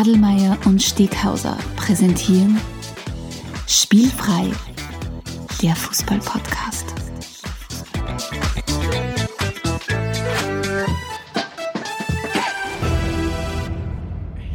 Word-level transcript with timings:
Adelmeier 0.00 0.56
und 0.64 0.82
Steghauser 0.82 1.58
präsentieren 1.76 2.58
Spielfrei, 3.66 4.50
der 5.60 5.76
Fußball-Podcast. 5.76 6.86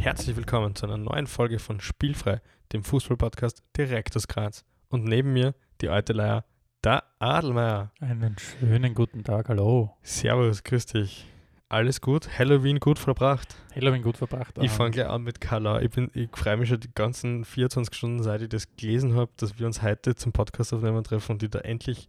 Herzlich 0.00 0.36
willkommen 0.36 0.74
zu 0.74 0.86
einer 0.86 0.96
neuen 0.96 1.28
Folge 1.28 1.60
von 1.60 1.80
Spielfrei, 1.80 2.40
dem 2.72 2.82
Fußball-Podcast 2.82 3.62
direkt 3.76 4.16
aus 4.16 4.26
Graz. 4.26 4.64
Und 4.88 5.04
neben 5.04 5.32
mir 5.32 5.54
die 5.80 5.90
alte 5.90 6.12
Leier, 6.12 6.44
der 6.82 7.04
Adelmeier. 7.20 7.92
Einen 8.00 8.34
schönen 8.36 8.94
guten 8.94 9.22
Tag, 9.22 9.48
hallo. 9.48 9.96
Servus, 10.02 10.64
grüß 10.64 10.86
dich. 10.86 11.24
Alles 11.68 12.00
gut? 12.00 12.28
Halloween 12.38 12.78
gut 12.78 12.98
verbracht? 12.98 13.56
Halloween 13.74 14.02
gut 14.02 14.16
verbracht. 14.16 14.56
Ich 14.62 14.70
fange 14.70 14.92
gleich 14.92 15.08
an 15.08 15.22
mit 15.22 15.40
Carla. 15.40 15.80
Ich, 15.82 15.90
bin- 15.90 16.10
ich 16.14 16.28
freue 16.32 16.56
mich 16.56 16.68
schon 16.68 16.78
die 16.78 16.92
ganzen 16.94 17.44
24 17.44 17.92
Stunden, 17.94 18.22
seit 18.22 18.42
ich 18.42 18.48
das 18.48 18.68
gelesen 18.76 19.14
habe, 19.16 19.32
dass 19.36 19.58
wir 19.58 19.66
uns 19.66 19.82
heute 19.82 20.14
zum 20.14 20.32
Podcast 20.32 20.72
aufnehmen 20.72 21.02
treffen 21.02 21.32
und 21.32 21.42
ich 21.42 21.50
da 21.50 21.58
endlich 21.58 22.08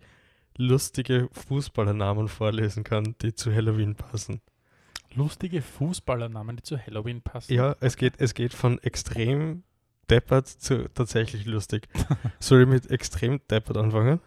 lustige 0.57 1.27
Fußballernamen 1.31 2.27
vorlesen 2.27 2.83
kann, 2.83 3.15
die 3.23 3.33
zu 3.33 3.51
Halloween 3.53 3.95
passen. 3.95 4.41
Lustige 5.15 5.61
Fußballernamen, 5.63 6.57
die 6.57 6.63
zu 6.63 6.77
Halloween 6.77 7.21
passen. 7.21 7.53
Ja, 7.53 7.75
es 7.79 7.97
geht, 7.97 8.13
es 8.19 8.35
geht 8.35 8.53
von 8.53 8.77
extrem 8.83 9.63
deppert 10.09 10.47
zu 10.47 10.87
tatsächlich 10.93 11.45
lustig. 11.45 11.87
Soll 12.39 12.61
ich 12.61 12.67
mit 12.67 12.91
extrem 12.91 13.41
deppert 13.49 13.77
anfangen? 13.77 14.19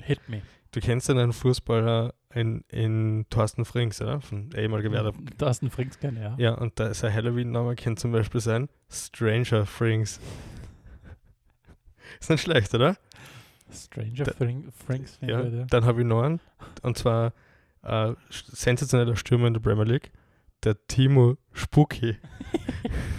Hit 0.00 0.20
me. 0.28 0.42
Du 0.72 0.80
kennst 0.80 1.08
ja 1.08 1.14
einen 1.14 1.32
Fußballer 1.32 2.14
in, 2.34 2.62
in 2.68 3.24
Thorsten 3.30 3.64
Frings, 3.64 4.00
oder? 4.02 4.20
Von 4.20 4.50
ehemaliger 4.54 4.90
Werder. 4.92 5.12
Thorsten 5.38 5.70
Frings 5.70 5.98
gerne, 5.98 6.20
ja. 6.22 6.34
Ja, 6.38 6.54
und 6.54 6.78
da, 6.78 6.92
sein 6.92 7.12
Halloween-Name 7.12 7.76
kann 7.76 7.96
zum 7.96 8.12
Beispiel 8.12 8.40
sein 8.40 8.68
Stranger 8.90 9.64
Frings. 9.64 10.20
Ist 12.20 12.30
nicht 12.30 12.42
schlecht, 12.42 12.74
oder? 12.74 12.96
Stranger 13.72 14.24
Da- 14.24 14.32
Fring, 14.32 14.70
Frings, 14.86 15.18
Ja, 15.22 15.42
ja. 15.42 15.64
dann 15.64 15.84
habe 15.84 16.02
ich 16.02 16.06
noch 16.06 16.22
einen, 16.22 16.40
und 16.82 16.96
zwar 16.98 17.32
äh, 17.82 18.12
sensationeller 18.30 19.16
Stürmer 19.16 19.48
in 19.48 19.54
der 19.54 19.60
Premier 19.60 19.84
League, 19.84 20.12
der 20.62 20.76
Timo 20.86 21.36
Spooky. 21.52 22.16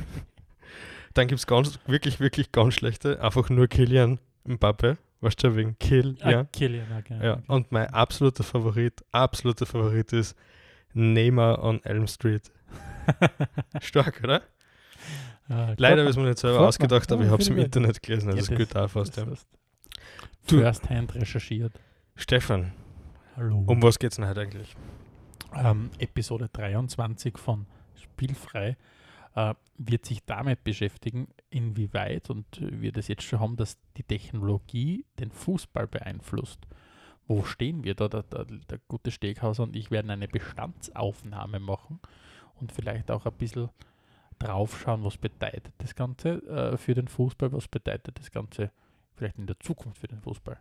dann 1.13 1.27
gibt 1.27 1.39
es 1.39 1.47
ganz, 1.47 1.79
wirklich, 1.87 2.19
wirklich 2.19 2.51
ganz 2.51 2.75
schlechte, 2.75 3.21
einfach 3.21 3.49
nur 3.49 3.67
Kilian 3.67 4.19
Mbappe, 4.45 4.97
weißt 5.21 5.43
du, 5.43 5.55
wegen 5.55 5.77
Kill, 5.79 6.15
Ah, 6.21 6.31
ja. 6.31 6.43
Killian, 6.45 6.87
ja, 6.89 7.01
genau. 7.01 7.23
ja. 7.23 7.33
okay. 7.33 7.43
Und 7.47 7.71
mein 7.71 7.87
absoluter 7.93 8.43
Favorit, 8.43 9.03
absoluter 9.11 9.65
Favorit 9.65 10.13
ist 10.13 10.35
Neymar 10.93 11.63
on 11.63 11.83
Elm 11.83 12.07
Street. 12.07 12.51
Stark, 13.81 14.21
oder? 14.23 14.41
Ah, 15.49 15.73
Leider 15.77 16.03
ist 16.07 16.17
mir 16.17 16.23
nicht 16.25 16.39
selber 16.39 16.57
Guck 16.59 16.67
ausgedacht, 16.67 17.11
aber 17.11 17.23
ich 17.23 17.29
habe 17.31 17.41
es 17.41 17.47
im. 17.47 17.57
Internet 17.57 18.01
gelesen, 18.03 18.29
also 18.29 18.51
Ja, 18.51 18.57
das- 18.57 18.67
geht 18.67 18.75
auch 18.77 18.89
fast. 18.89 19.15
Ja. 19.17 19.25
Das 19.25 19.39
hast 19.39 19.47
Du- 20.51 20.59
First 20.59 20.89
Hand 20.89 21.15
recherchiert. 21.15 21.73
Stefan, 22.15 22.73
Hallo. 23.35 23.63
um 23.67 23.81
was 23.81 23.97
geht 23.99 24.11
es 24.11 24.17
denn 24.17 24.27
heute 24.27 24.41
eigentlich? 24.41 24.75
ähm, 25.55 25.89
Episode 25.99 26.49
23 26.51 27.37
von 27.37 27.65
Spielfrei 27.95 28.75
äh, 29.37 29.53
wird 29.77 30.05
sich 30.05 30.25
damit 30.25 30.63
beschäftigen, 30.63 31.27
inwieweit 31.51 32.31
und 32.31 32.45
wir 32.59 32.91
das 32.91 33.07
jetzt 33.07 33.21
schon 33.21 33.39
haben, 33.39 33.55
dass 33.55 33.77
die 33.95 34.03
Technologie 34.03 35.05
den 35.19 35.31
Fußball 35.31 35.85
beeinflusst. 35.85 36.59
Wo 37.27 37.43
stehen 37.43 37.83
wir 37.83 37.93
da? 37.93 38.07
Der, 38.07 38.23
der, 38.23 38.45
der 38.45 38.79
gute 38.87 39.11
Steghauser 39.11 39.61
und 39.61 39.75
ich 39.75 39.91
werden 39.91 40.09
eine 40.09 40.27
Bestandsaufnahme 40.27 41.59
machen 41.59 41.99
und 42.55 42.71
vielleicht 42.71 43.11
auch 43.11 43.27
ein 43.27 43.33
bisschen 43.33 43.69
draufschauen, 44.39 45.03
was 45.03 45.17
bedeutet 45.17 45.73
das 45.77 45.93
Ganze 45.93 46.41
äh, 46.47 46.77
für 46.77 46.95
den 46.95 47.07
Fußball, 47.07 47.51
was 47.51 47.67
bedeutet 47.67 48.17
das 48.17 48.31
Ganze 48.31 48.71
vielleicht 49.13 49.37
in 49.37 49.45
der 49.45 49.59
Zukunft 49.59 49.99
für 49.99 50.07
den 50.07 50.21
Fußball. 50.21 50.57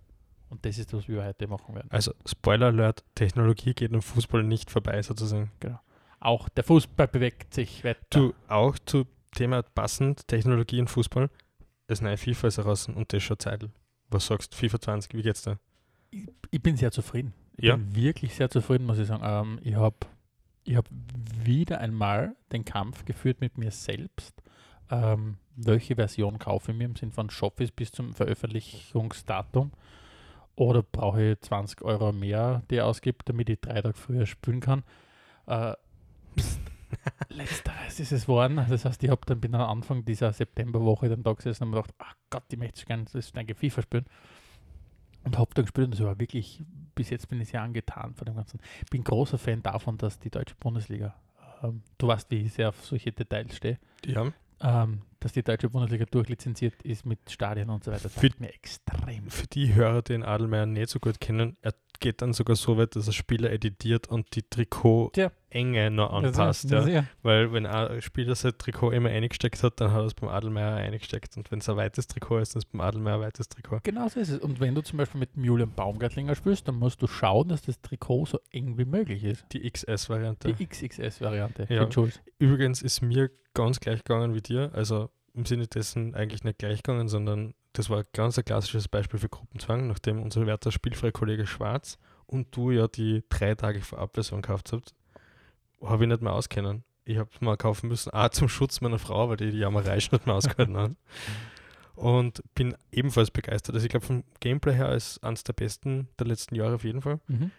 Und 0.51 0.67
das 0.67 0.77
ist, 0.77 0.93
was 0.93 1.09
wir 1.09 1.25
heute 1.25 1.49
machen 1.49 1.75
werden. 1.75 1.91
Also, 1.91 2.13
Spoiler 2.27 2.67
Alert, 2.67 3.05
Technologie 3.15 3.73
geht 3.73 3.95
am 3.95 4.03
Fußball 4.03 4.43
nicht 4.43 4.71
vorbei, 4.71 5.01
sozusagen. 5.03 5.51
Auch 6.21 6.49
der 6.49 6.65
Fußball 6.65 7.09
bewegt 7.09 7.55
sich 7.55 7.85
weiter. 7.85 8.01
Du, 8.11 8.35
auch 8.49 8.79
zu 8.85 9.07
Thema 9.35 9.63
passend, 9.63 10.27
Technologie 10.29 10.81
und 10.81 10.89
Fußball, 10.89 11.29
das 11.89 12.01
neue 12.01 12.17
FIFA 12.17 12.49
ist 12.49 12.59
heraus 12.59 12.89
und 12.89 13.13
das 13.13 13.19
ist 13.19 13.25
schon 13.25 13.39
Zeit. 13.39 13.69
Was 14.09 14.27
sagst 14.27 14.53
du, 14.53 14.57
FIFA 14.57 14.81
20, 14.81 15.15
wie 15.15 15.23
geht's 15.23 15.43
da? 15.43 15.59
ich, 16.11 16.27
ich 16.51 16.63
bin 16.63 16.77
sehr 16.77 16.91
zufrieden. 16.91 17.35
Ich 17.57 17.65
Ja. 17.65 17.77
bin 17.77 17.95
wirklich 17.95 18.35
sehr 18.35 18.49
zufrieden, 18.51 18.87
muss 18.87 18.99
ich 18.99 19.09
sagen. 19.09 19.23
Ähm, 19.25 19.59
ich 19.63 19.75
habe 19.75 19.97
ich 20.65 20.77
hab 20.77 20.89
wieder 21.45 21.81
einmal 21.81 22.35
den 22.53 22.65
Kampf 22.65 23.05
geführt 23.05 23.41
mit 23.41 23.57
mir 23.59 23.71
selbst. 23.71 24.43
Ähm, 24.91 25.37
welche 25.57 25.97
Version 25.97 26.39
kaufe 26.39 26.73
ich 26.73 26.79
mir 26.79 26.85
im 26.85 26.97
Sinn 26.97 27.13
von 27.13 27.29
es 27.29 27.71
bis 27.73 27.91
zum 27.93 28.15
Veröffentlichungsdatum 28.15 29.73
oder 30.55 30.83
brauche 30.83 31.33
ich 31.33 31.41
20 31.41 31.83
Euro 31.83 32.13
mehr, 32.13 32.63
die 32.71 32.77
ich 32.77 32.81
ausgebe, 32.83 33.19
damit 33.25 33.49
ich 33.49 33.61
drei 33.61 33.81
Tage 33.83 33.95
früher 33.95 34.27
spielen 34.27 34.61
kann. 34.61 34.85
Äh, 35.47 35.75
letzteres 37.29 38.01
ist 38.01 38.13
es 38.13 38.23
geworden. 38.27 38.57
Das 38.69 38.85
heißt, 38.85 39.03
ich 39.03 39.11
habe 39.11 39.21
dann 39.27 39.41
bin 39.41 39.55
am 39.55 39.69
Anfang 39.79 40.05
dieser 40.05 40.33
Septemberwoche 40.33 41.09
dann 41.09 41.23
da 41.23 41.33
gesessen 41.33 41.65
und 41.65 41.71
mir 41.71 41.77
gedacht, 41.77 41.95
ach 41.99 42.15
Gott, 42.31 42.45
ich 42.51 42.59
möchte 42.59 42.85
gerne 42.85 43.05
das 43.13 43.33
denke 43.33 43.55
FIFA 43.55 43.83
spielen. 43.83 44.07
Und 45.25 45.39
habe 45.39 45.51
dann 45.55 45.65
gespielt 45.65 45.87
und 45.87 45.95
das 45.95 46.05
war 46.05 46.19
wirklich, 46.21 46.63
bis 46.95 47.11
jetzt 47.11 47.29
bin 47.29 47.41
ich 47.41 47.49
sehr 47.49 47.63
angetan 47.63 48.15
von 48.15 48.27
dem 48.27 48.37
Ganzen. 48.37 48.61
Ich 48.85 48.91
bin 48.91 49.03
großer 49.03 49.39
Fan 49.39 49.63
davon, 49.63 49.99
dass 49.99 50.19
die 50.21 50.31
deutsche 50.31 50.55
Bundesliga, 50.61 51.15
ähm, 51.63 51.83
du 51.99 52.07
weißt, 52.07 52.31
wie 52.31 52.43
ich 52.43 52.53
sehr 52.53 52.69
auf 52.69 52.85
solche 52.85 53.11
Details 53.11 53.57
stehe, 53.57 53.79
Ja. 54.05 54.31
ähm, 54.61 55.03
dass 55.27 55.33
die 55.33 55.43
deutsche 55.43 55.69
Bundesliga 55.69 56.05
durchlizenziert 56.05 56.81
ist 56.83 57.05
mit 57.05 57.19
Stadien 57.29 57.69
und 57.69 57.83
so 57.83 57.91
weiter. 57.91 58.05
Das 58.05 58.15
Für- 58.15 58.29
taugt 58.29 58.41
mir 58.41 58.55
extrem. 58.55 59.29
Für 59.29 59.49
die 59.49 59.75
Hörer, 59.75 60.03
die 60.03 60.13
den 60.13 60.23
Adelmeier 60.23 60.67
nicht 60.67 60.89
so 60.89 61.01
gut 61.01 61.19
kennen, 61.21 61.57
er 61.63 61.75
geht 61.99 62.23
dann 62.23 62.33
sogar 62.33 62.55
so 62.55 62.77
weit, 62.77 62.95
dass 62.95 63.09
er 63.09 63.13
Spieler 63.13 63.51
editiert 63.51 64.07
und 64.07 64.37
die 64.37 64.43
Trikot-Enge 64.43 65.91
noch 65.91 66.13
anpasst. 66.13 66.71
Ja. 66.71 66.87
ja. 66.87 67.05
Weil 67.23 67.53
wenn 67.53 67.67
ein 67.67 68.01
Spieler 68.03 68.37
sein 68.37 68.53
Trikot 68.57 68.93
immer 68.93 69.09
eingesteckt 69.09 69.65
hat, 69.65 69.81
dann 69.81 69.91
hat 69.91 70.03
er 70.03 70.05
es 70.05 70.15
beim 70.15 70.29
Adelmeier 70.29 70.77
eingesteckt. 70.77 71.37
Und 71.37 71.51
wenn 71.51 71.59
es 71.59 71.69
ein 71.69 71.77
weites 71.77 72.07
Trikot 72.07 72.39
ist, 72.39 72.55
dann 72.55 72.61
ist 72.61 72.67
es 72.67 72.71
beim 72.71 72.83
Adelmeier 72.83 73.15
ein 73.15 73.21
weites 73.23 73.49
Trikot. 73.49 73.81
Genau 73.83 74.07
so 74.09 74.21
ist 74.21 74.29
es. 74.29 74.39
Und 74.39 74.61
wenn 74.61 74.77
du 74.77 74.83
zum 74.83 74.99
Beispiel 74.99 75.19
mit 75.19 75.35
dem 75.35 75.43
Julian 75.43 75.73
Baumgartlinger 75.73 76.37
spielst, 76.37 76.69
dann 76.69 76.77
musst 76.77 77.03
du 77.03 77.09
schauen, 77.09 77.49
dass 77.49 77.63
das 77.63 77.81
Trikot 77.81 78.27
so 78.27 78.39
eng 78.53 78.79
wie 78.79 78.85
möglich 78.85 79.25
ist. 79.25 79.45
Die 79.53 79.69
XS-Variante. 79.69 80.53
Die 80.53 80.67
XXS-Variante. 80.67 81.67
Ja. 81.69 81.89
Übrigens 82.39 82.83
ist 82.83 83.01
mir 83.01 83.31
ganz 83.55 83.81
gleich 83.81 84.05
gegangen 84.05 84.35
wie 84.35 84.43
dir. 84.43 84.71
Also 84.75 85.11
im 85.37 85.45
Sinne 85.45 85.67
dessen 85.67 86.15
eigentlich 86.15 86.45
nicht 86.45 86.59
gleich 86.59 86.83
gegangen, 86.83 87.09
sondern 87.09 87.55
das 87.75 87.91
war 87.91 88.05
ganz 88.15 88.39
ein 88.39 88.45
klassisches 88.45 88.89
Beispiel 88.89 89.21
für 89.21 89.29
Gruppenzwang, 89.29 89.87
nachdem 89.87 90.23
unser 90.23 90.47
werter 90.47 90.73
spielfreie 90.73 91.13
Kollege 91.13 91.47
Schwarz 91.47 91.99
und 92.27 92.57
du 92.57 92.71
ja 92.71 92.89
die 92.89 93.23
drei 93.29 93.55
Tage 93.55 93.81
Vorabversion 93.81 94.41
gekauft 94.41 94.73
habt, 94.73 94.95
habe 95.83 96.05
ich 96.05 96.09
nicht 96.09 96.23
mehr 96.23 96.33
auskennen. 96.33 96.85
Ich 97.05 97.19
habe 97.19 97.31
es 97.33 97.41
mal 97.41 97.57
kaufen 97.57 97.89
müssen, 97.89 98.11
auch 98.11 98.31
zum 98.31 98.49
Schutz 98.49 98.81
meiner 98.81 98.99
Frau, 98.99 99.29
weil 99.29 99.37
die 99.37 99.51
die 99.51 99.59
Jammerei 99.59 100.01
schon 100.01 100.17
nicht 100.17 100.27
mehr 100.27 100.35
ausgehalten 100.35 100.77
hat. 100.77 100.93
Und 101.95 102.43
bin 102.55 102.75
ebenfalls 102.91 103.31
begeistert. 103.31 103.75
Also 103.75 103.87
ich 103.87 103.91
glaube, 103.91 104.05
vom 104.05 104.25
Gameplay 104.41 104.75
her 104.75 104.93
ist 104.95 105.23
eines 105.23 105.45
der 105.45 105.53
besten 105.53 106.09
der 106.19 106.27
letzten 106.27 106.55
Jahre 106.55 106.75
auf 106.75 106.85
jeden 106.85 107.01
Fall. 107.01 107.21
Mhm. 107.29 107.53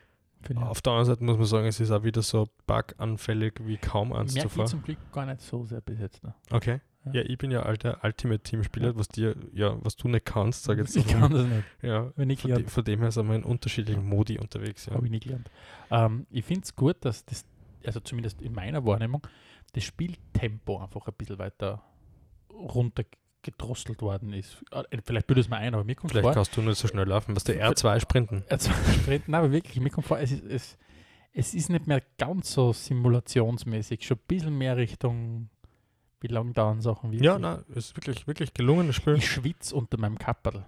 Auf 0.56 0.82
der 0.82 0.94
anderen 0.94 1.08
Seite 1.08 1.24
muss 1.24 1.38
man 1.38 1.46
sagen, 1.46 1.68
es 1.68 1.80
ist 1.80 1.92
auch 1.92 2.04
wieder 2.04 2.22
so 2.22 2.48
buganfällig 2.68 3.54
wie 3.62 3.78
kaum 3.78 4.14
eins 4.14 4.34
Merke 4.34 4.50
zuvor. 4.50 4.66
ich 4.66 4.72
zum 4.72 4.84
Glück 4.84 4.98
gar 5.12 5.26
nicht 5.26 5.42
so 5.42 5.66
sehr 5.66 5.82
bis 5.82 6.00
jetzt 6.00 6.24
noch. 6.24 6.34
Okay. 6.52 6.80
Ja. 7.14 7.22
Ich 7.24 7.38
bin 7.38 7.52
ja 7.52 7.64
alter 7.64 8.00
Ultimate-Team-Spieler, 8.04 8.96
was 8.98 9.08
dir, 9.10 9.36
ja, 9.54 9.78
was 9.84 9.96
du 9.96 10.08
nicht 10.08 10.26
kannst, 10.26 10.64
sag 10.64 10.78
jetzt. 10.78 10.96
ich 10.96 11.08
kann 11.08 11.32
das 11.32 11.46
nicht. 11.46 11.64
Ja, 11.82 12.12
Wenn 12.16 12.30
ich 12.30 12.42
von, 12.42 12.54
de, 12.54 12.64
von 12.68 12.84
dem 12.84 13.00
her 13.02 13.12
sind 13.12 13.28
wir 13.28 13.36
in 13.36 13.44
unterschiedlichen 13.44 14.08
Modi 14.08 14.38
unterwegs. 14.40 14.86
Ja. 14.88 14.94
Habe 14.94 15.06
ich 15.06 15.12
nie 15.12 15.20
gelernt. 15.20 15.50
Ähm, 15.92 16.26
ich 16.32 16.46
finde 16.46 16.62
es 16.64 16.76
gut, 16.76 16.98
dass 17.02 17.26
das, 17.26 17.46
also 17.86 18.00
zumindest 18.00 18.42
in 18.42 18.54
meiner 18.54 18.86
Wahrnehmung, 18.86 19.26
das 19.74 19.84
Spieltempo 19.84 20.80
einfach 20.82 21.08
ein 21.08 21.14
bisschen 21.18 21.38
weiter 21.40 21.82
runtergedrosselt 22.52 24.02
worden 24.02 24.34
ist. 24.34 24.64
Äh, 24.72 24.84
Vielleicht 25.04 25.28
bildet 25.28 25.46
es 25.46 25.50
mir 25.50 25.58
ein, 25.58 25.74
aber 25.74 25.84
mir 25.84 25.96
kommt 25.96 26.12
Vielleicht 26.12 26.24
vor, 26.24 26.34
kannst 26.34 26.56
du 26.58 26.62
nicht 26.62 26.78
so 26.78 26.88
schnell 26.88 27.08
laufen, 27.08 27.36
was 27.36 27.44
der 27.44 27.62
R2 27.72 28.00
sprinten. 28.00 28.44
äh, 28.50 28.58
zwei 28.58 28.74
Sprinten, 28.94 29.32
nein, 29.32 29.40
aber 29.44 29.52
wirklich, 29.52 29.80
mir 29.80 29.90
kommt 29.90 30.08
vor, 30.08 30.20
es 30.20 30.32
ist, 30.32 30.44
es, 30.46 30.78
es 31.34 31.54
ist 31.54 31.70
nicht 31.70 31.88
mehr 31.88 32.02
ganz 32.18 32.52
so 32.54 32.74
simulationsmäßig, 32.74 34.06
schon 34.06 34.18
ein 34.18 34.24
bisschen 34.28 34.58
mehr 34.58 34.78
Richtung, 34.78 35.50
wie 36.20 36.28
lang 36.28 36.54
dauern 36.54 36.82
Sachen 36.82 37.12
wirklich. 37.12 37.26
Ja, 37.26 37.38
nein, 37.40 37.64
es 37.70 37.78
ist 37.78 37.96
wirklich, 37.98 38.28
wirklich 38.28 38.54
gelungenes 38.54 38.96
Spiel. 38.96 39.16
Ich 39.16 39.30
schwitze 39.30 39.76
unter 39.76 39.98
meinem 40.00 40.18
Kapperl. 40.18 40.66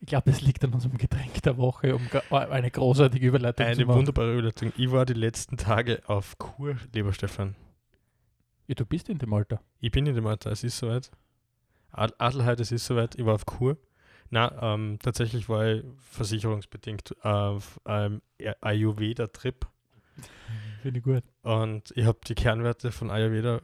Ich 0.00 0.06
glaube, 0.06 0.30
das 0.30 0.40
liegt 0.40 0.62
an 0.64 0.72
unserem 0.72 0.96
Getränk 0.96 1.42
der 1.42 1.56
Woche, 1.56 1.96
um 1.96 2.02
eine 2.30 2.70
großartige 2.70 3.26
Überleitung 3.26 3.66
zu 3.66 3.72
Eine 3.72 3.86
machen. 3.86 3.98
wunderbare 3.98 4.32
Überleitung. 4.34 4.72
Ich 4.76 4.90
war 4.92 5.04
die 5.04 5.14
letzten 5.14 5.56
Tage 5.56 6.02
auf 6.06 6.38
Kur, 6.38 6.76
lieber 6.94 7.12
Stefan. 7.12 7.56
Ja, 8.68 8.74
du 8.74 8.84
bist 8.86 9.08
in 9.08 9.18
dem 9.18 9.32
Alter. 9.32 9.60
Ich 9.80 9.90
bin 9.90 10.06
in 10.06 10.14
dem 10.14 10.26
Alter, 10.26 10.52
es 10.52 10.62
ist 10.62 10.78
soweit. 10.78 11.10
Ad- 11.90 12.14
Adelheid, 12.18 12.60
es 12.60 12.70
ist 12.70 12.84
soweit. 12.86 13.14
Ich 13.16 13.24
war 13.24 13.34
auf 13.34 13.46
Kur. 13.46 13.76
Na, 14.30 14.74
ähm, 14.74 14.98
tatsächlich 15.02 15.48
war 15.48 15.66
ich 15.66 15.84
versicherungsbedingt 16.10 17.16
auf 17.24 17.80
einem 17.84 18.20
Ayurveda-Trip 18.60 19.66
Finde 20.82 20.98
ich 20.98 21.04
gut. 21.04 21.22
und 21.42 21.92
ich 21.96 22.04
habe 22.04 22.18
die 22.26 22.34
Kernwerte 22.34 22.92
von 22.92 23.10
Ayurveda 23.10 23.60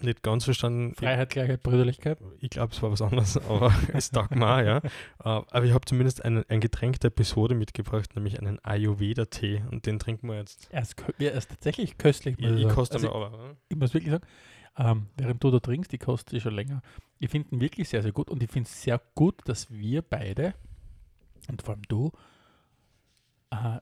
nicht 0.00 0.22
ganz 0.22 0.44
verstanden. 0.44 0.94
Freiheit, 0.94 1.30
Gleichheit, 1.30 1.62
Brüderlichkeit. 1.62 2.18
Ich 2.40 2.50
glaube, 2.50 2.72
es 2.72 2.82
war 2.82 2.90
was 2.90 3.00
anderes, 3.00 3.36
aber 3.48 3.72
es 3.92 4.10
taugt 4.10 4.34
mir 4.34 4.64
ja. 4.64 4.76
Äh, 4.78 4.82
aber 5.22 5.64
ich 5.64 5.72
habe 5.72 5.84
zumindest 5.84 6.24
einen, 6.24 6.44
ein 6.48 6.60
Getränk 6.60 7.00
der 7.00 7.08
Episode 7.08 7.54
mitgebracht, 7.54 8.14
nämlich 8.16 8.38
einen 8.40 8.58
Ayurveda-Tee 8.64 9.62
und 9.70 9.86
den 9.86 9.98
trinken 9.98 10.28
wir 10.28 10.36
jetzt. 10.36 10.68
Er 10.70 10.82
ist, 10.82 10.96
er 11.18 11.32
ist 11.32 11.50
tatsächlich 11.50 11.96
köstlich. 11.96 12.36
Ich, 12.38 12.48
muss 12.48 12.60
ich 12.60 12.68
koste 12.68 12.94
Also, 12.94 13.12
aber. 13.12 13.38
ja. 13.38 13.56
ich 13.68 13.76
muss 13.76 13.94
wirklich 13.94 14.12
sagen, 14.12 14.26
ähm, 14.76 15.06
während 15.16 15.44
du 15.44 15.50
da 15.50 15.60
trinkst, 15.60 15.92
die 15.92 15.98
kostet 15.98 16.42
schon 16.42 16.54
länger. 16.54 16.82
Ich 17.20 17.30
finde 17.30 17.54
ihn 17.54 17.60
wirklich 17.60 17.88
sehr, 17.88 18.02
sehr 18.02 18.12
gut 18.12 18.30
und 18.30 18.42
ich 18.42 18.50
finde 18.50 18.68
es 18.68 18.82
sehr 18.82 19.00
gut, 19.14 19.40
dass 19.44 19.70
wir 19.70 20.02
beide 20.02 20.54
und 21.48 21.62
vor 21.62 21.74
allem 21.74 21.82
du 21.88 22.10
äh, 23.50 23.56
ein 23.56 23.80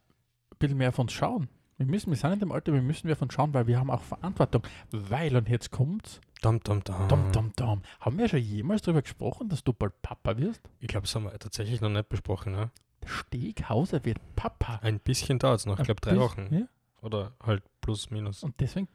bisschen 0.59 0.77
mehr 0.77 0.93
von 0.93 1.05
uns 1.05 1.13
schauen. 1.13 1.49
Wir 1.83 1.91
müssen, 1.91 2.11
wir 2.11 2.17
sind 2.17 2.33
in 2.35 2.39
dem 2.39 2.53
Alter, 2.53 2.73
wir 2.73 2.81
müssen 2.81 3.09
mehr 3.09 3.17
von 3.17 3.27
uns 3.27 3.35
schauen, 3.35 3.53
weil 3.55 3.67
wir 3.67 3.77
haben 3.81 3.91
auch 3.91 4.03
Verantwortung. 4.03 4.63
Weil, 4.93 5.35
und 5.37 5.49
jetzt 5.49 5.73
kommt's, 5.73 6.21
Dum, 6.41 6.61
dum, 6.61 6.83
dum. 6.85 7.09
dum, 7.09 7.33
dum, 7.33 7.53
dum. 7.57 7.83
Haben 8.01 8.19
wir 8.19 8.29
schon 8.29 8.39
jemals 8.41 8.83
darüber 8.83 9.03
gesprochen, 9.03 9.49
dass 9.49 9.65
du 9.65 9.73
bald 9.73 10.01
Papa 10.01 10.39
wirst? 10.39 10.61
Ich 10.79 10.87
glaube, 10.89 11.07
das 11.07 11.15
haben 11.17 11.25
wir 11.25 11.37
tatsächlich 11.39 11.81
noch 11.81 11.89
nicht 11.89 12.09
besprochen. 12.09 12.53
Der 12.55 12.71
Steghauser 13.09 14.05
wird 14.05 14.19
Papa. 14.37 14.79
Ein 14.83 15.01
bisschen 15.01 15.41
dauert 15.41 15.59
es 15.61 15.67
noch, 15.67 15.79
ich 15.79 15.85
glaube 15.85 16.01
drei 16.01 16.17
Wochen. 16.19 16.47
Ja? 16.53 16.69
Oder 17.01 17.33
halt 17.45 17.65
plus, 17.81 18.11
minus. 18.11 18.45
Und 18.45 18.55
deswegen, 18.61 18.89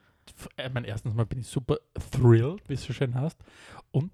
äh, 0.56 0.70
mein 0.70 0.86
erstens 0.86 1.14
mal 1.14 1.26
bin 1.26 1.40
ich 1.40 1.48
super 1.48 1.78
thrilled, 2.12 2.62
wie 2.70 2.74
es 2.74 2.84
so 2.84 2.94
schön 2.94 3.16
heißt. 3.16 3.38
Und 3.92 4.12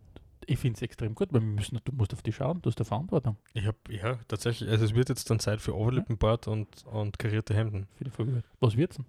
ich 0.47 0.59
finde 0.59 0.77
es 0.77 0.81
extrem 0.81 1.15
gut, 1.15 1.31
weil 1.33 1.41
wir 1.41 1.47
müssen, 1.47 1.79
du 1.83 1.91
musst 1.93 2.13
auf 2.13 2.21
die 2.21 2.31
schauen, 2.33 2.61
du 2.61 2.69
hast 2.69 2.77
eine 2.79 2.85
Verantwortung. 2.85 3.37
Ich 3.53 3.65
habe, 3.65 3.77
ja, 3.89 4.17
tatsächlich, 4.27 4.69
also 4.69 4.85
es 4.85 4.93
wird 4.95 5.09
jetzt 5.09 5.29
dann 5.29 5.39
Zeit 5.39 5.61
für 5.61 5.75
Overlippenbart 5.75 6.47
und, 6.47 6.85
und 6.85 7.17
karierte 7.19 7.53
Hemden. 7.53 7.87
Folge. 8.11 8.35
wird. 8.35 8.45
Was 8.59 8.75
wird's 8.77 8.97
denn? 8.97 9.05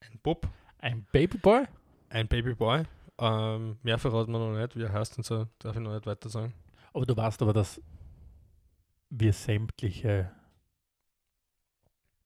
Ein 0.00 0.18
Bub, 0.22 0.48
Ein 0.78 1.06
Babyboy? 1.12 1.64
ein 2.10 2.28
Babyboy. 2.28 2.84
Ähm, 3.18 3.78
mehr 3.82 3.98
verraten 3.98 4.30
wir 4.32 4.38
noch 4.38 4.56
nicht, 4.58 4.76
wie 4.76 4.82
er 4.82 4.92
heißt 4.92 5.16
und 5.18 5.24
so, 5.24 5.46
darf 5.58 5.74
ich 5.76 5.82
noch 5.82 5.92
nicht 5.94 6.06
weiter 6.06 6.28
sagen. 6.28 6.52
Aber 6.92 7.06
du 7.06 7.16
weißt 7.16 7.42
aber, 7.42 7.52
dass 7.52 7.80
wir 9.10 9.32
sämtliche 9.32 10.30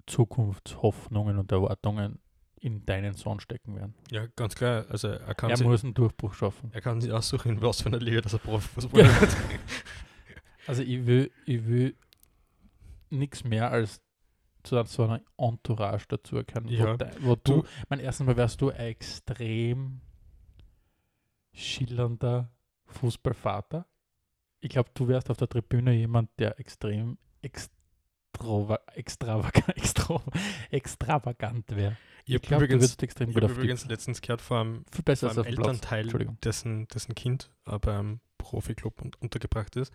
Zukunftshoffnungen 0.06 1.38
und 1.38 1.52
Erwartungen 1.52 2.18
in 2.60 2.84
deinen 2.86 3.14
Sohn 3.14 3.40
stecken 3.40 3.74
werden. 3.74 3.94
Ja, 4.10 4.26
ganz 4.36 4.54
klar, 4.54 4.84
also 4.90 5.08
er 5.08 5.34
kann, 5.34 5.50
Er 5.50 5.56
sich, 5.56 5.66
muss 5.66 5.82
einen 5.82 5.94
Durchbruch 5.94 6.34
schaffen. 6.34 6.70
er 6.72 6.80
kann 6.82 7.00
sich 7.00 7.10
aussuchen, 7.10 7.60
was 7.62 7.80
für 7.80 7.86
einer 7.88 7.98
Liga 7.98 8.20
dass 8.20 8.34
er 8.34 8.38
Profifußballer 8.38 9.04
Ja. 9.06 9.20
wird. 9.20 9.36
Also 10.66 10.82
ich 10.82 11.04
will, 11.06 11.32
ich 11.46 11.66
will 11.66 11.96
nichts 13.08 13.42
mehr 13.44 13.70
als 13.72 14.00
zu 14.62 14.80
so 14.84 15.04
einer 15.04 15.22
Entourage 15.38 16.04
dazu 16.06 16.36
erkennen. 16.36 16.68
Ja. 16.68 16.92
Wo, 16.92 16.96
de, 16.96 17.08
wo 17.20 17.34
du, 17.34 17.62
Du- 17.62 17.68
mein 17.88 17.98
erstens 17.98 18.26
Mal 18.26 18.36
wärst 18.36 18.60
du 18.60 18.68
ein 18.68 18.76
extrem 18.78 20.00
schillernder 21.52 22.50
Fußballvater. 22.86 23.86
Ich 24.60 24.70
glaube, 24.70 24.90
du 24.94 25.08
wärst 25.08 25.30
auf 25.30 25.38
der 25.38 25.48
Tribüne 25.48 25.92
jemand, 25.94 26.30
der 26.38 26.60
extrem 26.60 27.18
extrava 28.44 28.80
extravagant, 28.94 29.68
extra, 29.76 30.22
extravagant 30.70 31.64
wäre. 31.76 31.96
Ich 32.24 32.34
habe 32.34 32.46
glaube, 32.46 32.60
du 32.68 32.74
übrigens, 32.74 32.82
würdest 32.82 33.02
extrem 33.02 33.28
ich 33.30 33.34
gut 33.34 33.44
auf 33.44 33.50
übrigens 33.52 33.86
letztens 33.86 34.20
gehört 34.20 34.40
vor 34.40 34.60
einem, 34.60 34.84
viel 34.92 35.02
besser 35.04 35.30
vor 35.30 35.44
einem. 35.44 35.56
Elternteil, 35.58 36.06
dessen, 36.44 36.86
dessen 36.88 37.14
Kind 37.14 37.50
beim 37.80 38.20
Profiklub 38.38 39.00
un 39.02 39.10
untergebracht 39.20 39.76
ist, 39.76 39.92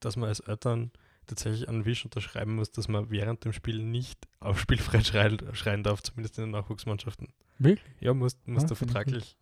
dass 0.00 0.16
man 0.16 0.28
als 0.28 0.40
Eltern 0.40 0.92
tatsächlich 1.26 1.68
einen 1.68 1.84
Wisch 1.84 2.04
unterschreiben 2.04 2.56
muss, 2.56 2.72
dass 2.72 2.88
man 2.88 3.10
während 3.10 3.44
dem 3.44 3.52
Spiel 3.52 3.82
nicht 3.82 4.26
auf 4.40 4.58
Spielfrei 4.60 5.02
schreien, 5.02 5.38
schreien 5.54 5.82
darf, 5.82 6.02
zumindest 6.02 6.38
in 6.38 6.44
den 6.44 6.50
Nachwuchsmannschaften. 6.50 7.28
Wirklich? 7.58 7.88
Ja, 8.00 8.12
musst, 8.12 8.46
musst 8.48 8.64
Ah, 8.64 8.68
du 8.68 8.72
ich 8.74 8.78
vertraglich 8.78 9.36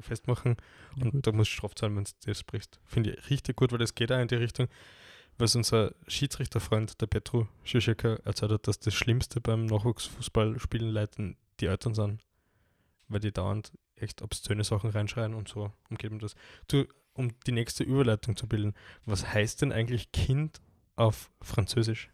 festmachen 0.00 0.56
Ja, 0.96 1.04
und 1.04 1.10
gut. 1.12 1.26
da 1.26 1.32
musst 1.32 1.50
du 1.50 1.56
Straf 1.56 1.74
zahlen, 1.74 1.94
wenn 1.96 2.04
du 2.04 2.10
das 2.24 2.42
brichst. 2.42 2.80
Finde 2.86 3.12
ich 3.12 3.30
richtig 3.30 3.56
gut, 3.56 3.70
weil 3.72 3.78
das 3.78 3.94
geht 3.94 4.10
auch 4.12 4.18
in 4.20 4.28
die 4.28 4.36
Richtung, 4.36 4.68
was 5.38 5.54
unser 5.54 5.94
Schiedsrichterfreund, 6.06 7.00
der 7.00 7.06
Petru 7.06 7.46
Schischeka, 7.64 8.18
erzählt 8.24 8.52
hat, 8.52 8.68
dass 8.68 8.78
das 8.78 8.94
Schlimmste 8.94 9.40
beim 9.40 9.66
Nachwuchsfußballspielen 9.66 10.90
leiten 10.90 11.36
die 11.60 11.66
Eltern 11.66 11.94
sind, 11.94 12.22
weil 13.08 13.20
die 13.20 13.32
dauernd 13.32 13.72
echt 13.96 14.22
obszöne 14.22 14.64
Sachen 14.64 14.90
reinschreien 14.90 15.34
und 15.34 15.48
so 15.48 15.72
umgeben 15.90 16.18
das. 16.18 16.34
Du, 16.68 16.84
um 17.14 17.32
die 17.46 17.52
nächste 17.52 17.84
Überleitung 17.84 18.36
zu 18.36 18.46
bilden, 18.46 18.74
was 19.04 19.32
heißt 19.32 19.62
denn 19.62 19.72
eigentlich 19.72 20.12
Kind 20.12 20.60
auf 20.96 21.30
Französisch? 21.40 22.10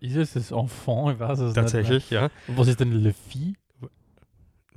Ist 0.00 0.16
es 0.16 0.32
das 0.32 0.50
Enfant? 0.52 1.14
Ich 1.14 1.20
weiß 1.20 1.38
es 1.40 1.54
Tatsächlich, 1.54 2.10
ja. 2.10 2.24
nicht. 2.24 2.48
mehr. 2.48 2.56
Was 2.56 2.68
ist 2.68 2.80
denn 2.80 2.92
Le 2.92 3.12
Fille? 3.12 3.54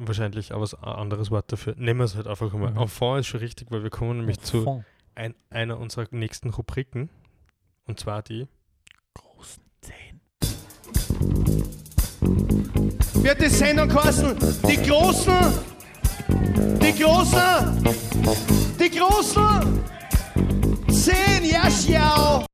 Wahrscheinlich 0.02 0.54
aber 0.54 0.66
ein 0.82 0.94
anderes 0.94 1.30
Wort 1.30 1.52
dafür. 1.52 1.76
Nehmen 1.78 2.00
wir 2.00 2.06
es 2.06 2.16
halt 2.16 2.26
einfach 2.26 2.54
mal. 2.54 2.72
Mhm. 2.72 2.78
Enfant 2.78 3.20
ist 3.20 3.28
schon 3.28 3.42
richtig, 3.42 3.70
weil 3.70 3.84
wir 3.84 3.90
kommen 3.90 4.20
nämlich 4.20 4.40
zu 4.40 4.60
Enfant. 4.60 4.86
ein, 5.16 5.36
einer 5.50 5.78
unserer 5.78 6.08
nächsten 6.12 6.52
Rubriken. 6.52 7.10
Und 7.86 8.00
zwar 8.00 8.22
die 8.24 8.48
Großen 9.14 9.62
Zehen. 9.82 10.22
wird 13.24 13.42
die 13.42 13.50
Sendung 13.50 13.90
kosten. 13.90 14.38
Die 14.68 14.78
Großen, 14.78 15.54
die 16.82 16.94
Großen, 17.04 17.84
die 18.80 18.90
Großen. 18.90 19.84
Zehn, 20.94 21.44
ja, 21.44 21.70
schau. 21.70 22.46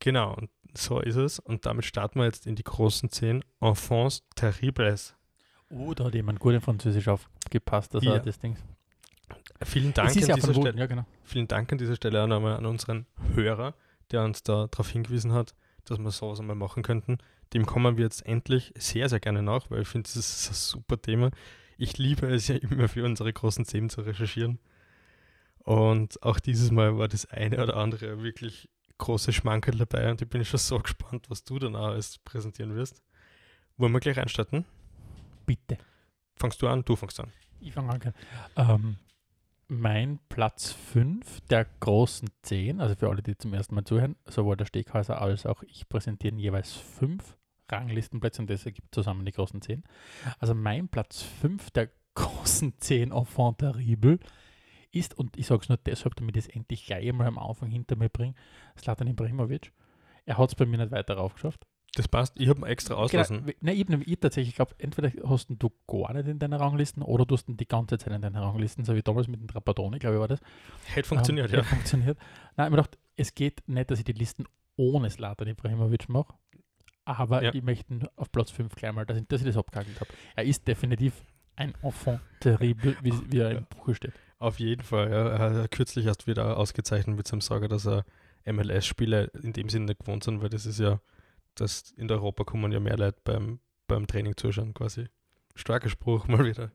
Genau, 0.00 0.34
und 0.34 0.50
so 0.76 1.00
ist 1.00 1.16
es. 1.16 1.38
Und 1.38 1.64
damit 1.64 1.84
starten 1.84 2.18
wir 2.18 2.26
jetzt 2.26 2.46
in 2.46 2.56
die 2.56 2.64
großen 2.64 3.10
zehn 3.10 3.44
Enfants 3.60 4.22
terribles. 4.34 5.14
Oh, 5.70 5.92
da 5.94 6.04
hat 6.04 6.14
jemand 6.14 6.40
gut 6.40 6.54
in 6.54 6.60
Französisch 6.60 7.08
aufgepasst, 7.08 7.94
dass 7.94 8.04
Ja. 8.04 8.14
er 8.14 8.20
das 8.20 8.38
Ding. 8.38 8.56
Vielen 9.62 9.92
Dank, 9.92 10.10
an 10.10 10.18
ja 10.26 10.34
dieser 10.36 10.54
Stelle, 10.54 10.78
ja 10.78 10.86
genau. 10.86 11.04
vielen 11.24 11.48
Dank 11.48 11.70
an 11.72 11.78
dieser 11.78 11.96
Stelle 11.96 12.22
auch 12.22 12.26
nochmal 12.26 12.56
an 12.56 12.64
unseren 12.64 13.06
Hörer, 13.34 13.74
der 14.10 14.24
uns 14.24 14.42
da 14.42 14.66
darauf 14.68 14.88
hingewiesen 14.88 15.32
hat, 15.32 15.54
dass 15.84 15.98
wir 15.98 16.10
sowas 16.10 16.40
einmal 16.40 16.56
machen 16.56 16.82
könnten. 16.82 17.18
Dem 17.52 17.66
kommen 17.66 17.96
wir 17.96 18.04
jetzt 18.04 18.24
endlich 18.24 18.72
sehr, 18.78 19.08
sehr 19.08 19.20
gerne 19.20 19.42
nach, 19.42 19.70
weil 19.70 19.82
ich 19.82 19.88
finde, 19.88 20.04
das 20.08 20.16
ist 20.16 20.50
ein 20.50 20.54
super 20.54 21.00
Thema. 21.00 21.30
Ich 21.76 21.98
liebe 21.98 22.26
es 22.28 22.48
ja 22.48 22.56
immer 22.56 22.88
für 22.88 23.04
unsere 23.04 23.32
großen 23.32 23.64
Themen 23.64 23.90
zu 23.90 24.00
recherchieren. 24.02 24.58
Und 25.64 26.22
auch 26.22 26.38
dieses 26.40 26.70
Mal 26.70 26.96
war 26.96 27.08
das 27.08 27.26
eine 27.26 27.62
oder 27.62 27.76
andere 27.76 28.22
wirklich 28.22 28.68
große 28.98 29.32
Schmankerl 29.32 29.76
dabei 29.76 30.10
und 30.10 30.20
ich 30.22 30.28
bin 30.28 30.44
schon 30.44 30.58
so 30.58 30.78
gespannt, 30.78 31.26
was 31.28 31.44
du 31.44 31.58
dann 31.58 31.76
auch 31.76 31.88
alles 31.88 32.18
präsentieren 32.18 32.74
wirst. 32.74 33.02
Wollen 33.76 33.92
wir 33.92 34.00
gleich 34.00 34.16
reinstarten? 34.16 34.64
Bitte. 35.48 35.78
Fangst 36.36 36.60
du 36.60 36.68
an? 36.68 36.84
Du 36.84 36.94
fangst 36.94 37.18
an. 37.20 37.32
Ich 37.58 37.72
fange 37.72 37.90
an. 37.90 38.14
Ähm, 38.54 38.96
mein 39.68 40.18
Platz 40.28 40.72
5 40.72 41.40
der 41.48 41.64
großen 41.80 42.28
10, 42.42 42.82
also 42.82 42.94
für 42.94 43.08
alle, 43.08 43.22
die 43.22 43.34
zum 43.38 43.54
ersten 43.54 43.74
Mal 43.74 43.84
zuhören, 43.84 44.16
sowohl 44.26 44.58
der 44.58 44.66
Steghäuser 44.66 45.22
als 45.22 45.46
auch 45.46 45.62
ich 45.62 45.88
präsentieren 45.88 46.38
jeweils 46.38 46.74
fünf 46.74 47.38
Ranglistenplätze 47.70 48.42
und 48.42 48.50
das 48.50 48.66
ergibt 48.66 48.94
zusammen 48.94 49.24
die 49.24 49.32
großen 49.32 49.62
10. 49.62 49.84
Also 50.38 50.54
mein 50.54 50.88
Platz 50.88 51.22
5 51.22 51.70
der 51.70 51.88
großen 52.14 52.78
10 52.78 53.12
Enfant 53.12 53.58
terrible 53.58 54.18
ist, 54.92 55.16
und 55.16 55.34
ich 55.38 55.46
sage 55.46 55.62
es 55.62 55.70
nur 55.70 55.78
deshalb, 55.78 56.14
damit 56.16 56.36
ich 56.36 56.44
es 56.44 56.54
endlich 56.54 56.84
gleich 56.84 57.08
einmal 57.08 57.26
am 57.26 57.38
Anfang 57.38 57.70
hinter 57.70 57.96
mir 57.96 58.10
bringe, 58.10 58.34
Slatan 58.78 59.06
Ibrahimovic. 59.06 59.72
Er 60.26 60.36
hat 60.36 60.50
es 60.50 60.54
bei 60.54 60.66
mir 60.66 60.76
nicht 60.76 60.92
weiter 60.92 61.14
raufgeschafft. 61.14 61.66
Das 61.94 62.06
passt. 62.06 62.38
Ich 62.38 62.48
habe 62.48 62.60
ihn 62.60 62.66
extra 62.66 62.94
auslassen. 62.94 63.38
Genau, 63.46 63.52
nein, 63.60 63.74
ich, 63.76 63.80
hab 63.82 63.88
nämlich- 63.88 64.08
ich 64.08 64.20
tatsächlich 64.20 64.54
glaube, 64.54 64.74
entweder 64.78 65.10
hast 65.28 65.48
du 65.50 65.70
gar 65.86 66.12
nicht 66.12 66.28
in 66.28 66.38
deiner 66.38 66.60
Ranglisten 66.60 67.02
oder 67.02 67.24
du 67.24 67.34
hast 67.34 67.48
ihn 67.48 67.56
die 67.56 67.66
ganze 67.66 67.98
Zeit 67.98 68.12
in 68.14 68.20
deiner 68.22 68.42
Ranglisten, 68.42 68.84
so 68.84 68.94
wie 68.94 69.02
damals 69.02 69.26
mit 69.26 69.40
dem 69.40 69.48
Trapattoni, 69.48 69.98
glaube 69.98 70.16
ich, 70.16 70.20
war 70.20 70.28
das. 70.28 70.40
Hätte 70.84 71.08
funktioniert, 71.08 71.48
ähm, 71.48 71.56
ja. 71.56 71.62
hätte 71.62 71.74
Funktioniert. 71.74 72.18
Nein, 72.56 72.66
ich 72.66 72.70
mir 72.70 72.76
gedacht, 72.76 72.98
es 73.16 73.34
geht 73.34 73.66
nicht, 73.68 73.90
dass 73.90 73.98
ich 73.98 74.04
die 74.04 74.12
Listen 74.12 74.44
ohne 74.76 75.10
Slatan 75.10 75.48
Ibrahimovic 75.48 76.08
mache, 76.08 76.34
aber 77.04 77.42
Ja. 77.42 77.52
ich 77.54 77.62
möchte 77.62 77.92
ihn 77.94 78.06
auf 78.16 78.30
Platz 78.30 78.50
5 78.50 78.74
gleich 78.76 78.92
mal, 78.92 79.06
dass 79.06 79.16
ich, 79.18 79.26
dass 79.26 79.40
ich 79.40 79.46
das 79.46 79.56
abgehackelt 79.56 79.98
habe. 80.00 80.10
Er 80.36 80.44
ist 80.44 80.68
definitiv 80.68 81.14
ein 81.56 81.74
Enfant 81.82 82.20
terrible, 82.40 82.96
wie, 83.02 83.12
wie 83.32 83.38
er 83.38 83.50
im 83.52 83.64
Buche 83.66 83.94
steht. 83.94 84.12
Auf 84.38 84.60
jeden 84.60 84.82
Fall, 84.84 85.10
ja. 85.10 85.28
Er 85.30 85.38
hat 85.62 85.70
kürzlich 85.72 86.06
erst 86.06 86.28
wieder 86.28 86.56
ausgezeichnet 86.58 87.16
mit 87.16 87.26
seinem 87.26 87.40
Sager, 87.40 87.66
dass 87.66 87.86
er 87.86 88.04
MLS-Spiele 88.44 89.32
in 89.42 89.52
dem 89.52 89.68
Sinne 89.68 89.86
nicht 89.86 90.00
gewohnt 90.00 90.22
sind, 90.22 90.40
weil 90.42 90.48
das 90.48 90.64
ist 90.66 90.78
ja, 90.78 91.00
dass 91.60 91.90
in 91.92 92.10
Europa 92.10 92.44
kommen 92.44 92.72
ja 92.72 92.80
mehr 92.80 92.96
Leute 92.96 93.18
beim, 93.24 93.60
beim 93.86 94.06
Training 94.06 94.36
zuschauen, 94.36 94.74
quasi. 94.74 95.08
Starker 95.54 95.88
Spruch 95.88 96.26
mal 96.28 96.44
wieder. 96.44 96.72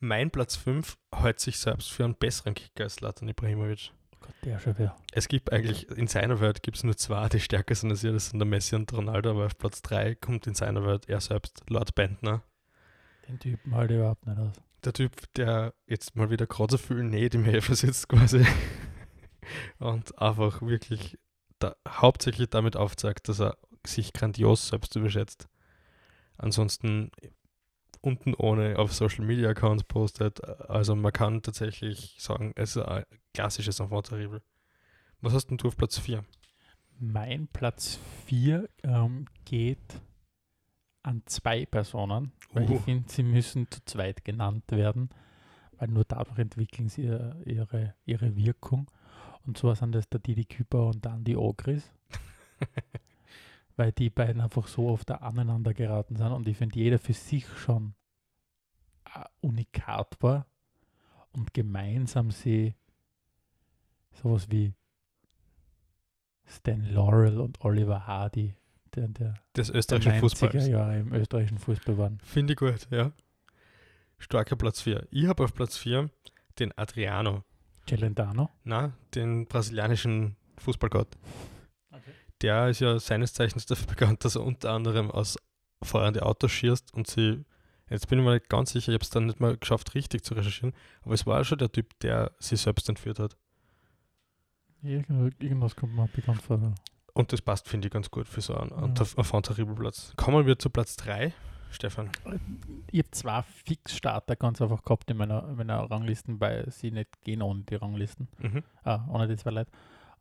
Mein 0.00 0.30
Platz 0.30 0.56
5 0.56 0.96
hält 1.14 1.40
sich 1.40 1.58
selbst 1.58 1.92
für 1.92 2.04
einen 2.04 2.14
besseren 2.14 2.54
Kicker 2.54 2.84
als 2.84 3.00
Latan 3.00 3.28
Ibrahimovic. 3.28 3.92
Oh 4.12 4.16
Gott, 4.20 4.34
der 4.44 4.58
schon 4.58 4.78
wieder. 4.78 4.96
Es 5.12 5.28
gibt 5.28 5.52
eigentlich, 5.52 5.88
in 5.90 6.06
seiner 6.06 6.40
Welt 6.40 6.62
gibt 6.62 6.76
es 6.76 6.84
nur 6.84 6.96
zwei, 6.96 7.28
die 7.28 7.40
stärker 7.40 7.74
sind 7.74 7.90
als 7.90 8.04
er, 8.04 8.12
das 8.12 8.30
sind 8.30 8.38
der 8.38 8.46
Messi 8.46 8.74
und 8.74 8.92
Ronaldo, 8.92 9.30
aber 9.30 9.46
auf 9.46 9.56
Platz 9.56 9.82
3 9.82 10.16
kommt 10.16 10.46
in 10.46 10.54
seiner 10.54 10.84
Welt 10.84 11.08
er 11.08 11.20
selbst, 11.20 11.62
Lord 11.68 11.94
Bentner. 11.94 12.42
Den 13.28 13.38
Typen 13.38 13.74
halt 13.74 13.90
überhaupt 13.90 14.26
nicht 14.26 14.38
aus. 14.38 14.54
der 14.84 14.92
Typ, 14.92 15.32
der 15.34 15.72
jetzt 15.86 16.14
mal 16.14 16.30
wieder 16.30 16.46
gerade 16.46 16.72
so 16.72 16.78
viel 16.78 17.02
Näht 17.02 17.34
im 17.34 17.44
Helfer 17.44 17.74
sitzt 17.74 18.08
quasi 18.10 18.46
und 19.78 20.18
einfach 20.20 20.60
wirklich 20.60 21.18
da, 21.58 21.76
hauptsächlich 21.88 22.50
damit 22.50 22.76
aufzeigt, 22.76 23.28
dass 23.28 23.40
er 23.40 23.56
sich 23.86 24.12
grandios 24.12 24.68
selbst 24.68 24.94
überschätzt. 24.96 25.48
Ansonsten 26.36 27.10
unten 28.00 28.34
ohne 28.34 28.78
auf 28.78 28.92
Social 28.92 29.24
Media 29.24 29.48
Accounts 29.50 29.84
postet. 29.84 30.42
Also 30.44 30.94
man 30.94 31.12
kann 31.12 31.42
tatsächlich 31.42 32.16
sagen, 32.18 32.52
es 32.56 32.76
ist 32.76 32.82
ein 32.82 33.04
klassisches 33.32 33.80
Enfant 33.80 34.06
terrible. 34.08 34.42
Was 35.20 35.32
hast 35.32 35.46
denn 35.46 35.56
du 35.56 35.68
auf 35.68 35.76
Platz 35.76 35.98
4? 35.98 36.24
Mein 36.98 37.48
Platz 37.48 37.98
4 38.26 38.68
ähm, 38.82 39.26
geht 39.44 39.78
an 41.02 41.22
zwei 41.26 41.66
Personen, 41.66 42.32
weil 42.52 42.68
Uh. 42.70 42.76
ich 42.76 42.80
finde, 42.82 43.08
sie 43.10 43.22
müssen 43.22 43.70
zu 43.70 43.80
zweit 43.84 44.24
genannt 44.24 44.64
werden, 44.70 45.10
weil 45.78 45.88
nur 45.88 46.04
dadurch 46.04 46.38
entwickeln 46.38 46.88
sie 46.88 47.02
ihr- 47.04 47.36
ihre, 47.46 47.94
ihre 48.04 48.36
Wirkung. 48.36 48.90
Und 49.46 49.58
zwar 49.58 49.76
sind 49.76 49.92
das 49.92 50.08
der 50.08 50.20
Didi 50.20 50.44
Küper 50.44 50.86
und 50.86 51.04
dann 51.04 51.24
die 51.24 51.36
Ogris, 51.36 51.90
weil 53.76 53.92
die 53.92 54.10
beiden 54.10 54.40
einfach 54.40 54.66
so 54.68 54.88
oft 54.88 55.10
da 55.10 55.16
aneinander 55.16 55.74
geraten 55.74 56.16
sind 56.16 56.32
und 56.32 56.46
ich 56.48 56.56
finde, 56.56 56.78
jeder 56.78 56.98
für 56.98 57.12
sich 57.12 57.46
schon 57.58 57.94
ein 59.04 59.24
Unikat 59.40 60.16
war 60.20 60.46
und 61.32 61.54
gemeinsam 61.54 62.30
sie 62.30 62.74
sowas 64.12 64.50
wie 64.50 64.74
Stan 66.46 66.84
Laurel 66.84 67.40
und 67.40 67.64
Oliver 67.64 68.06
Hardy, 68.06 68.54
der, 68.94 69.08
der, 69.08 69.34
Des 69.56 69.70
österreichischen 69.70 70.12
90er 70.12 70.20
Fußballs. 70.20 70.68
Jahre 70.68 70.98
im 70.98 71.12
österreichischen 71.12 71.58
Fußball 71.58 71.98
waren. 71.98 72.18
Finde 72.22 72.52
ich 72.52 72.58
gut, 72.58 72.86
ja. 72.90 73.12
Starker 74.18 74.56
Platz 74.56 74.82
4. 74.82 75.08
Ich 75.10 75.26
habe 75.26 75.44
auf 75.44 75.54
Platz 75.54 75.76
4 75.78 76.10
den 76.58 76.76
Adriano. 76.78 77.44
Celentano. 77.88 78.50
Na, 78.62 78.92
den 79.14 79.46
brasilianischen 79.46 80.36
Fußballgott. 80.58 81.08
Der 82.44 82.68
ist 82.68 82.80
ja 82.80 82.98
seines 82.98 83.32
Zeichens 83.32 83.64
dafür 83.70 83.86
bekannt, 83.86 84.24
dass 84.24 84.36
er 84.36 84.42
unter 84.44 84.70
anderem 84.72 85.10
aus 85.10 85.38
feuernde 85.82 86.24
Autos 86.24 86.50
schießt 86.52 86.92
und 86.94 87.06
sie, 87.06 87.44
jetzt 87.90 88.08
bin 88.08 88.18
ich 88.18 88.24
mir 88.24 88.34
nicht 88.34 88.48
ganz 88.48 88.72
sicher, 88.72 88.90
ich 88.92 88.94
habe 88.96 89.02
es 89.04 89.10
dann 89.10 89.26
nicht 89.26 89.40
mal 89.40 89.56
geschafft, 89.56 89.94
richtig 89.94 90.22
zu 90.24 90.34
recherchieren, 90.34 90.74
aber 91.02 91.14
es 91.14 91.26
war 91.26 91.42
schon 91.44 91.58
der 91.58 91.70
Typ, 91.72 91.98
der 92.00 92.32
sie 92.38 92.56
selbst 92.56 92.88
entführt 92.88 93.18
hat. 93.18 93.36
Irgend- 94.82 95.42
Irgendwas 95.42 95.74
kommt 95.76 95.94
mir 95.94 96.06
bekannt 96.08 96.42
vor. 96.42 96.60
Und 97.14 97.32
das 97.32 97.40
passt, 97.40 97.68
finde 97.68 97.88
ich, 97.88 97.92
ganz 97.92 98.10
gut 98.10 98.26
für 98.28 98.40
so 98.40 98.54
einen 98.56 98.70
Ja. 98.94 99.04
Enfant 99.16 99.46
terrible 99.46 99.74
Platz. 99.74 100.12
Kommen 100.16 100.46
wir 100.46 100.58
zu 100.58 100.68
Platz 100.68 100.96
3, 100.96 101.32
Stefan. 101.70 102.10
Ich 102.90 102.98
habe 103.00 103.10
zwei 103.12 103.42
Fixstarter 103.42 104.36
ganz 104.36 104.60
einfach 104.60 104.82
gehabt 104.82 105.10
in 105.10 105.16
meiner, 105.16 105.48
in 105.48 105.56
meiner 105.56 105.90
Ranglisten, 105.90 106.40
weil 106.40 106.70
sie 106.70 106.90
nicht 106.90 107.22
gehen 107.22 107.40
ohne 107.42 107.62
die 107.62 107.76
Ranglisten. 107.76 108.28
Mhm. 108.38 108.62
Ah, 108.82 109.06
ohne 109.08 109.28
die 109.28 109.36
zwei 109.36 109.50
Leute. 109.50 109.70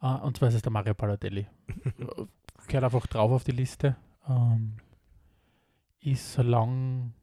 Ah, 0.03 0.15
und 0.15 0.35
zwar 0.35 0.49
ist 0.49 0.55
es 0.55 0.61
der 0.61 0.71
Mario 0.73 0.93
Balotelli. 0.93 1.47
Gehört 2.67 2.83
einfach 2.83 3.07
drauf 3.07 3.31
auf 3.31 3.45
die 3.45 3.53
Liste. 3.53 3.95
Ähm, 4.27 4.75
ist 6.01 6.33
so 6.33 6.41
lang. 6.41 7.13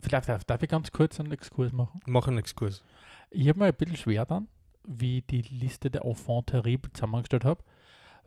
Vielleicht 0.00 0.28
darf, 0.28 0.42
darf 0.42 0.60
ich 0.60 0.68
ganz 0.68 0.90
kurz 0.90 1.20
einen 1.20 1.30
Exkurs 1.30 1.70
machen. 1.70 2.00
Mach 2.06 2.26
einen 2.26 2.38
Exkurs. 2.38 2.82
Ich 3.30 3.48
habe 3.48 3.60
mir 3.60 3.66
ein 3.66 3.74
bisschen 3.74 3.96
schwer 3.96 4.26
dann, 4.26 4.48
wie 4.82 5.18
ich 5.18 5.26
die 5.26 5.42
Liste 5.42 5.88
der 5.88 6.04
Enfant 6.04 6.48
terrible 6.48 6.92
zusammengestellt 6.92 7.44
habe, 7.44 7.62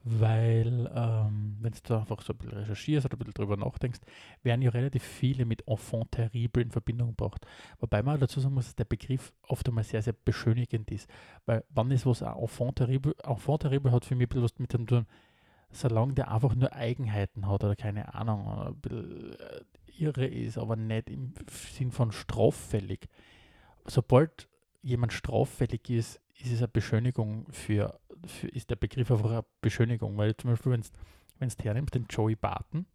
weil, 0.05 0.91
ähm, 0.93 1.57
wenn 1.61 1.73
du 1.83 1.95
einfach 1.95 2.21
so 2.21 2.33
ein 2.33 2.37
bisschen 2.37 2.57
recherchierst 2.57 3.05
oder 3.05 3.15
ein 3.15 3.19
bisschen 3.19 3.33
drüber 3.33 3.55
nachdenkst, 3.55 4.01
werden 4.43 4.61
ja 4.61 4.69
relativ 4.69 5.01
viele 5.01 5.45
mit 5.45 5.65
Enfant 5.65 6.11
terrible 6.11 6.61
in 6.61 6.71
Verbindung 6.71 7.15
gebracht. 7.15 7.45
Wobei 7.79 8.03
man 8.03 8.19
dazu 8.19 8.41
sagen 8.41 8.53
muss, 8.53 8.65
dass 8.65 8.75
der 8.75 8.83
Begriff 8.85 9.33
oft 9.47 9.67
einmal 9.67 9.85
sehr, 9.85 10.01
sehr 10.01 10.13
beschönigend 10.13 10.91
ist. 10.91 11.09
Weil, 11.45 11.63
wann 11.69 11.89
ist 11.91 12.05
was 12.05 12.21
ein 12.21 12.35
Enfant 12.35 12.77
terrible? 12.77 13.15
Enfant 13.23 13.61
terrible 13.61 13.91
hat 13.93 14.03
für 14.03 14.15
mich 14.15 14.29
ein 14.33 14.43
was 14.43 14.59
mit 14.59 14.73
dem 14.73 14.87
tun, 14.87 15.05
solange 15.71 16.13
der 16.13 16.31
einfach 16.31 16.53
nur 16.53 16.73
Eigenheiten 16.73 17.47
hat 17.47 17.63
oder 17.63 17.75
keine 17.77 18.13
Ahnung, 18.13 18.45
oder 18.45 18.67
ein 18.67 18.75
bisschen 18.75 19.39
äh, 19.39 19.61
irre 19.97 20.25
ist, 20.25 20.57
aber 20.57 20.75
nicht 20.75 21.09
im 21.09 21.33
Sinn 21.49 21.91
von 21.91 22.11
straffällig. 22.11 23.07
Sobald 23.85 24.49
jemand 24.81 25.13
straffällig 25.13 25.89
ist, 25.89 26.19
ist 26.39 26.51
es 26.51 26.59
eine 26.59 26.67
Beschönigung 26.67 27.45
für, 27.51 27.99
für 28.25 28.47
ist 28.47 28.69
der 28.69 28.75
Begriff 28.75 29.11
einfach 29.11 29.31
eine 29.31 29.45
Beschönigung. 29.61 30.17
Weil 30.17 30.35
zum 30.35 30.51
Beispiel, 30.51 30.71
wenn 30.71 30.81
du 31.49 31.63
hernimmst, 31.63 31.95
den 31.95 32.05
Joey 32.09 32.35
Barton, 32.35 32.85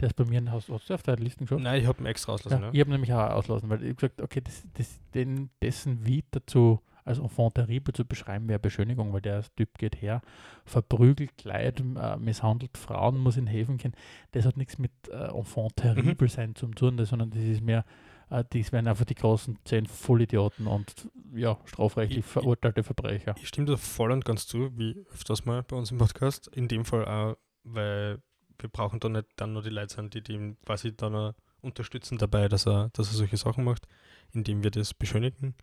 der 0.00 0.08
ist 0.08 0.14
bei 0.14 0.24
mir, 0.24 0.38
in 0.38 0.50
hast, 0.50 0.68
hast 0.68 0.90
du 0.90 0.94
auf 0.94 1.02
der 1.02 1.16
Liste 1.16 1.44
geschaut? 1.44 1.60
Nein, 1.60 1.80
ich 1.80 1.86
habe 1.86 2.02
ihn 2.02 2.06
extra 2.06 2.32
auslassen. 2.32 2.60
Ja, 2.60 2.66
Ja, 2.66 2.72
Ich 2.72 2.80
habe 2.80 2.90
nämlich 2.90 3.12
auch 3.12 3.30
auslassen, 3.30 3.70
weil 3.70 3.84
ich 3.84 3.94
gesagt, 3.94 4.20
okay, 4.20 4.40
das, 4.40 4.64
das, 4.74 4.98
den, 5.14 5.50
dessen 5.62 6.04
Vita 6.04 6.40
zu, 6.44 6.80
als 7.04 7.18
Enfant 7.18 7.54
terrible 7.54 7.92
zu 7.92 8.04
beschreiben, 8.04 8.48
wäre 8.48 8.58
Beschönigung, 8.58 9.12
weil 9.12 9.20
der 9.20 9.44
Typ 9.56 9.78
geht 9.78 10.00
her, 10.00 10.22
verprügelt 10.64 11.36
Kleid, 11.36 11.80
äh, 11.80 12.16
misshandelt 12.16 12.76
Frauen, 12.78 13.18
muss 13.18 13.36
in 13.36 13.46
Häfen 13.46 13.76
gehen. 13.76 13.92
Das 14.32 14.44
hat 14.44 14.56
nichts 14.56 14.78
mit 14.78 14.92
äh, 15.08 15.28
Enfant 15.28 15.76
terrible 15.76 16.28
sein 16.28 16.54
zu 16.54 16.66
tun, 16.68 17.04
sondern 17.04 17.30
das 17.30 17.42
ist 17.42 17.60
mehr, 17.60 17.84
äh, 18.32 18.44
das 18.50 18.72
wären 18.72 18.88
einfach 18.88 19.04
die 19.04 19.14
großen 19.14 19.58
zehn 19.64 19.86
Vollidioten 19.86 20.66
und 20.66 21.08
ja, 21.34 21.58
strafrechtlich 21.64 22.20
Ich- 22.20 22.26
verurteilte 22.26 22.82
Verbrecher. 22.82 23.34
Ich 23.40 23.48
stimme 23.48 23.66
da 23.66 23.76
voll 23.76 24.10
und 24.12 24.24
ganz 24.24 24.46
zu, 24.46 24.76
wie 24.78 25.04
öfters 25.12 25.44
mal 25.44 25.62
bei 25.62 25.76
uns 25.76 25.90
im 25.90 25.98
Podcast. 25.98 26.48
In 26.48 26.68
dem 26.68 26.84
Fall 26.84 27.04
auch, 27.06 27.36
weil 27.64 28.22
wir 28.58 28.68
brauchen 28.68 29.00
da 29.00 29.08
nicht 29.08 29.26
dann 29.36 29.52
nur 29.52 29.62
die 29.62 29.70
Leute 29.70 29.94
sein, 29.94 30.10
die, 30.10 30.22
ihm 30.32 30.56
quasi 30.64 30.96
dann 30.96 31.34
unterstützen 31.60 32.18
dabei, 32.18 32.48
dass 32.48 32.66
er, 32.66 32.90
dass 32.92 33.08
er 33.08 33.14
solche 33.14 33.36
Sachen 33.36 33.64
macht, 33.64 33.86
indem 34.32 34.62
wir 34.62 34.70
das 34.70 34.94
beschönigen. 34.94 35.54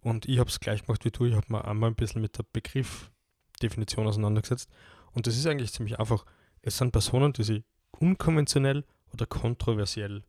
Und 0.00 0.26
ich 0.26 0.38
habe 0.38 0.48
es 0.48 0.60
gleich 0.60 0.84
gemacht 0.86 1.04
wie 1.04 1.10
du. 1.10 1.24
Ich 1.26 1.34
habe 1.34 1.46
mir 1.48 1.64
einmal 1.64 1.90
ein 1.90 1.96
bisschen 1.96 2.22
mit 2.22 2.38
der 2.38 2.44
Begriffdefinition 2.52 4.06
auseinandergesetzt. 4.06 4.70
Und 5.12 5.26
das 5.26 5.36
ist 5.36 5.46
eigentlich 5.46 5.72
ziemlich 5.72 5.98
einfach. 5.98 6.24
Es 6.62 6.78
sind 6.78 6.92
Personen, 6.92 7.32
die 7.32 7.42
sich 7.42 7.64
unkonventionell 7.98 8.84
oder 9.12 9.26
kontroversiell 9.26 10.24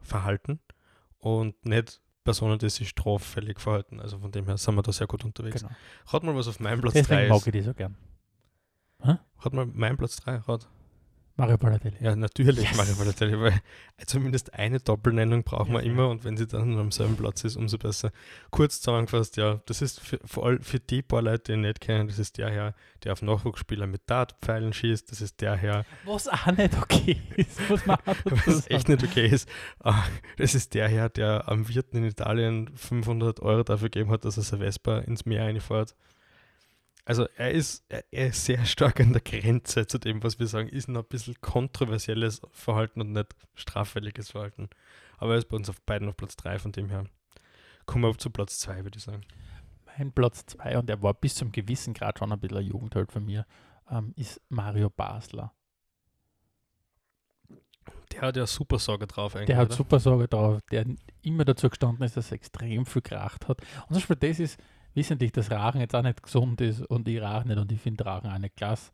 verhalten 0.00 0.60
und 1.20 1.64
nicht 1.64 2.00
Personen, 2.24 2.58
die 2.58 2.68
sich 2.68 2.88
straffällig 2.88 3.60
verhalten. 3.60 4.00
Also 4.00 4.18
von 4.18 4.30
dem 4.30 4.46
her 4.46 4.56
sind 4.56 4.74
wir 4.74 4.82
da 4.82 4.92
sehr 4.92 5.06
gut 5.06 5.24
unterwegs. 5.24 5.62
Genau. 5.62 5.74
Rat 6.06 6.22
mal, 6.22 6.34
was 6.34 6.48
auf 6.48 6.60
meinem 6.60 6.80
Platz 6.80 6.94
Deswegen 6.94 7.20
3 7.20 7.28
mag 7.28 7.38
ist. 7.38 7.46
ich 7.46 7.52
die 7.52 7.62
so 7.62 7.74
gern. 7.74 7.96
Rat 9.02 9.52
mal, 9.52 9.66
mein 9.66 9.96
Platz 9.96 10.16
3, 10.16 10.36
Rat. 10.36 10.68
Mario 11.40 11.58
Balotelli. 11.58 11.96
Ja, 12.00 12.14
natürlich 12.14 12.56
Yes. 12.58 12.76
Mario 12.76 12.94
Balotelli, 12.94 13.40
weil 13.40 13.60
zumindest 14.06 14.54
eine 14.54 14.78
Doppelnennung 14.78 15.42
brauchen 15.42 15.72
wir 15.72 15.80
Ja. 15.82 15.90
immer 15.90 16.08
und 16.08 16.24
wenn 16.24 16.36
sie 16.36 16.46
dann 16.46 16.78
am 16.78 16.90
selben 16.92 17.16
Platz 17.16 17.44
ist, 17.44 17.56
umso 17.56 17.78
besser. 17.78 18.10
Kurz 18.50 18.80
zusammengefasst, 18.80 19.36
ja, 19.36 19.60
das 19.66 19.82
ist 19.82 20.00
für, 20.00 20.18
vor 20.24 20.46
allem 20.46 20.60
für 20.62 20.78
die 20.80 21.02
paar 21.02 21.22
Leute, 21.22 21.44
die 21.44 21.52
ihn 21.52 21.62
nicht 21.62 21.80
kennen, 21.80 22.08
das 22.08 22.18
ist 22.18 22.38
der 22.38 22.50
Herr, 22.50 22.74
der 23.04 23.12
auf 23.14 23.22
Nachwuchsspieler 23.22 23.86
mit 23.86 24.02
Dartpfeilen 24.06 24.72
schießt, 24.72 25.10
das 25.10 25.20
ist 25.20 25.40
der 25.40 25.56
Herr, 25.56 25.84
Was 26.04 26.28
auch 26.28 26.46
nicht 26.46 26.76
okay 26.76 27.20
ist, 27.36 27.58
dazu 27.68 27.86
was 28.46 28.66
echt 28.70 28.88
nicht 28.88 29.02
okay 29.02 29.26
ist, 29.26 29.48
Ah, 29.82 30.04
das 30.36 30.54
ist 30.54 30.74
der 30.74 30.88
Herr, 30.88 31.08
der 31.08 31.48
am 31.48 31.68
Wirten 31.68 31.96
in 31.98 32.04
Italien 32.04 32.70
500 32.76 33.40
Euro 33.40 33.62
dafür 33.62 33.88
gegeben 33.88 34.10
hat, 34.10 34.24
dass 34.24 34.36
er 34.36 34.42
seine 34.42 34.64
Vespa 34.64 34.98
ins 34.98 35.24
Meer 35.24 35.44
reinfährt. 35.44 35.94
Also 37.10 37.26
er 37.34 37.50
ist, 37.50 37.84
er, 37.88 38.28
ist 38.28 38.44
sehr 38.44 38.64
stark 38.64 39.00
an 39.00 39.12
der 39.12 39.20
Grenze 39.20 39.84
zu 39.84 39.98
dem, 39.98 40.22
was 40.22 40.38
wir 40.38 40.46
sagen, 40.46 40.68
ist 40.68 40.86
noch 40.86 41.02
ein 41.02 41.08
bisschen 41.08 41.34
kontroversielles 41.40 42.40
Verhalten 42.52 43.00
und 43.00 43.10
nicht 43.10 43.34
straffälliges 43.54 44.30
Verhalten. 44.30 44.70
Aber 45.18 45.32
er 45.32 45.38
ist 45.38 45.48
bei 45.48 45.56
uns 45.56 45.68
auf 45.68 45.80
beiden 45.80 46.08
auf 46.08 46.16
Platz 46.16 46.36
3, 46.36 46.60
von 46.60 46.70
dem 46.70 46.88
her. 46.88 47.06
Kommen 47.84 48.04
wir 48.04 48.16
zu 48.16 48.30
Platz 48.30 48.60
2, 48.60 48.84
würde 48.84 48.96
ich 48.96 49.02
sagen. 49.02 49.22
Mein 49.86 50.12
Platz 50.12 50.46
2, 50.46 50.78
und 50.78 50.88
er 50.88 51.02
war 51.02 51.12
bis 51.14 51.34
zum 51.34 51.50
gewissen 51.50 51.94
Grad 51.94 52.20
schon 52.20 52.30
ein 52.30 52.38
bisschen 52.38 52.58
ein 52.58 52.66
Jugendheld 52.66 53.10
von 53.10 53.24
mir, 53.24 53.44
ähm, 53.90 54.14
ist 54.14 54.40
Mario 54.48 54.88
Basler. 54.88 55.52
Der 58.12 58.20
hat 58.20 58.36
ja 58.36 58.46
super 58.46 58.78
Sorge 58.78 59.08
drauf 59.08 59.34
eigentlich. 59.34 59.46
Der 59.46 59.56
hat 59.56 59.70
oder? 59.70 59.76
super 59.76 59.98
Sorge 59.98 60.28
drauf, 60.28 60.60
der 60.70 60.86
immer 61.22 61.44
dazu 61.44 61.68
gestanden 61.68 62.04
ist, 62.04 62.16
dass 62.16 62.30
er 62.30 62.36
extrem 62.36 62.86
viel 62.86 63.02
geracht 63.02 63.48
hat. 63.48 63.60
Und 63.88 63.94
zum 63.94 63.96
Beispiel 63.96 64.16
das 64.16 64.38
ist 64.38 64.60
wissentlich, 64.94 65.32
dass 65.32 65.50
Rachen 65.50 65.80
jetzt 65.80 65.94
auch 65.94 66.02
nicht 66.02 66.22
gesund 66.22 66.60
ist 66.60 66.82
und 66.82 67.06
ich 67.08 67.20
rauche 67.20 67.46
nicht 67.48 67.58
und 67.58 67.70
ich 67.72 67.80
finde 67.80 68.04
Rachen 68.06 68.30
auch 68.30 68.38
nicht 68.38 68.56
klasse. 68.56 68.92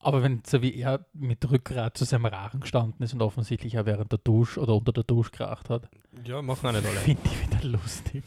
Aber 0.00 0.22
wenn 0.22 0.42
so 0.46 0.62
wie 0.62 0.74
er 0.80 1.06
mit 1.12 1.50
Rückgrat 1.50 1.96
zu 1.96 2.04
seinem 2.04 2.26
Rachen 2.26 2.60
gestanden 2.60 3.02
ist 3.02 3.14
und 3.14 3.22
offensichtlich 3.22 3.78
auch 3.78 3.86
während 3.86 4.12
der 4.12 4.20
Dusche 4.20 4.60
oder 4.60 4.74
unter 4.76 4.92
der 4.92 5.02
Dusche 5.04 5.32
geracht 5.32 5.68
hat, 5.70 5.88
Ja, 6.24 6.40
machen 6.40 6.68
auch 6.68 6.72
nicht 6.72 6.86
alle. 6.86 6.96
finde 7.00 7.22
ich 7.24 7.46
wieder 7.50 7.64
lustig. 7.68 8.22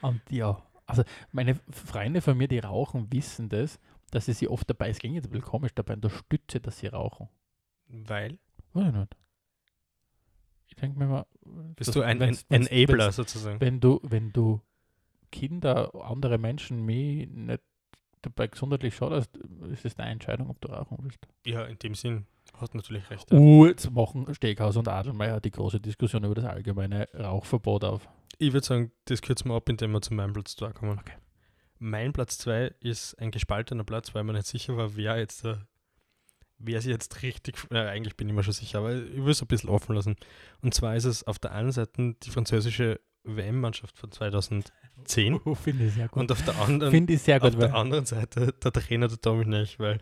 Und 0.00 0.20
ja, 0.30 0.60
also 0.86 1.04
meine 1.30 1.60
Freunde 1.70 2.20
von 2.22 2.36
mir, 2.36 2.48
die 2.48 2.58
rauchen, 2.58 3.06
wissen 3.12 3.48
das, 3.48 3.78
dass 4.10 4.26
sie 4.26 4.32
sich 4.32 4.48
oft 4.48 4.68
dabei, 4.68 4.90
es 4.90 4.98
klingt 4.98 5.14
jetzt 5.14 5.26
ein 5.26 5.30
bisschen 5.30 5.46
komisch, 5.46 5.72
dabei 5.74 5.94
unterstütze, 5.94 6.60
dass 6.60 6.78
sie 6.78 6.88
rauchen. 6.88 7.28
Weil? 7.88 8.38
Weiß 8.72 8.88
ich 8.88 8.92
nicht. 8.94 9.16
Ich 10.66 10.74
denke 10.76 10.98
mir 10.98 11.06
mal, 11.06 11.26
Bist 11.76 11.94
du 11.94 12.00
ein, 12.02 12.20
ein 12.20 12.30
wenn's- 12.30 12.46
wenn's- 12.48 12.66
Enabler 12.68 13.06
wenn's- 13.06 13.16
sozusagen? 13.16 13.60
wenn 13.60 13.78
du, 13.80 14.00
wenn 14.02 14.32
du 14.32 14.60
Kinder, 15.32 15.90
andere 16.04 16.38
Menschen 16.38 16.84
mich 16.84 17.28
nicht 17.28 17.62
dabei 18.22 18.46
gesundheitlich 18.46 18.94
schadest, 18.94 19.36
ist 19.72 19.84
es 19.84 19.94
deine 19.96 20.12
Entscheidung, 20.12 20.48
ob 20.50 20.60
du 20.60 20.68
rauchen 20.68 20.98
willst. 21.00 21.26
Ja, 21.44 21.64
in 21.64 21.78
dem 21.78 21.94
Sinn. 21.94 22.26
Hast 22.54 22.74
natürlich 22.74 23.08
recht. 23.10 23.30
Ja. 23.30 23.38
Uh, 23.38 23.66
jetzt 23.66 23.90
machen 23.90 24.32
Steghaus 24.34 24.76
und 24.76 24.88
Adelmeier 24.88 25.40
die 25.40 25.50
große 25.50 25.80
Diskussion 25.80 26.24
über 26.24 26.34
das 26.34 26.44
allgemeine 26.44 27.08
Rauchverbot 27.14 27.84
auf. 27.84 28.08
Ich 28.38 28.52
würde 28.52 28.66
sagen, 28.66 28.92
das 29.06 29.22
kürzen 29.22 29.50
wir 29.50 29.56
ab, 29.56 29.68
indem 29.68 29.92
wir 29.92 30.00
zu 30.00 30.14
meinem 30.14 30.32
Platz 30.32 30.56
2 30.56 30.72
kommen. 30.72 30.98
Okay. 30.98 31.16
Mein 31.78 32.12
Platz 32.12 32.38
2 32.38 32.74
ist 32.80 33.18
ein 33.18 33.30
gespaltener 33.30 33.84
Platz, 33.84 34.14
weil 34.14 34.24
man 34.24 34.36
nicht 34.36 34.46
sicher 34.46 34.76
war, 34.76 34.96
wer 34.96 35.18
jetzt 35.18 35.44
der, 35.44 35.66
wer 36.58 36.80
sie 36.80 36.90
jetzt 36.90 37.22
richtig, 37.22 37.56
äh, 37.70 37.78
eigentlich 37.78 38.16
bin 38.16 38.28
ich 38.28 38.34
mir 38.34 38.44
schon 38.44 38.52
sicher, 38.52 38.78
aber 38.78 38.94
ich 38.94 39.16
will 39.16 39.30
es 39.30 39.42
ein 39.42 39.48
bisschen 39.48 39.70
offen 39.70 39.94
lassen. 39.94 40.16
Und 40.60 40.74
zwar 40.74 40.94
ist 40.94 41.04
es 41.04 41.26
auf 41.26 41.38
der 41.38 41.52
einen 41.52 41.72
Seite 41.72 42.14
die 42.22 42.30
französische 42.30 43.00
WM-Mannschaft 43.24 43.98
von 43.98 44.10
2010 45.04 45.40
Oh, 45.44 45.54
Finde 45.54 45.84
ich 45.86 45.94
sehr 45.94 46.08
gut. 46.08 46.20
und 46.20 46.32
auf 46.32 46.42
der 46.44 46.58
anderen, 46.60 46.90
Finde 46.92 47.12
ich 47.14 47.22
sehr 47.22 47.40
gut. 47.40 47.50
auf 47.52 47.58
der 47.58 47.74
anderen 47.74 48.04
Seite 48.06 48.52
der 48.62 48.72
Trainer 48.72 49.08
der 49.08 49.18
Dominich, 49.18 49.78
weil 49.78 49.98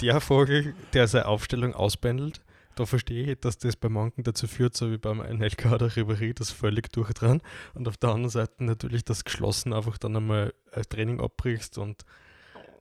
der 0.00 0.20
Vogel, 0.20 0.74
der 0.92 1.06
seine 1.08 1.26
Aufstellung 1.26 1.74
ausbändelt, 1.74 2.42
da 2.74 2.84
verstehe 2.84 3.32
ich, 3.32 3.40
dass 3.40 3.56
das 3.56 3.74
bei 3.76 3.88
manchen 3.88 4.22
dazu 4.22 4.46
führt, 4.46 4.76
so 4.76 4.90
wie 4.90 4.98
beim 4.98 5.20
Anelka 5.22 5.72
oder 5.74 5.86
Ribéry, 5.86 6.34
das 6.34 6.50
völlig 6.50 6.92
durchdran. 6.92 7.40
Und 7.72 7.88
auf 7.88 7.96
der 7.96 8.10
anderen 8.10 8.28
Seite 8.30 8.62
natürlich 8.64 9.02
das 9.04 9.24
geschlossen 9.24 9.72
einfach 9.72 9.96
dann 9.96 10.14
einmal 10.14 10.52
ein 10.72 10.82
Training 10.82 11.20
abbrichst 11.20 11.78
und 11.78 12.04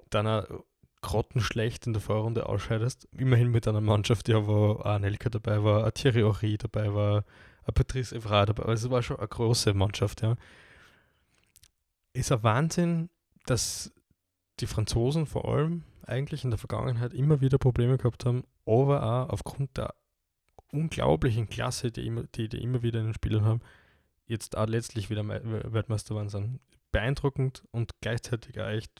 dann 0.09 0.27
auch 0.27 0.43
grottenschlecht 1.01 1.87
in 1.87 1.93
der 1.93 2.01
Vorrunde 2.01 2.47
ausscheidest. 2.49 3.07
Immerhin 3.17 3.49
mit 3.51 3.67
einer 3.67 3.79
Mannschaft, 3.79 4.27
ja, 4.27 4.45
wo 4.47 4.77
ein 4.79 4.95
Anelka 4.95 5.29
dabei 5.29 5.63
war, 5.63 5.85
ein 5.85 5.93
Thierry 5.93 6.21
Henry 6.21 6.57
dabei 6.57 6.93
war, 6.93 7.23
ein 7.65 7.73
Patrice 7.73 8.15
Evra 8.15 8.45
dabei. 8.45 8.63
Also 8.63 8.87
es 8.87 8.91
war 8.91 9.01
schon 9.01 9.17
eine 9.17 9.27
große 9.27 9.73
Mannschaft, 9.73 10.21
ja. 10.23 10.35
Ist 12.15 12.31
ein 12.31 12.43
Wahnsinn, 12.43 13.09
dass 13.45 13.91
die 14.61 14.67
Franzosen 14.67 15.25
vor 15.25 15.45
allem 15.53 15.83
eigentlich 16.03 16.45
in 16.45 16.49
der 16.49 16.57
Vergangenheit 16.57 17.13
immer 17.13 17.41
wieder 17.41 17.57
Probleme 17.57 17.97
gehabt 17.97 18.25
haben, 18.25 18.45
aber 18.65 19.03
auch 19.03 19.29
aufgrund 19.29 19.75
der 19.75 19.93
unglaublichen 20.71 21.49
Klasse, 21.49 21.91
die, 21.91 22.09
die, 22.35 22.47
die 22.47 22.63
immer 22.63 22.81
wieder 22.83 22.99
in 22.99 23.07
den 23.07 23.13
Spielen 23.13 23.43
haben, 23.43 23.59
jetzt 24.27 24.55
auch 24.55 24.65
letztlich 24.65 25.09
wieder 25.09 25.23
Mei- 25.23 25.41
Weltmeister 25.43 26.15
waren 26.15 26.29
sind. 26.29 26.61
Beeindruckend 26.93 27.63
und 27.71 27.91
gleichzeitig 27.99 28.61
auch 28.61 28.69
echt 28.69 28.93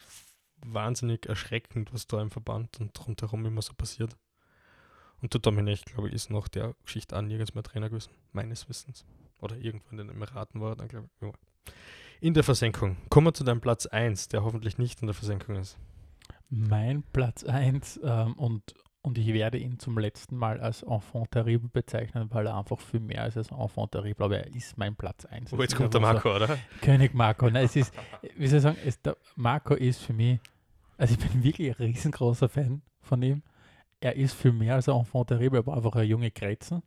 wahnsinnig 0.58 1.26
erschreckend, 1.26 1.94
was 1.94 2.08
da 2.08 2.22
im 2.22 2.32
Verband 2.32 2.82
und 2.82 3.08
rundherum 3.08 3.46
immer 3.46 3.62
so 3.62 3.74
passiert. 3.74 4.18
Und 5.22 5.34
der 5.34 5.40
Domenech, 5.40 5.86
glaube 5.86 6.10
ich, 6.10 6.14
ist 6.14 6.30
nach 6.30 6.50
der 6.50 6.76
Geschichte 6.84 7.16
auch 7.18 7.22
nirgends 7.22 7.54
mehr 7.54 7.64
Trainer 7.64 7.90
gewesen, 7.90 8.12
meines 8.34 8.68
Wissens. 8.68 9.06
Oder 9.40 9.56
irgendwo 9.56 9.92
in 9.92 9.98
den 9.98 10.10
Emiraten 10.10 10.60
war 10.60 10.72
er 10.72 10.76
dann, 10.76 10.90
glaube 10.90 11.08
ich. 11.16 11.22
Ja. 11.22 11.32
In 12.22 12.34
der 12.34 12.44
Versenkung. 12.44 12.98
Kommen 13.10 13.28
wir 13.28 13.34
zu 13.34 13.44
deinem 13.44 13.62
Platz 13.62 13.86
1, 13.86 14.30
der 14.30 14.44
hoffentlich 14.44 14.78
nicht 14.78 15.02
in 15.02 15.08
der 15.08 15.14
Versenkung 15.14 15.56
ist. 15.56 15.78
Mein 16.50 17.04
Platz 17.12 17.44
1 17.44 18.00
ähm, 18.04 18.34
und, 18.34 18.74
und 19.02 19.18
ich 19.18 19.28
werde 19.34 19.58
ihn 19.58 19.80
zum 19.80 19.98
letzten 19.98 20.38
Mal 20.38 20.60
als 20.60 20.84
Enfant 20.84 21.32
terrible 21.32 21.70
bezeichnen, 21.70 22.28
weil 22.32 22.48
er 22.48 22.58
einfach 22.58 22.80
viel 22.80 23.00
mehr 23.00 23.28
ist 23.28 23.38
als 23.38 23.52
Enfant 23.52 23.92
terrible, 23.92 24.26
aber 24.26 24.38
er 24.38 24.56
ist 24.56 24.78
mein 24.78 24.96
Platz 24.96 25.26
1. 25.26 25.54
Oh, 25.54 25.62
jetzt 25.62 25.76
kommt 25.76 25.94
der 25.94 26.02
Marco, 26.02 26.34
oder? 26.34 26.58
König 26.82 27.14
Marco. 27.14 27.50
Nein, 27.50 27.66
es 27.66 27.76
ist, 27.76 27.94
wie 28.38 28.48
soll 28.48 28.58
ich 28.58 28.64
sagen, 28.64 28.78
es, 28.86 29.02
der 29.02 29.18
Marco 29.36 29.74
ist 29.74 30.02
für 30.02 30.14
mich, 30.14 30.40
also 30.98 31.16
ich 31.16 31.20
bin 31.20 31.44
wirklich 31.44 31.70
ein 31.70 31.86
riesengroßer 31.86 32.48
Fan 32.48 32.82
von 33.02 33.22
ihm. 33.22 33.44
Er 34.00 34.16
ist 34.16 34.36
viel 34.36 34.54
mehr 34.54 34.76
als 34.76 34.88
ein 34.88 34.96
Enfant 34.96 35.28
terrible, 35.28 35.60
aber 35.60 35.76
einfach 35.76 35.96
ein 35.96 36.08
junge 36.08 36.32
Kreizen. 36.32 36.82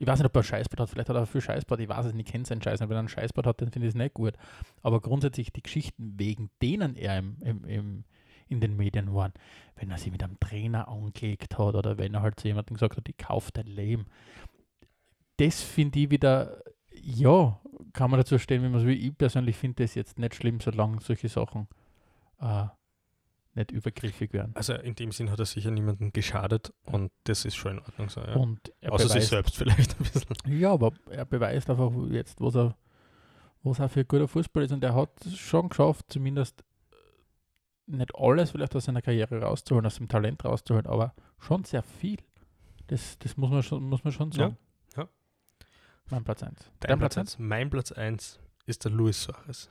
Ich 0.00 0.06
weiß 0.06 0.18
nicht, 0.18 0.26
ob 0.26 0.34
er 0.34 0.42
Scheißbad 0.42 0.80
hat, 0.80 0.88
vielleicht 0.88 1.10
hat 1.10 1.16
er 1.16 1.26
viel 1.26 1.42
Scheißbad, 1.42 1.78
ich 1.78 1.88
weiß 1.88 2.06
es 2.06 2.14
nicht, 2.14 2.26
ich 2.26 2.32
kenne 2.32 2.46
seinen 2.46 2.62
Scheiß 2.62 2.80
nicht. 2.80 2.88
Wenn 2.88 2.96
er 2.96 3.00
einen 3.00 3.08
Scheißbad 3.08 3.46
hat, 3.46 3.60
dann 3.60 3.70
finde 3.70 3.86
ich 3.86 3.92
es 3.92 3.98
nicht 3.98 4.14
gut. 4.14 4.32
Aber 4.80 4.98
grundsätzlich 5.02 5.52
die 5.52 5.62
Geschichten, 5.62 6.14
wegen 6.16 6.48
denen 6.62 6.96
er 6.96 7.18
im, 7.18 7.36
im, 7.42 7.64
im, 7.66 8.04
in 8.48 8.60
den 8.62 8.78
Medien 8.78 9.14
waren, 9.14 9.34
wenn 9.76 9.90
er 9.90 9.98
sich 9.98 10.10
mit 10.10 10.22
einem 10.22 10.40
Trainer 10.40 10.88
angelegt 10.88 11.58
hat 11.58 11.74
oder 11.74 11.98
wenn 11.98 12.14
er 12.14 12.22
halt 12.22 12.40
zu 12.40 12.48
jemandem 12.48 12.76
gesagt 12.76 12.96
hat, 12.96 13.10
ich 13.10 13.18
kaufe 13.18 13.50
dein 13.52 13.66
Leben, 13.66 14.06
das 15.36 15.60
finde 15.60 15.98
ich 15.98 16.10
wieder, 16.10 16.62
ja, 16.94 17.60
kann 17.92 18.10
man 18.10 18.20
dazu 18.20 18.38
stehen, 18.38 18.62
wie 18.62 18.70
man 18.70 18.80
es 18.80 18.86
will. 18.86 18.96
Ich 18.96 19.18
persönlich 19.18 19.56
finde 19.56 19.82
das 19.82 19.94
jetzt 19.94 20.18
nicht 20.18 20.34
schlimm, 20.34 20.60
solange 20.60 21.02
solche 21.02 21.28
Sachen 21.28 21.68
äh, 22.40 22.64
nicht 23.54 23.70
übergriffig 23.72 24.32
werden. 24.32 24.52
Also 24.54 24.74
in 24.74 24.94
dem 24.94 25.10
Sinn 25.12 25.30
hat 25.30 25.38
er 25.40 25.44
sicher 25.46 25.70
niemanden 25.70 26.12
geschadet 26.12 26.72
und 26.84 27.10
das 27.24 27.44
ist 27.44 27.56
schon 27.56 27.72
in 27.72 27.78
Ordnung 27.80 28.08
so, 28.08 28.20
ja. 28.20 28.34
Und 28.34 28.72
er 28.80 28.92
Außer 28.92 29.04
sich 29.08 29.14
beweist, 29.14 29.28
selbst 29.30 29.56
vielleicht 29.56 29.98
ein 30.00 30.04
bisschen. 30.04 30.58
ja, 30.60 30.72
aber 30.72 30.92
er 31.10 31.24
beweist 31.24 31.68
einfach 31.68 31.90
jetzt, 32.10 32.40
was 32.40 32.54
er, 32.54 32.76
was 33.62 33.78
er 33.80 33.88
für 33.88 34.00
ein 34.00 34.08
guter 34.08 34.28
Fußball 34.28 34.62
ist 34.62 34.72
und 34.72 34.84
er 34.84 34.94
hat 34.94 35.10
es 35.26 35.36
schon 35.36 35.68
geschafft, 35.68 36.06
zumindest 36.08 36.62
äh, 36.92 37.96
nicht 37.96 38.14
alles 38.14 38.52
vielleicht 38.52 38.76
aus 38.76 38.84
seiner 38.84 39.02
Karriere 39.02 39.40
rauszuholen, 39.42 39.84
aus 39.86 39.96
dem 39.96 40.08
Talent 40.08 40.44
rauszuholen, 40.44 40.86
aber 40.86 41.14
schon 41.38 41.64
sehr 41.64 41.82
viel. 41.82 42.18
Das, 42.86 43.18
das 43.18 43.36
muss, 43.36 43.50
man 43.50 43.62
schon, 43.64 43.82
muss 43.84 44.04
man 44.04 44.12
schon 44.12 44.30
Ja, 44.32 44.36
sagen. 44.38 44.56
ja. 44.96 45.08
Mein 46.10 46.24
Platz 46.24 46.42
1. 46.42 46.70
Dein 46.80 46.98
Platz 46.98 47.18
1? 47.18 47.38
Mein 47.38 47.68
Platz 47.70 47.90
1 47.92 48.38
ist 48.66 48.84
der 48.84 48.92
Luis 48.92 49.22
Suarez. 49.22 49.70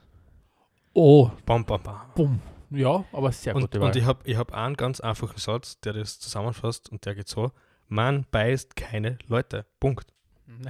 Oh, 0.93 1.29
Bam, 1.45 1.63
bam, 1.65 1.81
bam. 1.81 2.01
bumm. 2.15 2.41
Ja, 2.71 3.03
aber 3.11 3.31
sehr 3.31 3.55
Und, 3.55 3.61
gute 3.61 3.79
und 3.79 3.87
Wahl. 3.87 3.97
ich 3.97 4.05
habe 4.05 4.19
ich 4.29 4.37
hab 4.37 4.53
einen 4.53 4.75
ganz 4.75 4.99
einfachen 4.99 5.37
Satz, 5.37 5.79
der 5.81 5.93
das 5.93 6.19
zusammenfasst 6.19 6.89
und 6.89 7.05
der 7.05 7.15
geht 7.15 7.27
so: 7.27 7.51
Man 7.87 8.25
beißt 8.31 8.75
keine 8.75 9.17
Leute. 9.27 9.65
Punkt. 9.79 10.13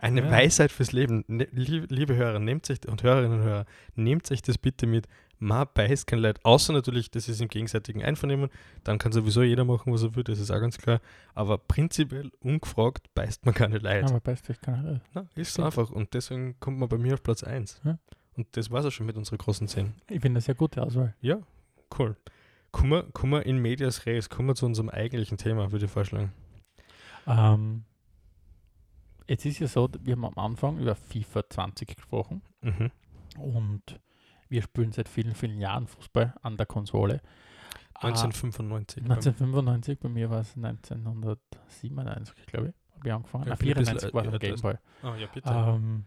Eine 0.00 0.22
Ja. 0.22 0.30
Weisheit 0.30 0.72
fürs 0.72 0.92
Leben. 0.92 1.24
Ne, 1.26 1.46
liebe, 1.52 2.14
Hörer, 2.16 2.38
nehmt 2.38 2.64
sich 2.66 2.86
und 2.88 3.02
Hörerinnen 3.02 3.40
und 3.40 3.44
Hörer, 3.44 3.66
nehmt 3.94 4.26
sich 4.26 4.40
das 4.42 4.56
bitte 4.58 4.86
mit. 4.86 5.06
Man 5.38 5.66
beißt 5.74 6.06
keine 6.06 6.22
Leute. 6.22 6.40
Außer 6.44 6.72
natürlich, 6.72 7.10
das 7.10 7.28
ist 7.28 7.40
im 7.42 7.48
gegenseitigen 7.48 8.02
Einvernehmen. 8.02 8.48
Dann 8.84 8.98
kann 8.98 9.12
sowieso 9.12 9.42
jeder 9.42 9.64
machen, 9.64 9.92
was 9.92 10.02
er 10.02 10.14
will, 10.16 10.24
das 10.24 10.38
ist 10.38 10.50
auch 10.50 10.60
ganz 10.60 10.78
klar. 10.78 11.00
Aber 11.34 11.58
prinzipiell, 11.58 12.30
ungefragt, 12.40 13.12
beißt 13.14 13.44
man 13.44 13.52
keine 13.54 13.78
Leute. 13.78 14.06
aber 14.06 14.20
beißt 14.20 14.48
euch 14.48 14.60
keiner. 14.60 15.00
Na, 15.12 15.26
ist 15.34 15.52
so 15.54 15.62
einfach. 15.64 15.90
Und 15.90 16.14
deswegen 16.14 16.58
kommt 16.60 16.78
man 16.78 16.88
bei 16.88 16.96
mir 16.96 17.14
auf 17.14 17.22
Platz 17.22 17.42
1. 17.44 17.82
Ja. 17.84 17.98
Und 18.36 18.48
das 18.56 18.70
war 18.70 18.80
es 18.80 18.86
auch 18.86 18.90
schon 18.90 19.06
mit 19.06 19.16
unserer 19.16 19.36
großen 19.36 19.68
10. 19.68 19.94
Ich 20.10 20.20
finde 20.20 20.38
das 20.38 20.46
sehr 20.46 20.54
gute 20.54 20.82
Auswahl. 20.82 21.14
Ja, 21.20 21.38
cool. 21.98 22.16
Kommen 22.72 22.90
wir, 22.90 23.02
kommen 23.04 23.32
wir 23.32 23.46
in 23.46 23.58
Medias 23.58 24.04
Res, 24.06 24.28
kommen 24.28 24.48
wir 24.48 24.54
zu 24.56 24.66
unserem 24.66 24.88
eigentlichen 24.88 25.38
Thema, 25.38 25.70
würde 25.70 25.84
ich 25.84 25.90
vorschlagen. 25.90 26.32
Ähm, 27.26 27.84
jetzt 29.28 29.46
ist 29.46 29.60
ja 29.60 29.68
so, 29.68 29.88
wir 30.00 30.12
haben 30.16 30.24
am 30.24 30.36
Anfang 30.38 30.78
über 30.78 30.94
FIFA 30.94 31.48
20 31.48 31.94
gesprochen 31.96 32.42
Mhm. 32.62 32.90
und 33.38 34.00
wir 34.48 34.62
spielen 34.62 34.90
seit 34.92 35.08
vielen, 35.08 35.34
vielen 35.34 35.58
Jahren 35.60 35.86
Fußball 35.86 36.34
an 36.42 36.56
der 36.56 36.66
Konsole. 36.66 37.20
Ah, 37.94 38.08
1995. 38.08 39.02
1995, 39.04 40.00
bei 40.00 40.08
mir 40.08 40.28
war 40.30 40.40
es 40.40 40.56
1997, 40.56 42.46
glaube 42.46 42.68
ich, 42.68 42.94
habe 42.96 43.06
ich 43.08 43.12
angefangen. 43.12 43.44
Ja, 43.44 43.50
Ja, 43.50 43.56
bisschen 43.56 43.74
94 43.98 44.14
war 44.14 44.24
es 44.26 44.32
als 44.32 44.40
Gameboy. 44.40 44.74
Ah, 45.02 45.16
ja, 45.16 45.26
bitte. 45.32 45.50
Ähm, 45.50 46.04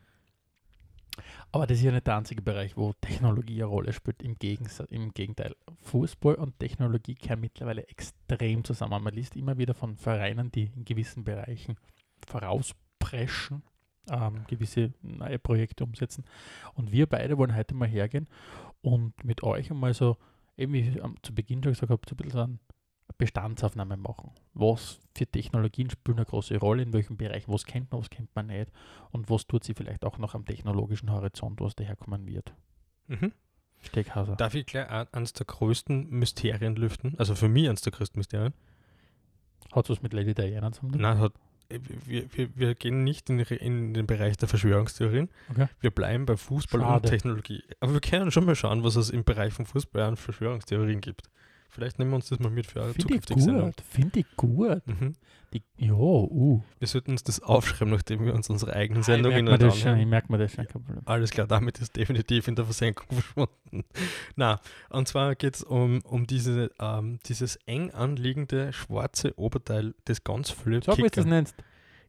aber 1.51 1.67
das 1.67 1.77
ist 1.77 1.83
ja 1.83 1.91
nicht 1.91 2.07
der 2.07 2.17
einzige 2.17 2.41
Bereich, 2.41 2.77
wo 2.77 2.93
Technologie 3.01 3.63
eine 3.63 3.65
Rolle 3.65 3.93
spielt. 3.93 4.21
Im, 4.21 4.35
Gegensatz, 4.35 4.89
Im 4.91 5.13
Gegenteil, 5.13 5.55
Fußball 5.81 6.35
und 6.35 6.59
Technologie 6.59 7.15
kehren 7.15 7.41
mittlerweile 7.41 7.87
extrem 7.87 8.63
zusammen. 8.63 9.03
Man 9.03 9.13
liest 9.13 9.35
immer 9.35 9.57
wieder 9.57 9.73
von 9.73 9.97
Vereinen, 9.97 10.51
die 10.51 10.71
in 10.75 10.85
gewissen 10.85 11.23
Bereichen 11.23 11.77
vorauspreschen, 12.25 13.63
ähm, 14.09 14.45
gewisse 14.47 14.93
neue 15.01 15.39
Projekte 15.39 15.83
umsetzen. 15.83 16.25
Und 16.73 16.91
wir 16.91 17.07
beide 17.07 17.37
wollen 17.37 17.55
heute 17.55 17.75
mal 17.75 17.87
hergehen 17.87 18.27
und 18.81 19.23
mit 19.23 19.43
euch 19.43 19.71
einmal 19.71 19.93
so, 19.93 20.17
eben 20.57 20.73
wie 20.73 20.81
ich 20.81 20.99
zu 21.21 21.33
Beginn 21.33 21.63
schon 21.63 21.73
gesagt 21.73 21.91
habe, 21.91 22.01
so 22.07 22.13
ein 22.13 22.17
bisschen 22.17 22.31
so 22.31 22.39
eine 22.39 22.59
Bestandsaufnahme 23.17 23.97
machen. 23.97 24.31
Was 24.53 24.99
für 25.15 25.25
Technologien 25.25 25.89
spielen 25.89 26.17
eine 26.17 26.25
große 26.25 26.57
Rolle, 26.57 26.83
in 26.83 26.93
welchem 26.93 27.17
Bereich, 27.17 27.47
was 27.47 27.65
kennt 27.65 27.91
man, 27.91 28.01
was 28.01 28.09
kennt 28.09 28.29
man 28.35 28.47
nicht 28.47 28.71
und 29.11 29.29
was 29.29 29.47
tut 29.47 29.63
sie 29.63 29.73
vielleicht 29.73 30.05
auch 30.05 30.17
noch 30.17 30.35
am 30.35 30.45
technologischen 30.45 31.11
Horizont, 31.11 31.59
was 31.61 31.75
daherkommen 31.75 32.27
wird. 32.27 32.53
mhm. 33.07 33.31
Steckhauser. 33.79 34.35
Darf 34.35 34.55
ich 34.55 34.65
gleich 34.65 34.89
ein- 34.89 35.05
eines 35.13 35.33
der 35.33 35.45
größten 35.45 36.09
Mysterien 36.09 36.75
lüften? 36.75 37.13
Also 37.19 37.35
für 37.35 37.47
mich 37.47 37.69
eines 37.69 37.81
der 37.81 37.91
größten 37.91 38.17
Mysterien. 38.19 38.53
Hat 39.71 39.87
was 39.89 40.01
mit 40.01 40.13
Lady 40.13 40.33
Diana 40.33 40.71
zu 40.71 40.81
tun? 40.81 40.99
Nein, 40.99 41.19
hat, 41.19 41.33
äh, 41.69 41.79
wir, 42.05 42.25
wir, 42.33 42.55
wir 42.57 42.75
gehen 42.75 43.03
nicht 43.03 43.29
in, 43.29 43.37
in 43.39 43.93
den 43.93 44.07
Bereich 44.07 44.35
der 44.37 44.47
Verschwörungstheorien. 44.47 45.29
Okay. 45.51 45.67
Wir 45.79 45.91
bleiben 45.91 46.25
bei 46.25 46.37
Fußball 46.37 46.81
und 46.81 46.87
Schade. 46.87 47.09
Technologie. 47.09 47.63
Aber 47.79 47.93
wir 47.93 48.01
können 48.01 48.31
schon 48.31 48.45
mal 48.45 48.55
schauen, 48.55 48.83
was 48.83 48.95
es 48.95 49.11
im 49.11 49.23
Bereich 49.23 49.53
von 49.53 49.65
Fußball 49.67 50.01
an 50.01 50.17
Verschwörungstheorien 50.17 50.99
gibt. 50.99 51.29
Vielleicht 51.69 51.99
nehmen 51.99 52.11
wir 52.11 52.15
uns 52.15 52.29
das 52.29 52.39
mal 52.39 52.49
mit 52.49 52.65
für 52.65 52.81
Finde 52.81 52.97
ich 52.97 53.03
zukünftige 53.03 53.41
Sendung. 53.41 53.65
gut. 53.67 53.81
Finde 53.81 54.19
ich 54.19 54.25
gut. 54.35 54.81
Mhm. 54.87 55.13
Die, 55.53 55.63
ja, 55.77 55.93
uh. 55.93 56.61
Wir 56.79 56.87
sollten 56.87 57.11
uns 57.11 57.23
das 57.23 57.39
aufschreiben, 57.41 57.93
nachdem 57.93 58.25
wir 58.25 58.33
uns 58.33 58.49
unsere 58.49 58.73
eigenen 58.73 59.01
ich 59.01 59.05
Sendungen 59.05 59.45
merke 59.45 59.63
mir 59.63 59.69
das 59.69 59.79
schon, 59.79 59.97
ich 59.97 60.05
merke 60.05 60.31
mir 60.31 60.37
das 60.39 60.51
schon, 60.51 60.65
kein 60.65 60.67
Problem. 60.67 60.99
Alles 61.05 61.31
klar, 61.31 61.47
damit 61.47 61.79
ist 61.79 61.95
definitiv 61.95 62.47
in 62.49 62.55
der 62.55 62.65
Versenkung 62.65 63.07
verschwunden. 63.11 63.85
Na, 64.35 64.59
und 64.89 65.07
zwar 65.07 65.35
geht 65.35 65.55
es 65.55 65.63
um, 65.63 66.01
um 66.01 66.27
diese, 66.27 66.71
ähm, 66.79 67.19
dieses 67.25 67.55
eng 67.65 67.91
anliegende 67.91 68.73
schwarze 68.73 69.37
Oberteil 69.39 69.93
des 70.07 70.23
ganz 70.23 70.51
viele 70.51 70.81
Sag, 70.83 70.97
wie 70.97 71.03
du 71.03 71.09
das 71.09 71.25
nennst. 71.25 71.55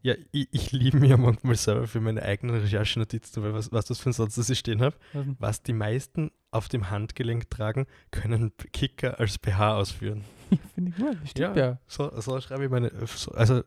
Ja, 0.02 0.14
ich, 0.30 0.48
ich 0.52 0.72
liebe 0.72 0.98
mir 0.98 1.16
manchmal 1.16 1.56
selber 1.56 1.87
für 1.87 2.00
meine 2.00 2.22
eigenen 2.22 2.61
Recherchenotizen, 2.61 3.42
weil 3.42 3.52
was, 3.52 3.72
was 3.72 3.87
das 3.87 3.98
für 3.98 4.11
ein 4.11 4.12
Satz, 4.12 4.37
das 4.37 4.48
ich 4.50 4.58
stehen 4.58 4.80
habe. 4.80 4.96
Was 5.38 5.62
die 5.62 5.72
meisten 5.72 6.30
auf 6.50 6.68
dem 6.68 6.90
Handgelenk 6.90 7.50
tragen, 7.50 7.87
können 8.11 8.52
Kicker 8.72 9.18
als 9.18 9.38
BH 9.38 9.76
ausführen. 9.76 10.24
Finde 10.74 10.92
ich 10.92 10.96
gut. 10.96 11.16
Stimmt 11.28 11.56
ja. 11.56 11.78
So, 11.87 12.11
so 12.20 12.40
schreibe 12.40 12.64
ich 12.64 12.70
meine, 12.70 12.90
so, 13.06 13.32
also 13.32 13.62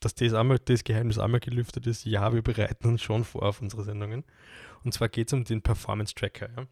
dass 0.00 0.14
das, 0.14 0.32
einmal, 0.34 0.58
das 0.58 0.84
Geheimnis 0.84 1.18
einmal 1.18 1.40
gelüftet 1.40 1.86
ist, 1.86 2.04
ja, 2.04 2.32
wir 2.32 2.42
bereiten 2.42 2.88
uns 2.88 3.02
schon 3.02 3.24
vor 3.24 3.42
auf 3.42 3.60
unsere 3.60 3.84
Sendungen. 3.84 4.24
Und 4.82 4.94
zwar 4.94 5.08
geht 5.08 5.28
es 5.28 5.32
um 5.34 5.44
den 5.44 5.62
Performance 5.62 6.14
Tracker. 6.14 6.48
Ja. 6.56 6.66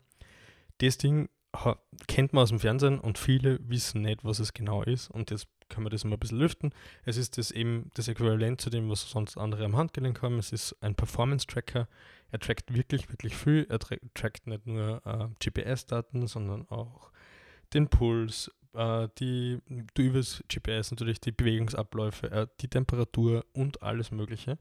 Das 0.78 0.98
Ding 0.98 1.28
kennt 2.06 2.32
man 2.32 2.42
aus 2.42 2.48
dem 2.48 2.60
Fernsehen 2.60 2.98
und 2.98 3.18
viele 3.18 3.58
wissen 3.68 4.02
nicht, 4.02 4.24
was 4.24 4.38
es 4.38 4.52
genau 4.52 4.82
ist. 4.82 5.10
Und 5.10 5.30
jetzt 5.30 5.48
kann 5.68 5.82
man 5.82 5.90
das 5.90 6.04
mal 6.04 6.14
ein 6.14 6.20
bisschen 6.20 6.38
lüften. 6.38 6.70
Es 7.04 7.16
ist 7.16 7.38
das 7.38 7.50
eben 7.50 7.90
das 7.94 8.08
Äquivalent 8.08 8.60
zu 8.60 8.70
dem, 8.70 8.88
was 8.90 9.08
sonst 9.10 9.36
andere 9.36 9.64
am 9.64 9.76
Handgelenk 9.76 10.22
haben. 10.22 10.38
Es 10.38 10.52
ist 10.52 10.76
ein 10.80 10.94
Performance-Tracker. 10.94 11.88
Er 12.30 12.38
trackt 12.38 12.74
wirklich, 12.74 13.10
wirklich 13.10 13.36
viel. 13.36 13.66
Er 13.68 13.78
tra 13.78 13.96
trackt 14.14 14.46
nicht 14.46 14.66
nur 14.66 15.02
äh, 15.04 15.28
GPS-Daten, 15.44 16.26
sondern 16.26 16.68
auch 16.68 17.10
den 17.74 17.88
Puls, 17.88 18.50
äh, 18.74 19.08
die, 19.18 19.60
übers 19.98 20.42
GPS 20.48 20.90
natürlich 20.90 21.20
die 21.20 21.32
Bewegungsabläufe, 21.32 22.30
äh, 22.30 22.46
die 22.60 22.68
Temperatur 22.68 23.44
und 23.52 23.82
alles 23.82 24.10
Mögliche 24.10 24.58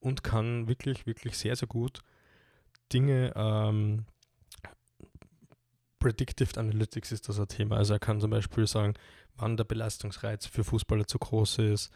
und 0.00 0.24
kann 0.24 0.68
wirklich, 0.68 1.06
wirklich 1.06 1.36
sehr, 1.36 1.56
sehr 1.56 1.68
gut 1.68 2.02
Dinge 2.92 3.32
ähm, 3.34 4.04
Predictive 6.02 6.58
Analytics 6.58 7.12
ist 7.12 7.28
das 7.28 7.38
ein 7.38 7.46
Thema. 7.46 7.76
Also 7.76 7.92
er 7.92 8.00
kann 8.00 8.20
zum 8.20 8.30
Beispiel 8.30 8.66
sagen, 8.66 8.94
wann 9.36 9.56
der 9.56 9.62
Belastungsreiz 9.62 10.46
für 10.46 10.64
Fußballer 10.64 11.06
zu 11.06 11.18
groß 11.18 11.58
ist, 11.58 11.92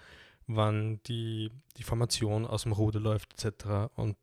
wann 0.47 1.01
die, 1.09 1.51
die 1.77 1.83
Formation 1.83 2.47
aus 2.47 2.63
dem 2.63 2.73
Ruder 2.73 3.01
läuft, 3.01 3.33
etc. 3.35 3.91
Und 3.97 4.17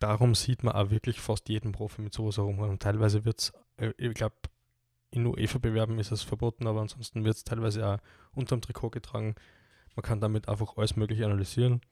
darum 0.00 0.34
sieht 0.34 0.64
man 0.64 0.74
auch 0.74 0.90
wirklich 0.90 1.20
fast 1.20 1.48
jeden 1.48 1.70
Profi 1.70 2.02
mit 2.02 2.12
sowas 2.12 2.38
herum. 2.38 2.58
Und 2.58 2.82
teilweise 2.82 3.24
wird 3.24 3.38
es, 3.38 3.52
äh, 3.76 3.92
ich 3.98 4.14
glaube, 4.14 4.34
in 5.12 5.26
UEFA-Bewerben 5.26 6.00
ist 6.00 6.10
es 6.10 6.22
verboten, 6.22 6.66
aber 6.66 6.80
ansonsten 6.80 7.24
wird 7.24 7.36
es 7.36 7.44
teilweise 7.44 7.86
auch 7.86 7.98
unterm 8.34 8.62
Trikot 8.62 8.90
getragen. 8.90 9.36
Man 9.94 10.02
kann 10.02 10.20
damit 10.20 10.48
einfach 10.48 10.76
alles 10.76 10.96
Mögliche 10.96 11.24
analysieren. 11.24 11.82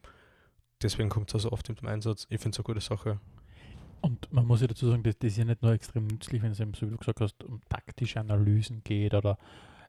Deswegen 0.82 1.08
kommt 1.08 1.28
es 1.30 1.34
also 1.34 1.52
oft 1.52 1.68
im 1.68 1.86
Einsatz. 1.86 2.26
Ich 2.30 2.40
finde 2.40 2.56
es 2.56 2.58
eine 2.58 2.64
gute 2.64 2.80
Sache. 2.80 3.20
Und 4.02 4.32
man 4.32 4.46
muss 4.46 4.60
ja 4.60 4.66
dazu 4.66 4.88
sagen, 4.88 5.02
das, 5.02 5.18
das 5.18 5.32
ist 5.32 5.38
ja 5.38 5.44
nicht 5.44 5.62
nur 5.62 5.72
extrem 5.72 6.06
nützlich, 6.06 6.42
wenn 6.42 6.52
es 6.52 6.60
eben, 6.60 6.74
so 6.74 6.86
wie 6.86 6.90
du 6.90 6.96
gesagt 6.96 7.20
hast, 7.20 7.44
um 7.44 7.60
taktische 7.68 8.20
Analysen 8.20 8.82
geht 8.82 9.14
oder 9.14 9.38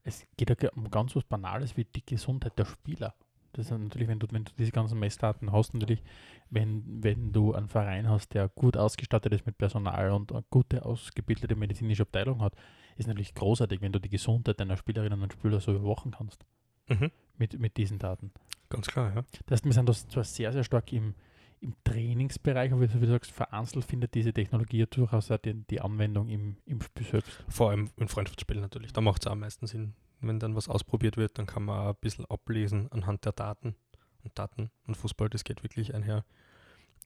es 0.04 0.26
geht 0.38 0.50
ja 0.62 0.70
um 0.72 0.90
ganz 0.90 1.16
was 1.16 1.24
Banales 1.24 1.78
wie 1.78 1.86
die 1.86 2.06
Gesundheit 2.06 2.58
der 2.58 2.66
Spieler. 2.66 3.14
Das 3.54 3.66
ist 3.66 3.72
natürlich, 3.72 4.08
wenn 4.08 4.20
du, 4.20 4.28
wenn 4.32 4.46
du 4.46 4.52
diese 4.58 4.72
ganzen 4.72 4.98
Messdaten 4.98 5.52
hast, 5.52 5.74
natürlich, 5.74 6.02
wenn, 6.50 7.04
wenn 7.04 7.34
du 7.34 7.54
einen 7.54 7.68
Verein 7.68 8.10
hast, 8.10 8.34
der 8.34 8.48
gut 8.48 8.78
ausgestattet 8.78 9.34
ist 9.34 9.46
mit 9.46 9.58
Personal 9.58 10.12
und 10.12 10.32
eine 10.32 10.44
gute, 10.50 10.86
ausgebildete 10.86 11.56
medizinische 11.56 12.04
Abteilung 12.04 12.42
hat, 12.42 12.56
ist 12.98 13.08
natürlich 13.08 13.34
großartig, 13.34 13.82
wenn 13.82 13.92
du 13.92 14.00
die 14.00 14.10
Gesundheit 14.10 14.60
deiner 14.60 14.78
Spielerinnen 14.78 15.22
und 15.22 15.34
Spieler 15.34 15.60
so 15.60 15.74
überwachen 15.74 16.12
kannst. 16.12 16.46
Mhm. 16.88 17.12
Mit, 17.38 17.60
mit 17.60 17.78
diesen 17.78 18.00
Daten. 18.00 18.32
Ganz 18.70 18.88
klar, 18.88 19.14
ja. 19.14 19.24
Das 19.48 19.58
heißt, 19.58 19.66
wir 19.66 19.74
sind 19.74 19.90
das 19.90 20.08
zwar 20.08 20.24
sehr, 20.24 20.54
sehr 20.54 20.64
stark 20.64 20.94
im, 20.94 21.14
im 21.62 21.76
Trainingsbereich, 21.84 22.72
aber 22.72 22.82
wie 22.82 23.00
du 23.00 23.08
sagst, 23.08 23.32
vereinzelt 23.32 23.86
findet 23.86 24.16
diese 24.16 24.34
Technologie 24.34 24.80
ja 24.80 24.86
durchaus 24.88 25.30
auch 25.30 25.38
die, 25.38 25.54
die 25.54 25.80
Anwendung 25.80 26.28
im, 26.28 26.58
im 26.66 26.82
Spiel 26.82 27.06
selbst. 27.06 27.44
Vor 27.48 27.70
allem 27.70 27.90
in 27.98 28.08
Freundschaftsspielen 28.08 28.62
natürlich. 28.62 28.94
Da 28.94 29.02
macht 29.02 29.24
es 29.24 29.32
am 29.32 29.40
meisten 29.40 29.68
Sinn. 29.68 29.94
Wenn 30.22 30.40
dann 30.40 30.56
was 30.56 30.68
ausprobiert 30.68 31.18
wird, 31.18 31.38
dann 31.38 31.46
kann 31.46 31.64
man 31.64 31.80
auch 31.80 31.90
ein 31.90 32.02
bisschen 32.02 32.26
ablesen 32.26 32.92
anhand 32.92 33.26
der 33.26 33.32
Daten. 33.32 33.76
Und 34.24 34.38
Daten 34.38 34.72
und 34.88 34.98
Fußball, 34.98 35.30
das 35.30 35.44
geht 35.44 35.64
wirklich 35.64 35.94
einher. 35.94 36.26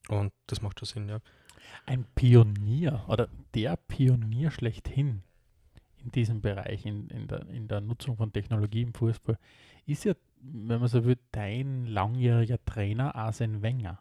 Und 0.08 0.32
das 0.46 0.62
macht 0.62 0.78
schon 0.78 0.86
Sinn, 0.86 1.08
ja. 1.08 1.20
Ein 1.84 2.06
Pionier 2.14 3.04
oder 3.08 3.28
der 3.54 3.76
Pionier 3.76 4.50
schlechthin 4.50 5.22
in 6.02 6.12
diesem 6.12 6.40
Bereich, 6.40 6.86
in, 6.86 7.08
in, 7.08 7.26
der, 7.26 7.46
in 7.48 7.68
der 7.68 7.80
Nutzung 7.80 8.16
von 8.16 8.32
Technologie 8.32 8.82
im 8.82 8.94
Fußball, 8.94 9.38
ist 9.86 10.04
ja, 10.04 10.14
wenn 10.40 10.78
man 10.78 10.88
so 10.88 11.04
will, 11.04 11.18
dein 11.32 11.86
langjähriger 11.86 12.64
Trainer 12.64 13.14
Arsene 13.16 13.60
Wenger. 13.62 14.00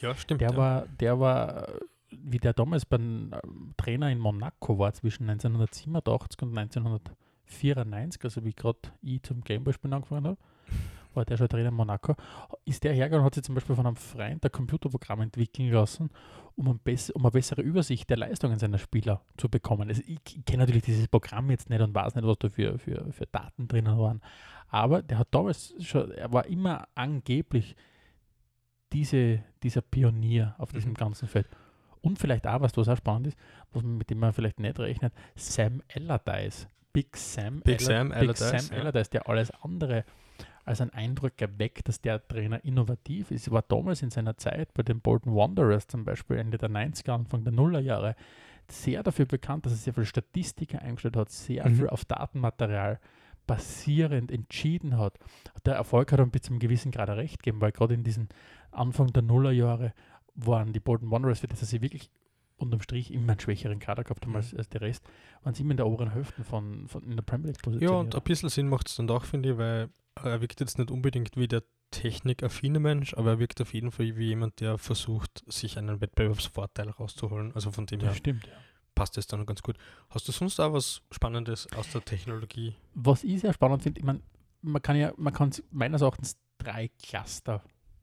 Ja, 0.00 0.14
stimmt. 0.14 0.40
Der 0.40 0.50
ja. 0.50 0.56
war, 0.56 0.86
der 0.86 1.20
war, 1.20 1.68
wie 2.10 2.38
der 2.38 2.52
damals 2.52 2.84
beim 2.86 3.32
äh, 3.32 3.40
Trainer 3.76 4.10
in 4.10 4.18
Monaco 4.18 4.78
war, 4.78 4.92
zwischen 4.92 5.28
1987 5.28 6.42
und 6.42 6.56
1994, 6.56 8.24
also 8.24 8.44
wie 8.44 8.54
gerade 8.54 8.78
ich 9.02 9.22
zum 9.22 9.42
Gameboy-Spielen 9.42 9.92
angefangen 9.92 10.26
habe, 10.26 10.38
war 11.14 11.24
der 11.24 11.36
schon 11.36 11.48
Trainer 11.48 11.68
in 11.68 11.74
Monaco, 11.74 12.14
ist 12.64 12.84
der 12.84 12.92
hergegangen 12.92 13.20
und 13.20 13.26
hat 13.26 13.34
sich 13.34 13.44
zum 13.44 13.54
Beispiel 13.54 13.74
von 13.74 13.86
einem 13.86 13.96
Freund 13.96 14.44
ein 14.44 14.52
Computerprogramm 14.52 15.22
entwickeln 15.22 15.70
lassen, 15.70 16.10
um, 16.56 16.68
ein 16.68 16.78
bess 16.78 17.10
um 17.10 17.22
eine 17.22 17.32
bessere 17.32 17.62
Übersicht 17.62 18.08
der 18.08 18.16
Leistungen 18.16 18.58
seiner 18.58 18.78
Spieler 18.78 19.22
zu 19.36 19.48
bekommen. 19.48 19.88
Also 19.88 20.02
ich, 20.06 20.20
ich 20.24 20.44
kenne 20.44 20.62
natürlich 20.62 20.84
dieses 20.84 21.08
Programm 21.08 21.50
jetzt 21.50 21.68
nicht 21.68 21.80
und 21.80 21.94
weiß 21.94 22.14
nicht, 22.14 22.26
was 22.26 22.38
da 22.38 22.48
für, 22.48 22.78
für, 22.78 23.12
für 23.12 23.26
Daten 23.26 23.68
drinnen 23.68 23.98
waren, 23.98 24.20
aber 24.68 25.02
der 25.02 25.18
hat 25.18 25.28
damals 25.32 25.74
schon, 25.80 26.12
er 26.12 26.32
war 26.32 26.46
immer 26.46 26.86
angeblich 26.94 27.74
diese, 28.92 29.42
dieser 29.62 29.80
Pionier 29.82 30.54
auf 30.58 30.72
diesem 30.72 30.90
Mhm. 30.90 30.94
ganzen 30.96 31.28
Feld. 31.28 31.46
Und 32.02 32.18
vielleicht 32.18 32.46
auch, 32.46 32.60
was 32.60 32.76
was 32.76 32.88
auch 32.88 32.96
spannend 32.96 33.28
ist, 33.28 33.38
was 33.72 33.82
man, 33.82 33.98
mit 33.98 34.08
dem 34.10 34.18
man 34.18 34.32
vielleicht 34.32 34.58
nicht 34.58 34.78
rechnet, 34.78 35.12
Sam 35.36 35.82
Allardyce. 35.94 36.66
Big 36.92 37.16
Sam, 37.16 37.60
Big 37.60 37.80
Aller- 37.80 37.84
Sam 37.86 38.08
Big 38.08 38.16
Allardyce, 38.18 38.38
Sam 38.48 38.60
ja. 38.76 38.78
Allardyce, 38.80 39.10
der 39.10 39.28
alles 39.28 39.50
andere 39.62 40.04
als 40.64 40.80
ein 40.80 40.90
Eindruck 40.90 41.40
erweckt, 41.40 41.88
dass 41.88 42.00
der 42.00 42.26
Trainer 42.26 42.64
innovativ 42.64 43.30
ist. 43.30 43.50
War 43.50 43.62
damals 43.62 44.02
in 44.02 44.10
seiner 44.10 44.36
Zeit 44.36 44.72
bei 44.74 44.82
den 44.82 45.00
Bolton 45.00 45.34
Wanderers 45.34 45.86
zum 45.86 46.04
Beispiel 46.04 46.36
Ende 46.38 46.58
der 46.58 46.68
90er, 46.68 47.12
Anfang 47.12 47.44
der 47.44 47.52
Nullerjahre 47.52 48.14
sehr 48.68 49.02
dafür 49.02 49.26
bekannt, 49.26 49.66
dass 49.66 49.72
er 49.72 49.78
sehr 49.78 49.94
viele 49.94 50.06
Statistiker 50.06 50.80
eingestellt 50.80 51.16
hat, 51.16 51.30
sehr 51.30 51.68
Mhm. 51.68 51.74
viel 51.76 51.88
auf 51.88 52.04
Datenmaterial 52.04 52.98
basierend 53.46 54.30
entschieden 54.30 54.96
hat. 54.96 55.18
Der 55.64 55.74
Erfolg 55.74 56.12
hat 56.12 56.20
ihm 56.20 56.30
bis 56.30 56.42
zu 56.42 56.50
einem 56.52 56.60
gewissen 56.60 56.92
Grad 56.92 57.08
recht 57.10 57.42
gegeben, 57.42 57.60
weil 57.60 57.72
gerade 57.72 57.94
in 57.94 58.04
diesen 58.04 58.28
Anfang 58.72 59.12
der 59.12 59.22
Nullerjahre 59.22 59.92
waren 60.34 60.72
die 60.72 60.80
Bolton 60.80 61.10
Wanderers, 61.10 61.40
für 61.40 61.48
das 61.48 61.60
sie 61.60 61.82
wirklich 61.82 62.10
unterm 62.56 62.82
Strich 62.82 63.12
immer 63.12 63.32
einen 63.32 63.40
schwächeren 63.40 63.78
Kader 63.78 64.04
gehabt 64.04 64.24
haben 64.26 64.36
als, 64.36 64.54
als 64.54 64.68
der 64.68 64.82
Rest, 64.82 65.04
waren 65.42 65.54
sie 65.54 65.62
immer 65.62 65.70
in 65.72 65.76
der 65.78 65.86
oberen 65.86 66.12
Hälfte 66.12 66.44
von, 66.44 66.86
von 66.88 67.02
in 67.04 67.16
der 67.16 67.22
Premier 67.22 67.48
League 67.48 67.56
Ja, 67.58 67.62
positioniert. 67.62 68.14
und 68.14 68.14
ein 68.14 68.22
bisschen 68.22 68.48
Sinn 68.50 68.68
macht 68.68 68.88
es 68.88 68.96
dann 68.96 69.06
doch, 69.06 69.24
finde 69.24 69.52
ich, 69.52 69.56
weil 69.58 69.88
er 70.22 70.40
wirkt 70.40 70.60
jetzt 70.60 70.78
nicht 70.78 70.90
unbedingt 70.90 71.36
wie 71.36 71.48
der 71.48 71.62
technikaffine 71.90 72.78
Mensch, 72.78 73.14
aber 73.14 73.30
er 73.30 73.38
wirkt 73.38 73.60
auf 73.60 73.72
jeden 73.74 73.90
Fall 73.90 74.16
wie 74.16 74.26
jemand, 74.28 74.60
der 74.60 74.78
versucht, 74.78 75.42
sich 75.50 75.78
einen 75.78 76.00
Wettbewerbsvorteil 76.00 76.90
rauszuholen. 76.90 77.52
Also 77.54 77.70
von 77.70 77.86
dem 77.86 78.00
das 78.00 78.10
her 78.10 78.14
stimmt, 78.14 78.46
ja. 78.46 78.52
passt 78.94 79.16
es 79.18 79.26
dann 79.26 79.44
ganz 79.46 79.62
gut. 79.62 79.76
Hast 80.10 80.28
du 80.28 80.32
sonst 80.32 80.60
auch 80.60 80.72
was 80.72 81.02
Spannendes 81.10 81.66
aus 81.74 81.90
der 81.90 82.04
Technologie? 82.04 82.74
Was 82.94 83.24
ich 83.24 83.40
sehr 83.40 83.52
spannend 83.52 83.82
finde, 83.82 84.00
ich 84.00 84.04
mein, 84.04 84.22
man 84.62 84.82
kann 84.82 84.96
ja, 84.96 85.12
man 85.16 85.32
kann 85.32 85.50
meines 85.70 86.02
Erachtens 86.02 86.36
drei 86.58 86.90
Cluster 87.02 87.62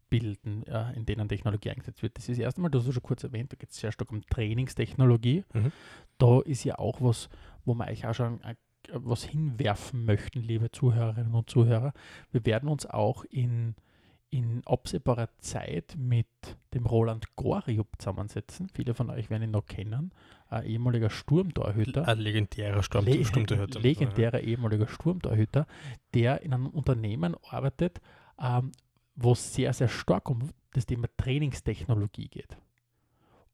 bilden, 0.10 0.66
äh, 0.68 0.94
in 0.96 1.06
denen 1.06 1.28
Technologie 1.28 1.70
eingesetzt 1.70 2.02
wird. 2.02 2.18
Das 2.18 2.30
ist 2.30 2.38
erst 2.38 2.58
einmal, 2.58 2.72
du 2.72 2.80
hast 2.80 2.88
ja 2.88 2.94
schon 2.94 3.04
kurz 3.04 3.24
erwähnt, 3.24 3.52
da 3.52 3.58
geht 3.58 3.72
es 3.72 3.78
sehr 3.78 3.92
stark 3.92 4.12
um 4.12 4.22
Trainingstechnologie. 4.22 5.44
Mhm. 5.54 5.72
Da 6.18 6.42
ist 6.42 6.64
ja 6.64 6.80
auch 6.80 7.02
was, 7.02 7.30
wo 7.66 7.74
wir 7.76 7.88
euch 7.88 8.08
auch 8.08 8.14
schon 8.14 8.42
äh, 8.42 8.56
was 8.92 9.24
hinwerfen 9.24 10.06
möchten, 10.06 10.42
liebe 10.42 10.72
Zuhörerinnen 10.72 11.34
und 11.34 11.50
Zuhörer. 11.50 11.94
Wir 12.32 12.46
werden 12.46 12.70
uns 12.70 12.86
auch 12.86 13.26
in, 13.26 13.76
in 14.30 14.62
absehbarer 14.66 15.30
Zeit 15.40 15.96
mit 15.98 16.28
dem 16.74 16.86
Roland 16.86 17.36
Goriub 17.36 17.88
zusammensetzen. 17.98 18.70
Viele 18.74 18.94
von 18.94 19.10
euch 19.10 19.30
werden 19.30 19.44
ihn 19.44 19.52
noch 19.52 19.66
kennen. 19.66 20.14
Ein 20.50 20.66
ehemaliger 20.66 21.10
Sturmtorhüter. 21.10 22.08
Ein 22.08 22.20
legendärer 22.20 22.82
Sturm 22.82 23.06
Le 23.06 23.26
Sturmtorhüter. 23.26 23.80
legendärer 23.80 24.40
ehemaliger 24.40 24.88
Sturmtorhüter, 24.88 25.68
der 26.14 26.42
in 26.42 26.54
einem 26.54 26.68
Unternehmen 26.68 27.36
arbeitet, 27.44 28.00
ähm, 28.40 28.72
wo 29.18 29.34
es 29.34 29.54
sehr, 29.54 29.74
sehr 29.74 29.90
stark 29.90 30.30
um 30.30 30.50
das 30.74 30.86
Thema 30.86 31.08
Trainingstechnologie 31.18 32.30
geht. 32.30 32.56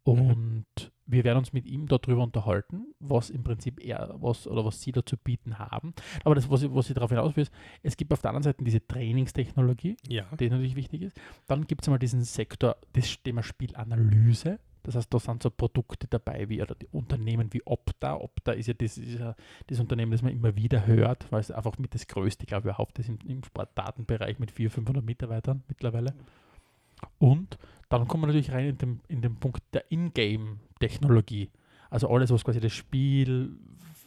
Und 0.04 0.66
wir 1.06 1.24
werden 1.24 1.38
uns 1.40 1.54
mit 1.54 1.66
ihm 1.66 1.88
darüber 1.88 2.24
unterhalten, 2.24 2.94
was 3.00 3.30
im 3.30 3.44
Prinzip 3.44 3.84
er, 3.84 4.14
was 4.18 4.48
oder 4.48 4.66
was 4.66 4.82
sie 4.82 4.92
da 4.92 5.06
zu 5.06 5.16
bieten 5.18 5.60
haben. 5.60 5.94
Aber 6.26 6.36
das, 6.36 6.50
was 6.50 6.64
ich, 6.64 6.74
was 6.74 6.90
ich 6.90 6.96
darauf 6.96 7.10
hinaus 7.10 7.36
will, 7.38 7.44
ist, 7.44 7.54
es 7.84 7.96
gibt 7.96 8.12
auf 8.12 8.22
der 8.22 8.30
anderen 8.32 8.44
Seite 8.44 8.64
diese 8.64 8.86
Trainingstechnologie, 8.86 9.96
Ja. 10.08 10.26
die 10.38 10.50
natürlich 10.50 10.76
wichtig 10.76 11.04
ist. 11.04 11.20
Dann 11.48 11.66
gibt 11.68 11.82
es 11.84 11.88
einmal 11.88 12.00
diesen 12.00 12.24
Sektor, 12.24 12.76
das 12.94 13.22
Thema 13.24 13.44
Spielanalyse. 13.44 14.60
Das 14.84 14.96
heißt, 14.96 15.14
da 15.14 15.20
sind 15.20 15.42
so 15.42 15.50
Produkte 15.50 16.08
dabei, 16.08 16.48
wie 16.50 16.62
oder 16.62 16.76
die 16.76 16.88
Unternehmen 16.92 17.52
wie 17.54 17.62
Opta. 17.66 18.16
Opta 18.16 18.52
ist 18.52 18.68
ja 18.68 18.74
das, 18.74 18.98
ist 18.98 19.20
ja 19.20 19.36
das 19.68 19.80
Unternehmen, 19.80 20.12
das 20.12 20.22
man 20.22 20.32
immer 20.34 20.56
wieder 20.56 20.86
hört, 20.86 21.26
weil 21.32 21.40
es 21.40 21.52
einfach 21.52 21.78
mit 21.78 21.94
das 21.94 22.06
größte, 22.08 22.46
glaube 22.46 22.62
ich, 22.62 22.66
überhaupt 22.74 23.00
ist 23.00 23.08
im, 23.10 23.18
im 23.26 23.44
Sportdatenbereich 23.44 24.40
mit 24.40 24.52
400, 24.52 24.76
500 24.76 25.06
Mitarbeitern 25.06 25.64
mittlerweile. 25.68 26.14
Und 27.20 27.58
dann 27.90 28.08
kommen 28.08 28.24
wir 28.24 28.28
natürlich 28.28 28.52
rein 28.52 28.70
in 28.70 28.78
den, 28.78 29.02
in 29.08 29.22
den 29.22 29.36
Punkt 29.36 29.62
der 29.74 29.90
Ingame-Technologie. 29.92 31.50
Also 31.90 32.10
alles, 32.10 32.32
was 32.32 32.44
quasi 32.44 32.60
das 32.60 32.74
Spiel 32.74 33.56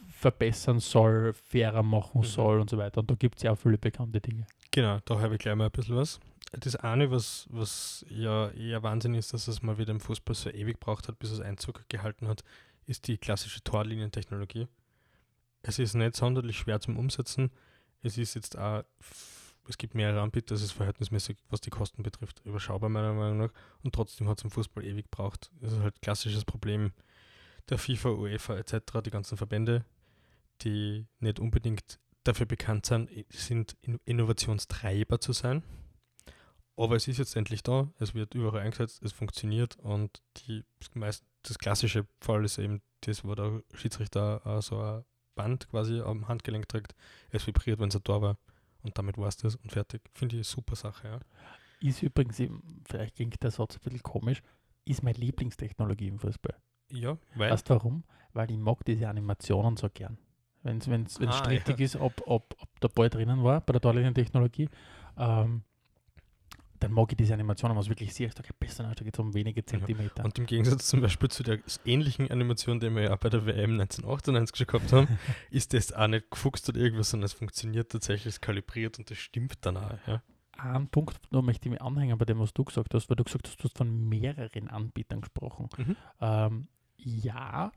verbessern 0.09 0.79
soll, 0.79 1.33
fairer 1.33 1.83
machen 1.83 2.21
Mhm. 2.21 2.25
soll 2.25 2.59
und 2.59 2.69
so 2.69 2.77
weiter. 2.77 2.99
Und 3.01 3.09
da 3.11 3.15
gibt 3.15 3.37
es 3.37 3.43
ja 3.43 3.51
auch 3.51 3.57
viele 3.57 3.77
bekannte 3.77 4.19
Dinge. 4.19 4.45
Genau, 4.71 4.97
da 5.05 5.19
habe 5.19 5.35
ich 5.35 5.39
gleich 5.39 5.55
mal 5.55 5.65
ein 5.65 5.71
bisschen 5.71 5.95
was. 5.95 6.19
Das 6.51 6.75
eine, 6.77 7.11
was, 7.11 7.45
was 7.49 8.05
ja 8.09 8.49
eher 8.51 8.81
Wahnsinn 8.83 9.13
ist, 9.13 9.33
dass 9.33 9.47
es 9.47 9.61
mal 9.61 9.77
wieder 9.77 9.91
im 9.91 9.99
Fußball 9.99 10.35
so 10.35 10.49
ewig 10.49 10.79
braucht 10.79 11.07
hat, 11.07 11.19
bis 11.19 11.31
es 11.31 11.41
Einzug 11.41 11.87
gehalten 11.89 12.27
hat, 12.27 12.43
ist 12.85 13.07
die 13.07 13.17
klassische 13.17 13.61
Torlinientechnologie. 13.63 14.67
Es 15.61 15.77
ist 15.79 15.93
nicht 15.95 16.15
sonderlich 16.15 16.57
schwer 16.57 16.79
zum 16.79 16.97
Umsetzen. 16.97 17.51
Es 18.01 18.17
ist 18.17 18.35
jetzt 18.35 18.57
auch, 18.57 18.83
es 19.67 19.77
gibt 19.77 19.95
mehrere 19.95 20.21
Anbieter, 20.21 20.55
das 20.55 20.61
ist 20.61 20.71
verhältnismäßig, 20.71 21.37
was 21.49 21.59
die 21.59 21.69
Kosten 21.69 22.01
betrifft, 22.03 22.41
überschaubar 22.45 22.89
meiner 22.89 23.13
Meinung 23.13 23.37
nach. 23.39 23.51
Und 23.83 23.93
trotzdem 23.93 24.29
hat 24.29 24.37
es 24.37 24.45
im 24.45 24.51
Fußball 24.51 24.85
ewig 24.85 25.11
gebraucht. 25.11 25.51
Das 25.59 25.73
ist 25.73 25.79
halt 25.79 26.01
klassisches 26.01 26.45
Problem 26.45 26.93
der 27.69 27.77
FIFA, 27.77 28.09
UEFA 28.11 28.55
etc., 28.57 29.01
die 29.03 29.11
ganzen 29.11 29.37
Verbände. 29.37 29.83
die 30.61 31.05
nicht 31.19 31.39
unbedingt 31.39 31.99
dafür 32.23 32.45
bekannt 32.45 32.85
sind, 32.85 33.09
sind 33.29 33.77
Innovationstreiber 34.05 35.19
zu 35.19 35.33
sein. 35.33 35.63
Aber 36.77 36.95
es 36.95 37.07
ist 37.07 37.17
jetzt 37.17 37.35
endlich 37.35 37.63
da, 37.63 37.89
es 37.99 38.13
wird 38.13 38.35
überall 38.35 38.61
eingesetzt, 38.61 39.01
es 39.03 39.11
funktioniert 39.11 39.77
und 39.77 40.21
die 40.37 40.63
meist, 40.93 41.25
das 41.41 41.57
klassische 41.57 42.05
Fall 42.21 42.45
ist 42.45 42.59
eben 42.59 42.81
das, 43.01 43.25
wo 43.25 43.33
der 43.33 43.63
Schiedsrichter 43.73 44.41
uh, 44.45 44.61
so 44.61 44.79
ein 44.79 45.03
Band 45.35 45.69
quasi 45.69 45.99
am 46.01 46.27
Handgelenk 46.27 46.69
trägt, 46.69 46.93
es 47.31 47.47
vibriert, 47.47 47.79
wenn 47.79 47.89
es 47.89 47.95
ein 47.95 48.03
Tor 48.03 48.21
war 48.21 48.37
und 48.83 48.97
damit 48.97 49.17
war 49.17 49.27
es 49.27 49.37
das 49.37 49.55
und 49.55 49.71
fertig. 49.71 50.01
Finde 50.13 50.35
ich 50.35 50.39
eine 50.39 50.43
super 50.43 50.75
Sache, 50.75 51.07
ja. 51.07 51.19
Ist 51.79 52.03
übrigens, 52.03 52.41
vielleicht 52.85 53.15
klingt 53.15 53.41
der 53.41 53.51
Satz 53.51 53.75
ein 53.75 53.81
bisschen 53.81 54.03
komisch, 54.03 54.41
ist 54.85 55.03
meine 55.03 55.17
Lieblingstechnologie 55.17 56.07
im 56.07 56.19
Fußball. 56.19 56.55
Ja, 56.91 57.17
weil. 57.35 57.51
Weißt 57.51 57.69
du 57.69 57.73
warum? 57.73 58.03
Weil 58.33 58.51
ich 58.51 58.57
mag 58.57 58.85
diese 58.85 59.09
Animationen 59.09 59.77
so 59.77 59.89
gern. 59.89 60.17
Wenn 60.63 60.77
es 60.77 61.19
ah, 61.21 61.31
strittig 61.31 61.79
ja. 61.79 61.85
ist, 61.85 61.95
ob, 61.95 62.21
ob, 62.25 62.55
ob 62.59 62.79
der 62.81 62.89
Ball 62.89 63.09
drinnen 63.09 63.43
war 63.43 63.61
bei 63.61 63.73
der 63.73 63.81
Torlinientechnologie, 63.81 64.69
ähm, 65.17 65.63
dann 66.79 66.91
mag 66.91 67.11
ich 67.11 67.17
diese 67.17 67.33
Animationen, 67.33 67.75
was 67.77 67.89
wirklich 67.89 68.13
sehr 68.13 68.29
stark 68.29 68.47
besser 68.59 68.83
da 68.83 69.03
geht 69.03 69.13
es 69.13 69.19
um 69.19 69.33
wenige 69.33 69.65
Zentimeter. 69.65 70.19
Ja. 70.19 70.25
Und 70.25 70.37
im 70.37 70.45
Gegensatz 70.45 70.87
zum 70.87 71.01
Beispiel 71.01 71.29
zu 71.29 71.43
der 71.43 71.59
ähnlichen 71.85 72.29
Animation, 72.31 72.79
die 72.79 72.89
wir 72.89 73.03
ja 73.03 73.13
auch 73.13 73.17
bei 73.17 73.29
der 73.29 73.45
WM 73.45 73.79
1998 73.79 74.55
schon 74.55 74.67
gehabt 74.67 74.93
haben, 74.93 75.19
ist 75.51 75.73
das 75.73 75.93
auch 75.93 76.07
nicht 76.07 76.29
gefuchst 76.29 76.69
oder 76.69 76.79
irgendwas, 76.79 77.09
sondern 77.09 77.25
es 77.25 77.33
funktioniert 77.33 77.91
tatsächlich, 77.91 78.35
es 78.35 78.41
kalibriert 78.41 78.99
und 78.99 79.09
das 79.09 79.17
stimmt 79.17 79.65
dann 79.65 79.77
auch. 79.77 79.97
Ja. 80.05 80.21
Ein 80.57 80.87
Punkt, 80.87 81.19
nur 81.31 81.43
möchte 81.43 81.67
ich 81.67 81.71
mich 81.71 81.81
anhängen 81.81 82.17
bei 82.17 82.25
dem, 82.25 82.39
was 82.39 82.53
du 82.53 82.63
gesagt 82.63 82.93
hast, 82.93 83.09
weil 83.09 83.15
du 83.15 83.23
gesagt 83.23 83.47
hast, 83.47 83.59
du 83.59 83.65
hast 83.65 83.77
von 83.77 84.09
mehreren 84.09 84.67
Anbietern 84.69 85.21
gesprochen. 85.21 85.69
Mhm. 85.77 85.95
Ähm, 86.19 86.67
ja, 86.97 87.71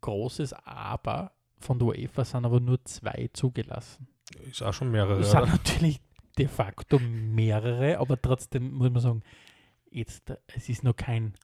großes 0.00 0.52
Aber 0.52 1.32
von 1.58 1.78
der 1.78 1.88
UEFA 1.88 2.24
sind 2.24 2.44
aber 2.44 2.60
nur 2.60 2.82
zwei 2.84 3.28
zugelassen. 3.32 4.08
Ist 4.48 4.62
auch 4.62 4.72
schon 4.72 4.90
mehrere. 4.90 5.20
Es 5.20 5.32
sind 5.32 5.46
natürlich 5.46 6.00
de 6.40 6.48
facto 6.48 6.98
mehrere, 6.98 7.98
aber 7.98 8.20
trotzdem 8.20 8.72
muss 8.72 8.90
man 8.90 9.02
sagen, 9.02 9.22
jetzt, 9.90 10.32
es 10.56 10.68
ist 10.68 10.82
noch 10.84 10.96
kein 10.96 11.34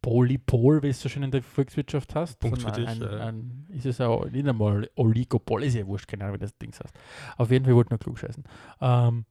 Polypol, 0.00 0.82
wie 0.82 0.88
es 0.88 1.00
so 1.00 1.08
schön 1.08 1.22
in 1.22 1.30
der 1.30 1.42
Volkswirtschaft 1.42 2.14
hast. 2.14 2.40
Punkt 2.40 2.62
für 2.62 2.72
dich. 2.72 2.88
Ein, 2.88 3.02
ein, 3.02 3.20
ein, 3.20 3.66
ist 3.68 3.86
es 3.86 4.00
auch 4.00 4.28
nicht 4.28 4.48
einmal 4.48 4.90
Oligopol, 4.96 5.62
ist 5.62 5.74
ja 5.74 5.86
wurscht, 5.86 6.08
keine 6.08 6.24
Ahnung, 6.24 6.36
wie 6.36 6.40
das 6.40 6.56
Ding 6.58 6.72
heißt. 6.72 6.94
Auf 7.36 7.50
jeden 7.50 7.64
Fall 7.64 7.74
wollte 7.74 7.88
ich 7.88 7.90
nur 7.90 7.98
klug 8.00 8.18
scheißen. 8.18 8.42
Ähm, 8.80 9.26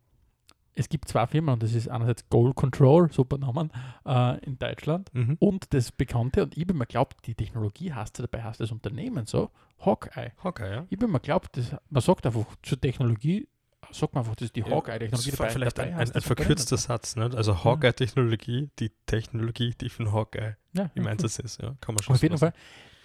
es 0.73 0.87
gibt 0.87 1.09
zwei 1.09 1.27
Firmen 1.27 1.53
und 1.53 1.63
das 1.63 1.73
ist 1.73 1.89
einerseits 1.89 2.29
Goal 2.29 2.53
Control, 2.53 3.11
super 3.11 3.37
Namen, 3.37 3.71
äh, 4.05 4.39
in 4.45 4.57
Deutschland 4.57 5.13
mhm. 5.13 5.35
und 5.39 5.73
das 5.73 5.91
Bekannte, 5.91 6.43
und 6.43 6.55
ich 6.55 6.65
bin 6.65 6.77
mir 6.77 6.85
glaubt, 6.85 7.27
die 7.27 7.35
Technologie 7.35 7.91
hast 7.91 8.17
du 8.17 8.21
dabei, 8.21 8.43
hast 8.43 8.61
das 8.61 8.71
Unternehmen 8.71 9.25
so, 9.25 9.51
Hawkeye. 9.79 10.31
Hawkeye, 10.41 10.71
ja. 10.73 10.85
Ich 10.89 10.97
bin 10.97 11.11
mir 11.11 11.19
glaubt, 11.19 11.59
man 11.89 12.01
sagt 12.01 12.25
einfach 12.25 12.45
zur 12.61 12.79
Technologie, 12.79 13.49
sagt 13.91 14.13
man 14.13 14.23
einfach, 14.23 14.35
das 14.35 14.47
ist 14.47 14.55
die 14.55 14.63
Hawkeye-Technologie. 14.63 15.29
Ja, 15.29 15.49
vielleicht 15.49 15.79
ein, 15.79 15.93
ein, 15.93 16.11
ein 16.11 16.21
verkürzter 16.21 16.77
Satz, 16.77 17.15
ne? 17.15 17.29
also 17.35 17.63
Hawkeye-Technologie, 17.63 18.69
die 18.79 18.91
Technologie, 19.05 19.73
die 19.79 19.89
von 19.89 20.11
Hawkeye 20.11 20.55
ja, 20.73 20.89
im 20.95 21.03
ja, 21.03 21.11
Einsatz 21.11 21.39
ist, 21.39 21.61
ja, 21.61 21.75
kann 21.81 21.95
man 21.95 22.03
schon 22.03 22.15
Auf 22.15 22.21
jeden 22.21 22.37
Fall 22.37 22.53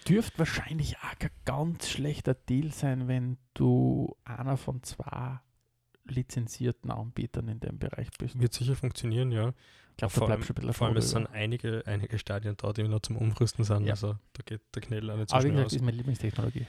dürfte 0.07 0.39
wahrscheinlich 0.39 0.97
auch 0.97 1.19
kein 1.19 1.31
ganz 1.45 1.89
schlechter 1.89 2.33
Deal 2.33 2.71
sein, 2.71 3.07
wenn 3.07 3.37
du 3.53 4.15
einer 4.23 4.57
von 4.57 4.81
zwei 4.83 5.39
lizenzierten 6.05 6.91
Anbietern 6.91 7.47
in 7.49 7.59
dem 7.59 7.79
Bereich 7.79 8.09
bist. 8.17 8.39
Wird 8.39 8.53
sicher 8.53 8.75
funktionieren, 8.75 9.31
ja. 9.31 9.53
Ich 9.91 9.97
glaube, 9.97 10.33
ein 10.33 10.39
bisschen 10.39 10.73
Vor 10.73 10.87
allem, 10.87 10.97
es 10.97 11.09
sind 11.09 11.27
einige, 11.27 11.83
einige 11.87 12.19
Stadien 12.19 12.55
da, 12.55 12.71
die 12.71 12.83
noch 12.83 12.99
zum 12.99 13.17
Umrüsten 13.17 13.65
sind. 13.65 13.85
Ja. 13.85 13.93
Also 13.93 14.15
da 14.33 14.43
geht 14.45 14.61
der 14.75 14.81
Knell 14.83 15.09
auch 15.09 15.17
nicht 15.17 15.29
so 15.29 15.35
Aber 15.35 15.45
wie 15.45 15.49
gesagt, 15.49 15.65
aus. 15.65 15.73
ist 15.73 15.81
meine 15.81 15.97
Lieblingstechnologie. 15.97 16.67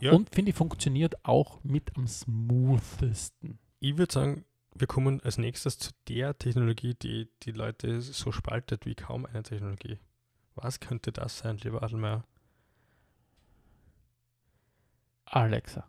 Ja. 0.00 0.12
Und 0.12 0.34
finde 0.34 0.50
ich, 0.50 0.56
funktioniert 0.56 1.24
auch 1.24 1.62
mit 1.64 1.96
am 1.96 2.06
smoothesten. 2.06 3.58
Ich 3.80 3.96
würde 3.96 4.12
sagen, 4.12 4.44
wir 4.74 4.86
kommen 4.86 5.20
als 5.22 5.38
nächstes 5.38 5.78
zu 5.78 5.92
der 6.08 6.36
Technologie, 6.38 6.94
die 6.94 7.30
die 7.42 7.52
Leute 7.52 8.00
so 8.02 8.30
spaltet 8.30 8.84
wie 8.84 8.94
kaum 8.94 9.24
eine 9.24 9.42
Technologie. 9.42 9.98
Was 10.54 10.80
könnte 10.80 11.12
das 11.12 11.38
sein, 11.38 11.58
lieber 11.58 11.82
Adelmeier? 11.82 12.24
Alexa. 15.24 15.88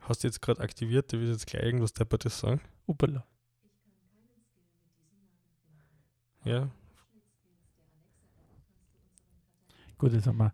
Hast 0.00 0.22
du 0.22 0.28
jetzt 0.28 0.42
gerade 0.42 0.60
aktiviert? 0.60 1.12
Du 1.12 1.18
willst 1.18 1.32
jetzt 1.32 1.46
gleich 1.46 1.62
irgendwas 1.62 1.92
Deppertes 1.92 2.38
sagen? 2.38 2.60
Upala. 2.86 3.24
Ja. 6.44 6.70
Gut, 9.96 10.12
jetzt 10.12 10.26
haben 10.26 10.38
wir, 10.38 10.52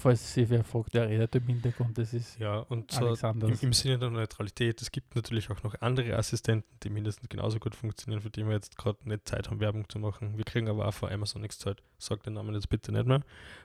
falls 0.00 0.34
sich 0.34 0.48
wer 0.48 0.64
fragt, 0.64 0.94
der 0.94 1.08
redet 1.08 1.34
im 1.36 1.46
Hintergrund, 1.46 1.96
das 1.96 2.12
ist 2.12 2.38
Ja, 2.38 2.60
und 2.60 2.90
so 2.90 3.14
im, 3.14 3.56
im, 3.60 3.72
Sinne 3.72 3.98
der 3.98 4.10
Neutralität, 4.10 4.80
es 4.82 4.90
gibt 4.90 5.14
natürlich 5.14 5.50
auch 5.50 5.62
noch 5.62 5.74
andere 5.80 6.16
Assistenten, 6.16 6.68
die 6.82 6.90
mindestens 6.90 7.28
genauso 7.28 7.58
gut 7.58 7.74
funktionieren, 7.74 8.22
für 8.22 8.30
die 8.30 8.44
wir 8.44 8.52
jetzt 8.52 8.76
gerade 8.76 9.08
nicht 9.08 9.28
Zeit 9.28 9.48
haben, 9.50 9.60
Werbung 9.60 9.88
zu 9.88 9.98
machen. 9.98 10.36
Wir 10.36 10.44
kriegen 10.44 10.68
aber 10.68 10.86
auch 10.86 10.94
von 10.94 11.10
Amazon 11.10 11.42
nichts 11.42 11.58
Zeit. 11.58 11.82
Sag 11.98 12.22
den 12.22 12.34
Namen 12.34 12.54
jetzt 12.54 12.68
bitte 12.68 12.92
nicht 12.92 13.06
mehr. 13.06 13.22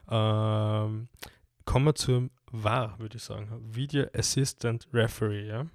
Ähm, 0.10 1.08
kommen 1.66 1.86
wir 1.86 1.96
zum 1.96 2.30
war, 2.52 3.00
würde 3.00 3.18
ich 3.18 3.24
sagen. 3.24 3.50
Video 3.74 4.08
Assistant 4.14 4.88
Referee, 4.94 5.48
ja. 5.48 5.66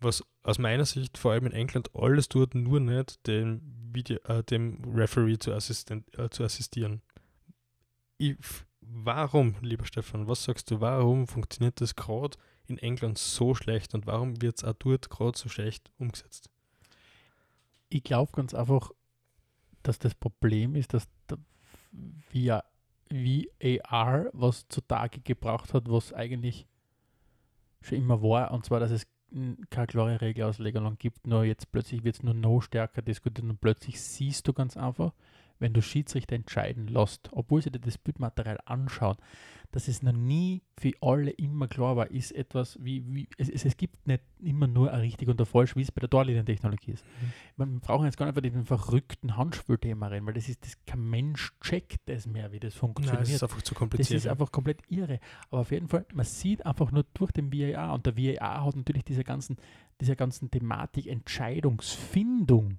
Was 0.00 0.22
aus 0.42 0.58
meiner 0.58 0.84
Sicht 0.84 1.16
vor 1.16 1.32
allem 1.32 1.46
in 1.46 1.52
England 1.52 1.90
alles 1.94 2.28
tut, 2.28 2.54
nur 2.54 2.80
nicht 2.80 3.26
dem, 3.26 3.62
Video, 3.92 4.18
äh, 4.24 4.42
dem 4.42 4.82
Referee 4.94 5.38
zu, 5.38 5.52
äh, 5.52 6.30
zu 6.30 6.44
assistieren. 6.44 7.00
Ich, 8.18 8.36
warum, 8.88 9.54
lieber 9.60 9.84
Stefan, 9.84 10.28
was 10.28 10.44
sagst 10.44 10.70
du, 10.70 10.80
warum 10.80 11.26
funktioniert 11.26 11.80
das 11.80 11.96
gerade 11.96 12.36
in 12.66 12.78
England 12.78 13.18
so 13.18 13.54
schlecht 13.54 13.94
und 13.94 14.06
warum 14.06 14.40
wird 14.42 14.58
es 14.58 14.64
auch 14.64 14.74
dort 14.74 15.10
gerade 15.10 15.38
so 15.38 15.48
schlecht 15.48 15.90
umgesetzt? 15.98 16.50
Ich 17.88 18.02
glaube 18.02 18.32
ganz 18.32 18.54
einfach, 18.54 18.90
dass 19.82 19.98
das 19.98 20.14
Problem 20.14 20.74
ist, 20.74 20.94
dass 20.94 21.08
wir 22.30 22.64
VAR 23.10 24.26
was 24.32 24.66
zutage 24.68 25.20
gebracht 25.20 25.72
hat, 25.72 25.88
was 25.88 26.12
eigentlich 26.12 26.66
schon 27.80 27.98
immer 27.98 28.20
war, 28.22 28.50
und 28.50 28.64
zwar, 28.64 28.80
dass 28.80 28.90
es 28.90 29.06
keine 29.70 29.86
klare 29.86 30.20
Regelauslegung 30.20 30.98
gibt, 30.98 31.26
nur 31.26 31.44
jetzt 31.44 31.70
plötzlich 31.70 32.04
wird 32.04 32.16
es 32.16 32.22
nur 32.22 32.34
noch 32.34 32.60
stärker 32.60 33.02
diskutiert 33.02 33.48
und 33.48 33.60
plötzlich 33.60 34.00
siehst 34.00 34.46
du 34.48 34.52
ganz 34.52 34.76
einfach, 34.76 35.12
wenn 35.58 35.72
du 35.72 35.82
Schiedsrichter 35.82 36.36
entscheiden 36.36 36.88
lässt, 36.88 37.30
obwohl 37.32 37.62
sie 37.62 37.70
dir 37.70 37.80
das 37.80 37.98
Bildmaterial 37.98 38.58
anschauen, 38.64 39.16
dass 39.72 39.88
es 39.88 40.02
noch 40.02 40.12
nie 40.12 40.62
für 40.78 40.92
alle 41.00 41.30
immer 41.32 41.68
klar 41.68 41.96
war, 41.96 42.10
ist 42.10 42.32
etwas 42.32 42.78
wie, 42.82 43.04
wie 43.14 43.28
es, 43.36 43.48
es, 43.48 43.76
gibt 43.76 44.06
nicht 44.06 44.22
immer 44.38 44.66
nur 44.66 44.92
ein 44.92 45.00
richtig 45.00 45.28
und 45.28 45.40
ein 45.40 45.46
falsch, 45.46 45.76
wie 45.76 45.82
es 45.82 45.92
bei 45.92 46.00
der 46.00 46.10
Torlinientechnologie 46.10 46.92
ist. 46.92 47.04
Mhm. 47.04 47.32
Man 47.56 47.80
braucht 47.80 48.04
jetzt 48.04 48.16
gar 48.16 48.26
nicht 48.26 48.36
einfach 48.36 48.50
den 48.50 48.64
verrückten 48.64 49.36
Handspielthema 49.36 50.08
rein, 50.08 50.24
weil 50.26 50.34
das 50.34 50.48
ist, 50.48 50.64
das, 50.64 50.76
kein 50.86 51.08
Mensch 51.08 51.52
checkt 51.60 52.08
das 52.08 52.26
mehr, 52.26 52.52
wie 52.52 52.60
das 52.60 52.74
funktioniert. 52.74 53.14
Nein, 53.14 53.24
das 53.24 53.34
ist 53.34 53.42
einfach 53.42 53.62
zu 53.62 53.74
kompliziert. 53.74 54.16
Das 54.16 54.24
ist 54.24 54.30
einfach 54.30 54.52
komplett 54.52 54.80
irre. 54.88 55.20
Aber 55.50 55.60
auf 55.60 55.70
jeden 55.70 55.88
Fall, 55.88 56.06
man 56.14 56.24
sieht 56.24 56.64
einfach 56.64 56.90
nur 56.92 57.04
durch 57.14 57.32
den 57.32 57.52
VAR 57.52 57.92
und 57.94 58.06
der 58.06 58.16
VAR 58.16 58.64
hat 58.64 58.76
natürlich 58.76 59.04
diese 59.04 59.24
ganzen, 59.24 59.56
diese 60.00 60.16
ganzen 60.16 60.50
Thematik 60.50 61.06
Entscheidungsfindung 61.06 62.78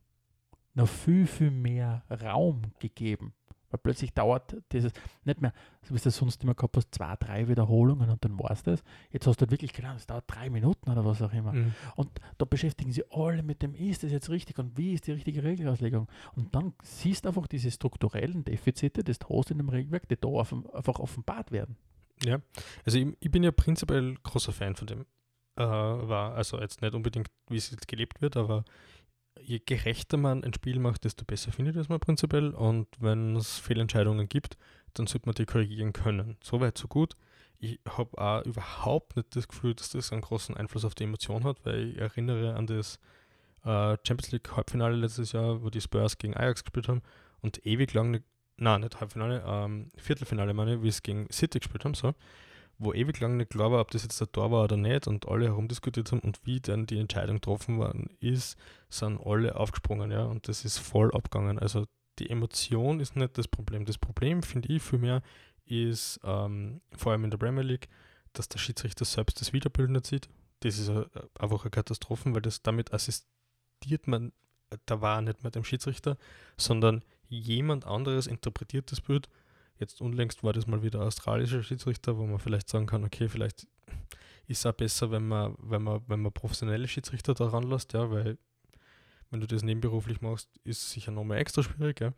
noch 0.78 0.88
viel, 0.88 1.28
viel 1.28 1.52
mehr 1.52 2.04
Raum 2.10 2.62
gegeben. 2.80 3.34
Weil 3.70 3.80
plötzlich 3.80 4.14
dauert 4.14 4.56
dieses 4.72 4.94
nicht 5.26 5.42
mehr, 5.42 5.52
so 5.82 5.94
wie 5.94 6.00
du 6.00 6.10
sonst 6.10 6.42
immer 6.44 6.54
gehabt 6.54 6.78
hast, 6.78 6.96
zwei, 6.96 7.16
drei 7.18 7.50
Wiederholungen 7.50 8.10
und 8.10 8.24
dann 8.24 8.40
war 8.40 8.52
es 8.52 8.64
das. 8.64 8.82
Jetzt 9.12 9.28
hast 9.28 9.42
du 9.42 9.42
halt 9.42 9.52
wirklich 9.52 9.74
gelernt, 9.74 10.00
es 10.00 10.08
dauert 10.08 10.24
drei 10.28 10.50
Minuten 10.50 10.90
oder 10.90 11.04
was 11.04 11.22
auch 11.22 11.34
immer. 11.34 11.52
Mhm. 11.52 11.74
Und 11.98 12.10
da 12.38 12.46
beschäftigen 12.46 12.94
sie 12.94 13.04
alle 13.12 13.44
mit 13.44 13.62
dem, 13.62 13.76
ist 13.76 14.04
das 14.04 14.12
jetzt 14.12 14.30
richtig 14.30 14.58
und 14.58 14.78
wie 14.78 14.94
ist 14.94 15.08
die 15.08 15.12
richtige 15.12 15.44
Regelauslegung? 15.44 16.08
Und 16.36 16.56
dann 16.56 16.74
siehst 16.82 17.26
du 17.26 17.30
einfach 17.30 17.48
diese 17.48 17.70
strukturellen 17.70 18.46
Defizite, 18.46 19.04
das 19.04 19.20
du 19.20 19.38
hast 19.38 19.52
in 19.52 19.58
dem 19.58 19.68
Regelwerk, 19.68 20.08
die 20.08 20.16
da 20.16 20.30
einfach 20.30 21.00
offenbart 21.00 21.52
werden. 21.52 21.76
Ja, 22.24 22.40
also 22.86 22.98
ich, 23.00 23.08
ich 23.20 23.32
bin 23.32 23.44
ja 23.44 23.52
prinzipiell 23.52 24.16
großer 24.24 24.54
Fan 24.54 24.76
von 24.76 24.88
dem. 24.88 25.06
Äh, 25.58 25.64
war 25.64 26.36
also 26.36 26.60
jetzt 26.60 26.82
nicht 26.84 26.94
unbedingt, 26.94 27.30
wie 27.50 27.58
es 27.58 27.72
jetzt 27.72 27.88
gelebt 27.88 28.22
wird, 28.22 28.38
aber 28.38 28.64
je 29.44 29.60
gerechter 29.60 30.18
man 30.18 30.44
ein 30.44 30.54
Spiel 30.54 30.80
macht, 30.80 31.04
desto 31.04 31.26
besser 31.26 31.52
findet 31.52 31.76
es 31.76 31.90
man 31.90 32.00
prinzipiell. 32.00 32.50
Und 32.52 32.88
wenn 33.00 33.36
es 33.36 33.60
Fehlentscheidungen 33.60 34.30
gibt, 34.30 34.58
dann 34.94 35.08
sollte 35.08 35.28
man 35.28 35.36
die 35.36 35.46
korrigieren 35.46 35.94
können. 35.94 36.38
Soweit, 36.44 36.78
so 36.78 36.88
gut. 36.88 37.16
Ich 37.60 37.80
habe 37.88 38.18
auch 38.18 38.46
überhaupt 38.46 39.16
nicht 39.16 39.36
das 39.36 39.48
Gefühl, 39.48 39.74
dass 39.74 39.90
das 39.90 40.12
einen 40.12 40.22
großen 40.22 40.56
Einfluss 40.56 40.86
auf 40.86 40.96
die 40.96 41.06
Emotion 41.06 41.44
hat, 41.44 41.66
weil 41.66 41.92
ich 41.92 41.98
erinnere 41.98 42.56
an 42.56 42.68
das 42.68 43.00
äh, 43.64 43.98
Champions 44.06 44.32
League 44.32 44.56
Halbfinale 44.56 44.96
letztes 44.96 45.32
Jahr, 45.32 45.64
wo 45.64 45.70
die 45.70 45.82
Spurs 45.82 46.18
gegen 46.18 46.36
Ajax 46.36 46.64
gespielt 46.64 46.88
haben 46.88 47.02
und 47.42 47.66
ewig 47.66 47.94
lang, 47.94 48.22
nein, 48.58 48.82
nicht 48.82 49.00
Halbfinale, 49.00 49.44
ähm, 49.48 49.92
Viertelfinale 49.98 50.54
meine, 50.54 50.84
wie 50.84 50.88
es 50.88 51.02
gegen 51.02 51.28
City 51.32 51.60
gespielt 51.60 51.84
haben, 51.84 51.96
so 51.96 52.14
wo 52.80 52.94
ewig 52.94 53.20
lang 53.20 53.38
nicht 53.38 53.52
klar 53.52 53.72
war, 53.72 53.82
ob 53.82 53.92
das 53.92 54.04
jetzt 54.04 54.20
der 54.20 54.32
Tor 54.32 54.52
war 54.52 54.64
oder 54.64 54.78
nicht 54.78 55.08
und 55.08 55.28
alle 55.28 55.46
herumdiskutiert 55.46 56.12
haben 56.12 56.20
und 56.20 56.40
wie 56.46 56.60
dann 56.60 56.86
die 56.86 57.00
Entscheidung 57.00 57.38
getroffen 57.38 57.78
worden 57.78 58.10
ist, 58.20 58.58
sind 58.90 59.20
alle 59.26 59.56
aufgesprungen, 59.56 60.12
ja, 60.12 60.24
und 60.24 60.48
das 60.48 60.64
ist 60.66 60.78
voll 60.78 61.12
abgegangen. 61.14 61.60
Also 61.60 61.86
die 62.20 62.30
Emotion 62.30 63.00
ist 63.00 63.16
nicht 63.16 63.38
das 63.38 63.48
Problem. 63.48 63.86
Das 63.86 63.98
Problem, 63.98 64.44
finde 64.44 64.74
ich, 64.74 64.82
vielmehr 64.82 65.22
ist 65.66 66.20
ähm, 66.24 66.82
vor 66.96 67.12
allem 67.12 67.24
in 67.24 67.32
der 67.32 67.38
Premier 67.38 67.64
League, 67.64 67.90
dass 68.34 68.48
der 68.48 68.60
Schiedsrichter 68.60 69.06
selbst 69.06 69.42
das 69.42 69.54
Wiederbild 69.54 69.90
nicht 69.90 70.06
sieht. 70.06 70.30
Das 70.62 70.78
ist 70.78 70.90
einfach 70.90 71.64
eine 71.64 71.72
Katastrophe, 71.72 72.34
weil 72.34 72.42
das 72.42 72.62
damit 72.62 72.94
assistiert 72.94 74.08
man 74.08 74.32
da 74.86 75.02
war 75.02 75.22
nicht 75.22 75.44
mehr 75.44 75.52
dem 75.52 75.64
Schiedsrichter, 75.64 76.18
sondern 76.58 77.04
jemand 77.30 77.86
anderes 77.86 78.28
interpretiert 78.28 78.92
das 78.92 79.02
Bild. 79.02 79.30
Jetzt 79.80 80.02
unlängst 80.02 80.44
war 80.44 80.54
das 80.54 80.68
mal 80.68 80.84
wieder 80.84 81.02
australischer 81.02 81.64
Schiedsrichter, 81.64 82.18
wo 82.18 82.26
man 82.26 82.40
vielleicht 82.40 82.70
sagen 82.70 82.88
kann, 82.88 83.04
okay, 83.04 83.30
vielleicht 83.30 83.68
ist 84.48 84.60
es 84.60 84.66
auch 84.66 84.74
besser, 84.74 85.12
wenn 85.12 85.28
man, 85.28 85.56
wenn 85.60 85.84
man, 85.84 86.02
wenn 86.08 86.22
man 86.22 86.32
professionelle 86.32 86.88
Schiedsrichter 86.88 87.34
daran 87.34 87.64
lässt, 87.64 87.94
ja, 87.94 88.10
weil 88.10 88.38
wenn 89.30 89.42
du 89.42 89.48
das 89.48 89.64
nebenberuflich 89.64 90.22
machst, 90.22 90.50
ist 90.64 90.82
es 90.82 90.92
sicher 90.92 91.12
nochmal 91.12 91.38
extra 91.38 91.64
schwierig, 91.64 92.00
ja. 92.00 92.14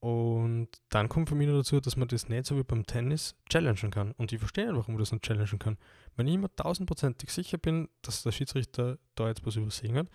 Und 0.00 0.68
dann 0.88 1.08
kommt 1.08 1.28
für 1.28 1.36
mich 1.36 1.46
noch 1.46 1.58
dazu, 1.58 1.78
dass 1.78 1.96
man 1.96 2.08
das 2.08 2.28
nicht 2.28 2.46
so 2.46 2.56
wie 2.56 2.64
beim 2.64 2.84
Tennis 2.84 3.36
challengen 3.48 3.92
kann. 3.92 4.10
Und 4.12 4.32
ich 4.32 4.40
verstehe 4.40 4.64
nicht, 4.64 4.74
warum 4.74 4.94
man 4.94 4.98
das 5.00 5.12
nicht 5.12 5.24
challengen 5.24 5.60
kann. 5.60 5.78
Wenn 6.16 6.26
ich 6.26 6.34
immer 6.34 6.52
tausendprozentig 6.56 7.30
sicher 7.30 7.56
bin, 7.56 7.88
dass 8.02 8.24
der 8.24 8.32
Schiedsrichter 8.32 8.98
da 9.14 9.28
jetzt 9.28 9.46
was 9.46 9.54
übersehen 9.54 9.96
hat, 9.96 10.08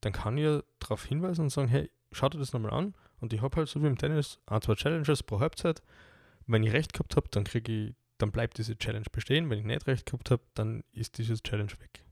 dann 0.00 0.12
kann 0.12 0.38
ich 0.38 0.60
darauf 0.80 1.04
hinweisen 1.04 1.42
und 1.42 1.50
sagen, 1.50 1.68
hey, 1.68 1.88
schau 2.10 2.28
dir 2.28 2.38
das 2.38 2.52
nochmal 2.52 2.72
an. 2.72 2.94
Und 3.20 3.32
ich 3.32 3.40
habe 3.40 3.56
halt 3.56 3.68
so 3.68 3.80
wie 3.80 3.86
im 3.86 3.96
Tennis 3.96 4.40
ein, 4.46 4.60
zwei 4.60 4.74
Challenges 4.74 5.22
pro 5.22 5.38
Halbzeit. 5.38 5.82
Wenn 6.48 6.64
ich 6.64 6.72
recht 6.72 6.92
gehabt 6.94 7.14
habe, 7.14 7.28
dann 7.30 7.44
kriege 7.44 7.70
ich, 7.70 7.94
dann 8.16 8.32
bleibt 8.32 8.58
diese 8.58 8.76
Challenge 8.76 9.06
bestehen. 9.12 9.48
Wenn 9.50 9.60
ich 9.60 9.64
nicht 9.64 9.86
recht 9.86 10.06
gehabt 10.06 10.30
habe, 10.30 10.42
dann 10.54 10.82
ist 10.92 11.18
diese 11.18 11.40
Challenge 11.40 11.72
weg. 11.78 12.04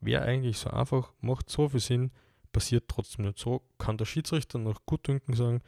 Wäre 0.00 0.22
eigentlich 0.22 0.58
so 0.58 0.70
einfach, 0.70 1.12
macht 1.20 1.50
so 1.50 1.68
viel 1.68 1.80
Sinn, 1.80 2.10
passiert 2.52 2.88
trotzdem 2.88 3.26
nicht 3.26 3.38
so, 3.38 3.62
kann 3.78 3.98
der 3.98 4.06
Schiedsrichter 4.06 4.58
noch 4.58 4.86
gut 4.86 5.06
dünken 5.06 5.34
sagen, 5.34 5.62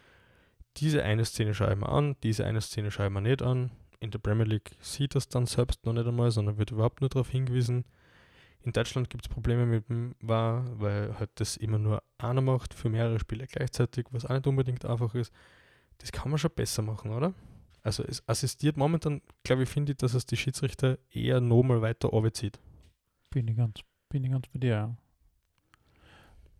diese 0.78 1.02
eine 1.02 1.24
Szene 1.24 1.54
schaue 1.54 1.72
ich 1.72 1.78
mir 1.78 1.88
an, 1.88 2.16
diese 2.22 2.46
eine 2.46 2.60
Szene 2.60 2.90
schaue 2.90 3.06
ich 3.06 3.12
mir 3.12 3.20
nicht 3.20 3.42
an. 3.42 3.70
In 4.00 4.10
der 4.10 4.20
Premier 4.20 4.44
League 4.44 4.70
sieht 4.80 5.14
das 5.14 5.28
dann 5.28 5.46
selbst 5.46 5.84
noch 5.84 5.92
nicht 5.92 6.06
einmal, 6.06 6.30
sondern 6.30 6.56
wird 6.56 6.70
überhaupt 6.70 7.00
nur 7.00 7.10
darauf 7.10 7.30
hingewiesen. 7.30 7.84
In 8.62 8.72
Deutschland 8.72 9.10
gibt 9.10 9.26
es 9.26 9.28
Probleme 9.28 9.66
mit 9.66 9.88
dem 9.88 10.14
VAR, 10.20 10.64
weil 10.80 11.18
halt 11.18 11.30
das 11.36 11.56
immer 11.56 11.78
nur 11.78 12.02
einer 12.16 12.40
macht 12.40 12.74
für 12.74 12.88
mehrere 12.88 13.18
Spiele 13.18 13.46
gleichzeitig, 13.46 14.06
was 14.12 14.24
auch 14.24 14.34
nicht 14.34 14.46
unbedingt 14.46 14.84
einfach 14.84 15.14
ist. 15.14 15.32
Das 15.98 16.12
kann 16.12 16.30
man 16.30 16.38
schon 16.38 16.52
besser 16.54 16.82
machen, 16.82 17.10
oder? 17.10 17.34
Also 17.88 18.04
es 18.04 18.22
assistiert 18.28 18.76
momentan, 18.76 19.22
glaube 19.44 19.62
ich, 19.62 19.68
finde 19.70 19.92
ich, 19.92 19.96
dass 19.96 20.12
es 20.12 20.26
die 20.26 20.36
Schiedsrichter 20.36 20.98
eher 21.10 21.40
nochmal 21.40 21.80
weiter 21.80 22.10
zieht. 22.34 22.60
Bin 23.30 23.48
ich 23.48 23.56
ganz, 23.56 23.80
bin 24.10 24.24
ich 24.24 24.30
ganz 24.30 24.46
bei 24.48 24.58
dir. 24.58 24.68
Ja. 24.68 24.96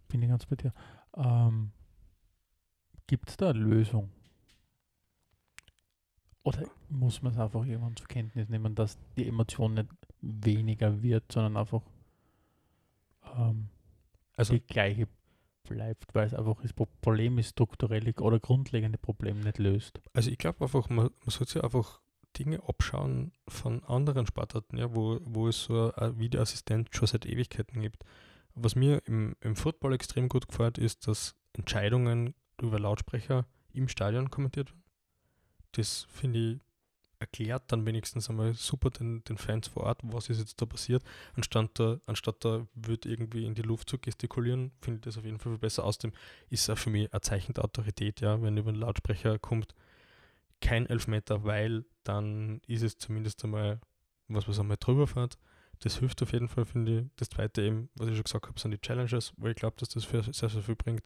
Bin 0.09 0.23
ich 0.23 0.29
ganz 0.31 0.47
bei 0.47 0.57
dir. 0.57 0.73
Ähm, 1.15 1.73
Gibt 3.07 3.29
es 3.29 3.37
da 3.37 3.51
eine 3.51 3.59
Lösung? 3.59 4.09
Oder 6.45 6.65
muss 6.89 7.21
man 7.21 7.35
es 7.35 7.39
einfach 7.39 7.67
irgendwann 7.67 7.97
zur 7.97 8.09
Kenntnis 8.09 8.49
nehmen, 8.49 8.75
dass 8.75 8.97
die 9.19 9.29
Emotion 9.29 9.75
nicht 9.75 9.91
weniger 10.23 11.03
wird, 11.03 11.31
sondern 11.31 11.59
einfach 11.59 11.83
ähm, 13.37 13.69
also 14.35 14.55
die 14.55 14.67
gleiche 14.67 15.09
bleibt, 15.65 16.15
weil 16.15 16.27
es 16.27 16.35
einfach 16.35 16.61
das 16.63 16.73
Problem 16.73 17.39
ist 17.39 17.51
strukturell 17.51 18.13
oder 18.21 18.41
grundlegende 18.41 18.99
Problem 18.99 19.41
nicht 19.41 19.59
löst. 19.59 20.01
Also 20.13 20.31
ich 20.31 20.39
glaube 20.39 20.65
einfach, 20.65 20.89
man, 20.89 21.11
man 21.21 21.31
sollte 21.31 21.53
sich 21.53 21.65
einfach 21.65 22.01
Dinge 22.39 22.63
abschauen 22.67 23.33
von 23.49 23.85
anderen 23.85 24.27
Sportarten, 24.27 24.77
ja, 24.77 24.95
wo, 24.95 25.19
wo 25.25 25.49
es 25.49 25.65
so 25.65 25.93
ein 25.95 26.19
Videoassistent 26.19 26.95
schon 26.95 27.09
seit 27.09 27.27
Ewigkeiten 27.27 27.81
gibt. 27.81 28.05
Was 28.55 28.75
mir 28.75 29.03
im, 29.07 29.37
im 29.41 29.57
Football 29.57 29.95
extrem 29.95 30.29
gut 30.29 30.49
gefällt, 30.49 30.79
ist, 30.79 31.07
dass 31.07 31.37
Entscheidungen 31.53 32.35
über 32.61 32.79
Lautsprecher 32.79 33.47
im 33.73 33.89
Stadion 33.89 34.31
kommentiert 34.31 34.71
werden. 34.71 34.85
Das 35.73 36.07
finde 36.11 36.39
ich 36.39 36.61
erklärt 37.21 37.65
dann 37.69 37.85
wenigstens 37.87 38.29
einmal 38.29 38.55
super 38.55 38.91
den, 38.91 39.25
den 39.25 39.39
Fans 39.39 39.69
vor 39.69 39.85
Ort, 39.85 40.01
was 40.03 40.29
ist 40.29 40.39
jetzt 40.39 40.61
da 40.61 40.67
passiert, 40.67 41.03
anstatt 41.35 41.71
da, 41.75 42.01
anstatt 42.07 42.45
da 42.45 42.67
wird 42.75 43.07
irgendwie 43.07 43.45
in 43.45 43.55
die 43.55 43.63
Luft 43.63 43.91
zu 43.91 43.99
gestikulieren, 43.99 44.73
finde 44.81 44.99
ich 44.99 45.05
das 45.05 45.19
auf 45.19 45.25
jeden 45.25 45.39
Fall 45.39 45.53
viel 45.53 45.59
besser. 45.59 45.85
Außerdem 45.85 46.13
ist 46.51 46.71
auch 46.71 46.79
für 46.79 46.91
mich 46.91 47.13
ein 47.13 47.23
Zeichen 47.23 47.55
der 47.55 47.65
Autorität, 47.65 48.21
ja, 48.21 48.41
wenn 48.43 48.57
über 48.57 48.73
den 48.73 48.81
Lautsprecher 48.81 49.39
kommt, 49.39 49.75
kein 50.61 50.87
Elfmeter, 50.87 51.45
weil 51.45 51.85
dann 52.05 52.61
ist 52.67 52.83
es 52.83 52.99
zumindest 52.99 53.45
einmal 53.45 53.81
was, 54.29 54.49
was 54.49 54.59
einmal 54.59 54.77
drüber 54.79 55.07
fährt. 55.07 55.39
Das 55.81 55.99
hilft 55.99 56.23
auf 56.23 56.33
jeden 56.33 56.49
Fall, 56.49 56.65
finde 56.65 57.01
ich. 57.01 57.07
Das 57.17 57.29
zweite 57.31 57.63
eben, 57.63 57.89
was 57.95 58.09
ich 58.09 58.15
schon 58.15 58.25
gesagt 58.25 58.47
habe, 58.49 58.59
sind 58.59 58.73
die 58.73 58.81
Challenges, 58.81 59.33
weil 59.37 59.53
ich 59.53 59.57
glaube, 59.57 59.77
dass 59.79 59.91
das 59.91 60.05
für 60.05 60.23
sehr, 60.23 60.49
sehr 60.49 60.63
viel 60.63 60.75
bringt. 60.75 61.05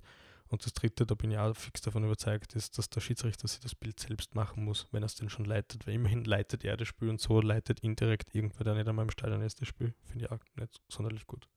Und 0.52 0.64
das 0.66 0.74
dritte, 0.74 1.06
da 1.06 1.14
bin 1.14 1.30
ich 1.30 1.38
auch 1.38 1.56
fix 1.56 1.80
davon 1.80 2.04
überzeugt, 2.04 2.54
ist, 2.54 2.76
dass 2.76 2.90
der 2.90 3.00
Schiedsrichter 3.00 3.48
sich 3.48 3.60
das 3.60 3.74
Bild 3.74 3.98
selbst 3.98 4.34
machen 4.34 4.66
muss, 4.66 4.86
wenn 4.92 5.02
er 5.02 5.06
es 5.06 5.14
denn 5.14 5.30
schon 5.30 5.46
leitet. 5.46 5.86
Weil 5.86 5.94
immerhin 5.94 6.24
leitet 6.24 6.62
er 6.62 6.76
das 6.76 6.88
Spiel 6.88 7.08
und 7.08 7.22
so 7.22 7.40
leitet 7.40 7.80
indirekt 7.80 8.34
irgendwer, 8.34 8.64
der 8.64 8.74
nicht 8.74 8.86
einmal 8.86 9.06
im 9.06 9.10
Stadion 9.10 9.40
ist, 9.40 9.62
das 9.62 9.68
Spiel. 9.68 9.94
Finde 10.04 10.26
ich 10.26 10.30
auch 10.30 10.40
nicht 10.56 10.78
sonderlich 10.88 11.26
gut. 11.26 11.48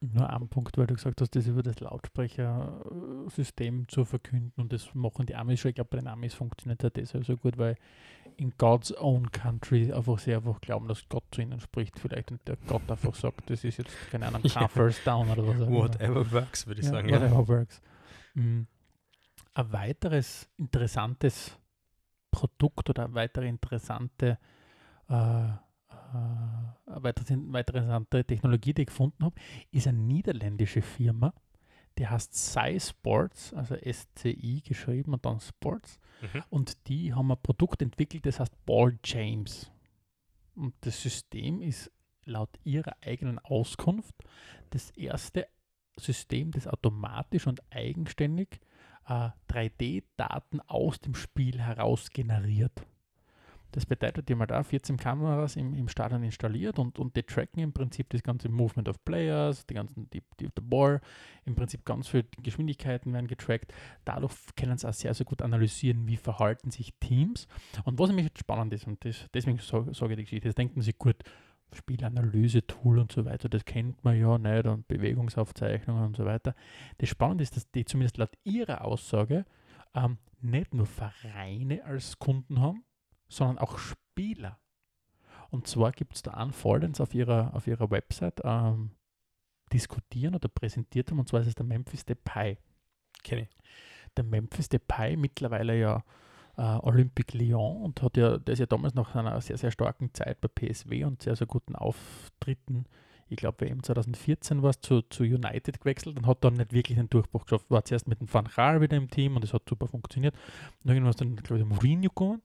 Nur 0.00 0.28
ein 0.28 0.48
Punkt, 0.48 0.76
weil 0.76 0.88
du 0.88 0.94
gesagt 0.94 1.20
hast, 1.20 1.36
das 1.36 1.46
über 1.46 1.62
das 1.62 1.78
Lautsprechersystem 1.78 3.88
zu 3.88 4.04
verkünden 4.04 4.60
und 4.60 4.72
das 4.72 4.92
machen 4.94 5.26
die 5.26 5.36
Amis 5.36 5.60
schon. 5.60 5.68
Ich 5.68 5.76
glaube, 5.76 5.90
bei 5.90 5.98
den 5.98 6.08
Amis 6.08 6.34
funktioniert 6.34 6.82
das 6.82 6.92
deshalb 6.92 7.24
so 7.24 7.36
gut, 7.36 7.56
weil 7.56 7.76
in 8.36 8.52
God's 8.58 8.92
own 8.92 9.30
country 9.30 9.92
einfach 9.92 10.18
sehr 10.18 10.38
einfach 10.38 10.60
glauben, 10.60 10.88
dass 10.88 11.08
Gott 11.08 11.24
zu 11.30 11.40
ihnen 11.40 11.60
spricht 11.60 11.98
vielleicht 11.98 12.30
und 12.30 12.46
der 12.46 12.56
Gott 12.66 12.90
einfach 12.90 13.14
sagt, 13.14 13.48
das 13.50 13.64
ist 13.64 13.78
jetzt 13.78 13.94
keine 14.10 14.26
Ahnung, 14.26 14.42
kein 14.48 14.68
First 14.68 15.06
Down 15.06 15.30
oder 15.30 15.46
was. 15.46 15.60
Whatever 15.60 16.30
works, 16.32 16.66
würde 16.66 16.80
ich 16.80 16.86
ja, 16.86 16.92
sagen. 16.92 17.10
Whatever 17.10 17.40
ja. 17.40 17.48
works. 17.48 17.80
Mhm. 18.34 18.66
Ein 19.54 19.72
weiteres 19.72 20.48
interessantes 20.56 21.58
Produkt 22.30 22.90
oder 22.90 23.04
eine 23.06 23.14
weitere 23.14 23.48
interessante 23.48 24.38
äh, 25.08 25.48
äh, 26.14 27.02
weitere, 27.02 27.36
weitere 27.48 27.78
interessante 27.78 28.24
Technologie, 28.24 28.74
die 28.74 28.82
ich 28.82 28.88
gefunden 28.88 29.24
habe, 29.24 29.34
ist 29.70 29.86
eine 29.86 29.98
niederländische 29.98 30.82
Firma, 30.82 31.34
die 31.98 32.06
heißt 32.06 32.34
Sci 32.34 32.78
Sports, 32.80 33.54
also 33.54 33.76
SCI 33.76 34.62
geschrieben 34.66 35.14
und 35.14 35.24
dann 35.24 35.40
Sports. 35.40 35.98
Mhm. 36.20 36.42
Und 36.50 36.88
die 36.88 37.14
haben 37.14 37.30
ein 37.30 37.42
Produkt 37.42 37.82
entwickelt, 37.82 38.26
das 38.26 38.40
heißt 38.40 38.64
Ball 38.66 38.98
James. 39.04 39.70
Und 40.54 40.74
das 40.80 41.00
System 41.02 41.60
ist 41.60 41.90
laut 42.24 42.50
ihrer 42.64 42.96
eigenen 43.02 43.38
Auskunft 43.38 44.14
das 44.70 44.90
erste 44.90 45.46
System, 45.98 46.50
das 46.50 46.66
automatisch 46.66 47.46
und 47.46 47.62
eigenständig 47.70 48.60
äh, 49.06 49.30
3D-Daten 49.48 50.60
aus 50.62 51.00
dem 51.00 51.14
Spiel 51.14 51.60
heraus 51.60 52.10
generiert. 52.10 52.86
Das 53.76 53.84
bedeutet, 53.84 54.26
die 54.26 54.32
haben 54.32 54.50
auch 54.50 54.64
14 54.64 54.96
Kameras 54.96 55.54
im, 55.54 55.74
im 55.74 55.86
Stadion 55.88 56.22
installiert 56.22 56.78
und, 56.78 56.98
und 56.98 57.14
die 57.14 57.22
tracken 57.22 57.62
im 57.62 57.74
Prinzip 57.74 58.08
das 58.08 58.22
ganze 58.22 58.48
Movement 58.48 58.88
of 58.88 59.04
Players, 59.04 59.66
die 59.66 59.74
ganzen, 59.74 60.08
die, 60.08 60.22
die, 60.40 60.48
die 60.48 60.60
Ball, 60.62 61.02
im 61.44 61.54
Prinzip 61.54 61.84
ganz 61.84 62.08
viele 62.08 62.24
Geschwindigkeiten 62.42 63.12
werden 63.12 63.26
getrackt. 63.26 63.74
Dadurch 64.06 64.32
können 64.56 64.78
sie 64.78 64.88
auch 64.88 64.94
sehr, 64.94 65.12
sehr 65.12 65.26
gut 65.26 65.42
analysieren, 65.42 66.08
wie 66.08 66.16
verhalten 66.16 66.70
sich 66.70 66.94
Teams. 67.00 67.48
Und 67.84 67.98
was 67.98 68.08
nämlich 68.08 68.30
spannend 68.38 68.72
ist, 68.72 68.86
und 68.86 69.04
das, 69.04 69.26
deswegen 69.34 69.58
sage 69.58 69.90
ich 69.90 70.16
die 70.16 70.24
Geschichte, 70.24 70.48
das 70.48 70.54
denken 70.54 70.80
sie 70.80 70.94
gut, 70.94 71.16
Spielanalyse-Tool 71.74 72.98
und 72.98 73.12
so 73.12 73.26
weiter, 73.26 73.50
das 73.50 73.66
kennt 73.66 74.02
man 74.04 74.18
ja 74.18 74.38
nicht 74.38 74.64
und 74.64 74.88
Bewegungsaufzeichnungen 74.88 76.02
und 76.02 76.16
so 76.16 76.24
weiter. 76.24 76.54
Das 76.96 77.10
Spannende 77.10 77.42
ist, 77.42 77.56
dass 77.56 77.70
die 77.72 77.84
zumindest 77.84 78.16
laut 78.16 78.32
ihrer 78.42 78.86
Aussage 78.86 79.44
ähm, 79.94 80.16
nicht 80.40 80.72
nur 80.72 80.86
Vereine 80.86 81.84
als 81.84 82.18
Kunden 82.18 82.60
haben, 82.60 82.85
sondern 83.28 83.58
auch 83.58 83.78
Spieler. 83.78 84.58
Und 85.50 85.66
zwar 85.66 85.92
gibt 85.92 86.14
es 86.14 86.22
da 86.22 86.32
einen 86.32 86.52
Fall, 86.52 86.80
den 86.80 86.94
sie 86.94 87.02
auf 87.02 87.14
ihrer, 87.14 87.54
auf 87.54 87.66
ihrer 87.66 87.90
Website 87.90 88.40
ähm, 88.44 88.90
diskutieren 89.72 90.34
oder 90.34 90.48
präsentiert 90.48 91.10
haben, 91.10 91.18
und 91.18 91.28
zwar 91.28 91.40
ist 91.40 91.48
es 91.48 91.54
der 91.54 91.66
Memphis 91.66 92.04
Depay. 92.04 92.58
Kenne 93.22 93.42
ich. 93.42 93.48
Der 94.16 94.24
Memphis 94.24 94.68
Depay, 94.68 95.16
mittlerweile 95.16 95.78
ja 95.78 96.04
äh, 96.56 96.62
Olympique 96.62 97.36
Lyon 97.36 97.82
und 97.82 98.02
hat 98.02 98.16
ja, 98.16 98.38
der 98.38 98.52
ist 98.52 98.58
ja 98.58 98.66
damals 98.66 98.94
nach 98.94 99.14
einer 99.14 99.40
sehr, 99.40 99.58
sehr 99.58 99.70
starken 99.70 100.12
Zeit 100.14 100.40
bei 100.40 100.48
PSW 100.48 101.04
und 101.04 101.22
sehr, 101.22 101.36
sehr 101.36 101.46
guten 101.46 101.76
Auftritten, 101.76 102.86
ich 103.28 103.36
glaube 103.36 103.66
WM 103.66 103.82
2014 103.82 104.62
war 104.62 104.70
es, 104.70 104.80
zu, 104.80 105.02
zu 105.02 105.24
United 105.24 105.80
gewechselt 105.80 106.16
und 106.16 106.26
hat 106.26 106.44
dann 106.44 106.54
nicht 106.54 106.72
wirklich 106.72 106.96
den 106.96 107.10
Durchbruch 107.10 107.44
geschafft. 107.44 107.66
War 107.70 107.84
zuerst 107.84 108.06
mit 108.06 108.20
dem 108.20 108.32
Van 108.32 108.46
Gaal 108.46 108.80
wieder 108.80 108.96
im 108.96 109.10
Team 109.10 109.36
und 109.36 109.42
es 109.42 109.52
hat 109.52 109.68
super 109.68 109.88
funktioniert. 109.88 110.34
Und 110.84 110.90
irgendwann 110.90 111.10
ist 111.10 111.20
dann, 111.20 111.34
glaube 111.34 111.60
ich, 111.60 111.66
der 111.68 111.76
Mourinho 111.76 112.08
gekommen 112.08 112.42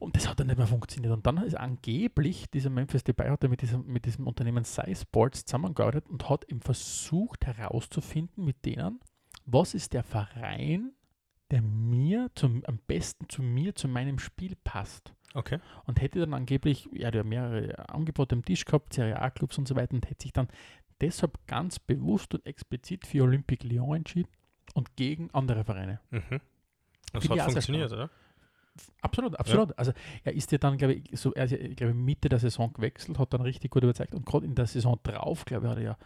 und 0.00 0.16
das 0.16 0.28
hat 0.28 0.40
dann 0.40 0.46
nicht 0.46 0.56
mehr 0.56 0.66
funktioniert. 0.66 1.12
Und 1.12 1.26
dann 1.26 1.36
ist 1.38 1.54
angeblich 1.54 2.50
dieser 2.50 2.70
Memphis 2.70 3.04
Depay 3.04 3.28
hat 3.28 3.42
mit 3.42 3.60
diesem, 3.60 3.86
mit 3.86 4.06
diesem 4.06 4.26
Unternehmen 4.26 4.64
Sports 4.64 5.44
zusammengearbeitet 5.44 6.08
und 6.08 6.28
hat 6.28 6.44
eben 6.50 6.62
versucht 6.62 7.46
herauszufinden 7.46 8.44
mit 8.44 8.64
denen, 8.64 9.00
was 9.44 9.74
ist 9.74 9.92
der 9.92 10.02
Verein, 10.02 10.92
der 11.50 11.60
mir 11.62 12.30
zum, 12.34 12.62
am 12.66 12.78
besten 12.86 13.28
zu 13.28 13.42
mir, 13.42 13.74
zu 13.74 13.88
meinem 13.88 14.18
Spiel 14.18 14.56
passt. 14.64 15.12
Okay. 15.34 15.58
Und 15.84 16.00
hätte 16.00 16.20
dann 16.20 16.34
angeblich, 16.34 16.88
ja, 16.92 17.10
der 17.10 17.22
mehrere 17.22 17.88
Angebote 17.90 18.34
am 18.34 18.44
Tisch 18.44 18.64
gehabt, 18.64 18.94
Serie 18.94 19.20
A-Clubs 19.20 19.58
und 19.58 19.68
so 19.68 19.76
weiter, 19.76 19.94
und 19.94 20.08
hätte 20.08 20.22
sich 20.22 20.32
dann 20.32 20.48
deshalb 21.00 21.46
ganz 21.46 21.78
bewusst 21.78 22.34
und 22.34 22.46
explizit 22.46 23.06
für 23.06 23.22
Olympique 23.22 23.66
Lyon 23.66 23.96
entschieden 23.96 24.30
und 24.74 24.96
gegen 24.96 25.30
andere 25.32 25.64
Vereine. 25.64 26.00
Mhm. 26.10 26.40
Das 27.12 27.26
Finde 27.26 27.42
hat 27.42 27.52
funktioniert, 27.52 27.92
oder? 27.92 28.10
Absolut, 29.02 29.38
absolut. 29.38 29.78
Also 29.78 29.92
er 30.24 30.32
ist 30.34 30.52
ja 30.52 30.58
dann, 30.58 30.76
glaube 30.78 30.94
ich, 30.94 31.18
so, 31.18 31.32
er 31.34 31.44
ist 31.46 31.50
ja, 31.52 31.58
glaube 31.74 31.92
Mitte 31.94 32.28
der 32.28 32.38
Saison 32.38 32.72
gewechselt, 32.72 33.18
hat 33.18 33.32
dann 33.34 33.40
richtig 33.42 33.70
gut 33.70 33.82
überzeugt 33.82 34.14
und 34.14 34.24
gerade 34.26 34.46
in 34.46 34.54
der 34.54 34.66
Saison 34.66 34.98
drauf, 35.02 35.44
glaube 35.44 35.66
ich, 35.66 35.70
hat 35.70 35.78
er 35.78 35.84
ja 35.84 35.98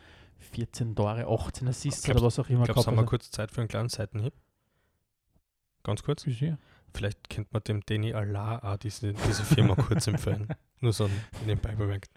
14 0.53 0.95
Tore, 0.97 1.27
18 1.27 1.69
Assists 1.69 2.09
oder 2.09 2.23
was 2.23 2.39
auch 2.39 2.49
immer 2.49 2.61
Ich 2.65 2.73
glaube, 2.73 2.87
haben 2.87 2.95
wir 2.97 3.01
Also, 3.01 3.11
kurz 3.11 3.31
Zeit 3.31 3.51
für 3.51 3.61
einen 3.61 3.69
kleinen 3.69 3.89
Seitenhieb. 3.89 4.33
Ganz 5.83 6.03
kurz. 6.03 6.25
ja. 6.27 6.57
Vielleicht 6.97 7.29
kennt 7.29 7.53
man 7.53 7.61
dem 7.65 7.81
Danny 7.85 8.15
Allah 8.15 8.59
auch 8.63 8.77
diese, 8.77 9.13
diese 9.15 9.43
Firma 9.43 9.75
kurz 9.89 10.07
empfehlen. 10.07 10.47
Nur 10.81 10.93
so 10.93 11.11
nebenbei 11.45 11.75
bemerkt. 11.75 12.11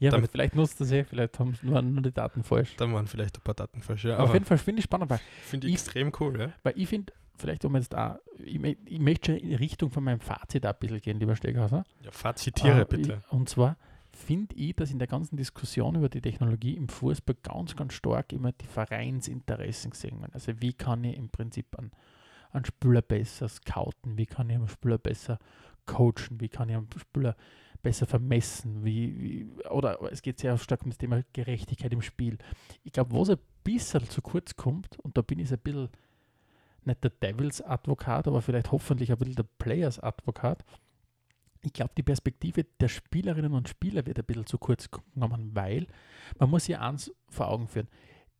ja 0.00 0.10
Damit- 0.10 0.30
vielleicht 0.30 0.54
nutzt 0.54 0.80
das 0.80 0.90
eh, 0.90 1.04
vielleicht 1.04 1.38
haben 1.38 1.56
nur, 1.62 1.82
nur 1.82 2.02
die 2.02 2.12
Daten 2.12 2.42
falsch. 2.42 2.74
Da 2.76 2.90
waren 2.90 3.06
vielleicht 3.06 3.36
ein 3.38 3.42
paar 3.42 3.54
Daten 3.54 3.82
falsch. 3.82 4.04
Ja, 4.04 4.14
Aber 4.14 4.24
auf 4.24 4.32
jeden 4.32 4.46
Fall 4.46 4.56
finde 4.58 4.78
ich 4.80 4.84
spannend, 4.84 5.10
weil, 5.10 5.20
finde 5.44 5.66
ich 5.66 5.74
ich- 5.74 5.80
extrem 5.80 6.12
cool. 6.20 6.40
Ja? 6.40 6.52
weil 6.62 6.72
ich 6.78 6.88
finde, 6.88 7.12
vielleicht 7.36 7.64
um 7.64 7.74
jetzt 7.76 7.94
auch, 7.94 8.16
ich, 8.38 8.62
ich 8.84 8.98
möchte 8.98 9.32
schon 9.32 9.40
in 9.40 9.54
Richtung 9.56 9.90
von 9.90 10.04
meinem 10.04 10.20
Fazit 10.20 10.64
ein 10.64 10.74
bisschen 10.78 11.00
gehen, 11.00 11.18
lieber 11.18 11.36
Steghauser. 11.36 11.84
ja 12.02 12.10
Fazitiere 12.10 12.82
Äh, 12.82 12.86
bitte. 12.86 13.22
Ich, 13.26 13.32
und 13.32 13.48
zwar 13.48 13.76
finde 14.10 14.54
ich, 14.54 14.76
dass 14.76 14.90
in 14.90 14.98
der 14.98 15.08
ganzen 15.08 15.36
Diskussion 15.36 15.94
über 15.94 16.08
die 16.08 16.20
Technologie 16.20 16.76
im 16.76 16.88
Fußball 16.88 17.36
ganz, 17.42 17.74
ganz 17.76 17.94
stark 17.94 18.32
immer 18.32 18.52
die 18.52 18.66
Vereinsinteressen 18.66 19.90
gesehen 19.90 20.20
werden. 20.20 20.34
Also 20.34 20.60
wie 20.60 20.74
kann 20.74 21.02
ich 21.04 21.16
im 21.16 21.30
Prinzip 21.30 21.78
einen, 21.78 21.92
einen 22.50 22.64
Spieler 22.64 23.02
besser 23.02 23.48
scouten, 23.48 24.18
wie 24.18 24.26
kann 24.26 24.50
ich 24.50 24.56
einen 24.56 24.68
Spieler 24.68 24.98
besser 24.98 25.38
coachen, 25.86 26.40
wie 26.40 26.48
kann 26.48 26.68
ich 26.68 26.76
einen 26.76 26.88
Spieler 26.96 27.36
besser 27.82 28.06
vermessen, 28.06 28.84
wie, 28.84 29.20
wie 29.20 29.66
oder 29.68 29.98
es 30.12 30.22
geht 30.22 30.38
sehr 30.38 30.56
stark 30.56 30.82
um 30.84 30.90
das 30.90 30.98
Thema 30.98 31.22
Gerechtigkeit 31.32 31.92
im 31.92 32.02
Spiel. 32.02 32.38
Ich 32.84 32.92
glaube, 32.92 33.12
was 33.12 33.30
ein 33.30 33.38
bisschen 33.64 34.08
zu 34.08 34.22
kurz 34.22 34.54
kommt, 34.54 34.98
und 35.00 35.16
da 35.16 35.22
bin 35.22 35.38
ich 35.40 35.52
ein 35.52 35.58
bisschen 35.58 35.88
nicht 36.86 37.02
der 37.04 37.10
Devils 37.10 37.60
Advokat, 37.62 38.26
aber 38.28 38.42
vielleicht 38.42 38.72
hoffentlich 38.72 39.10
ein 39.12 39.18
bisschen 39.18 39.36
der 39.36 39.46
Players 39.58 39.98
Advokat, 39.98 40.64
ich 41.64 41.72
glaube, 41.72 41.92
die 41.96 42.02
Perspektive 42.02 42.64
der 42.80 42.88
Spielerinnen 42.88 43.52
und 43.52 43.68
Spieler 43.68 44.04
wird 44.04 44.18
ein 44.18 44.24
bisschen 44.24 44.46
zu 44.46 44.58
kurz 44.58 44.88
genommen, 44.90 45.50
weil 45.54 45.86
man 46.38 46.50
muss 46.50 46.64
sich 46.64 46.76
eins 46.76 47.12
vor 47.28 47.48
Augen 47.48 47.68
führen. 47.68 47.88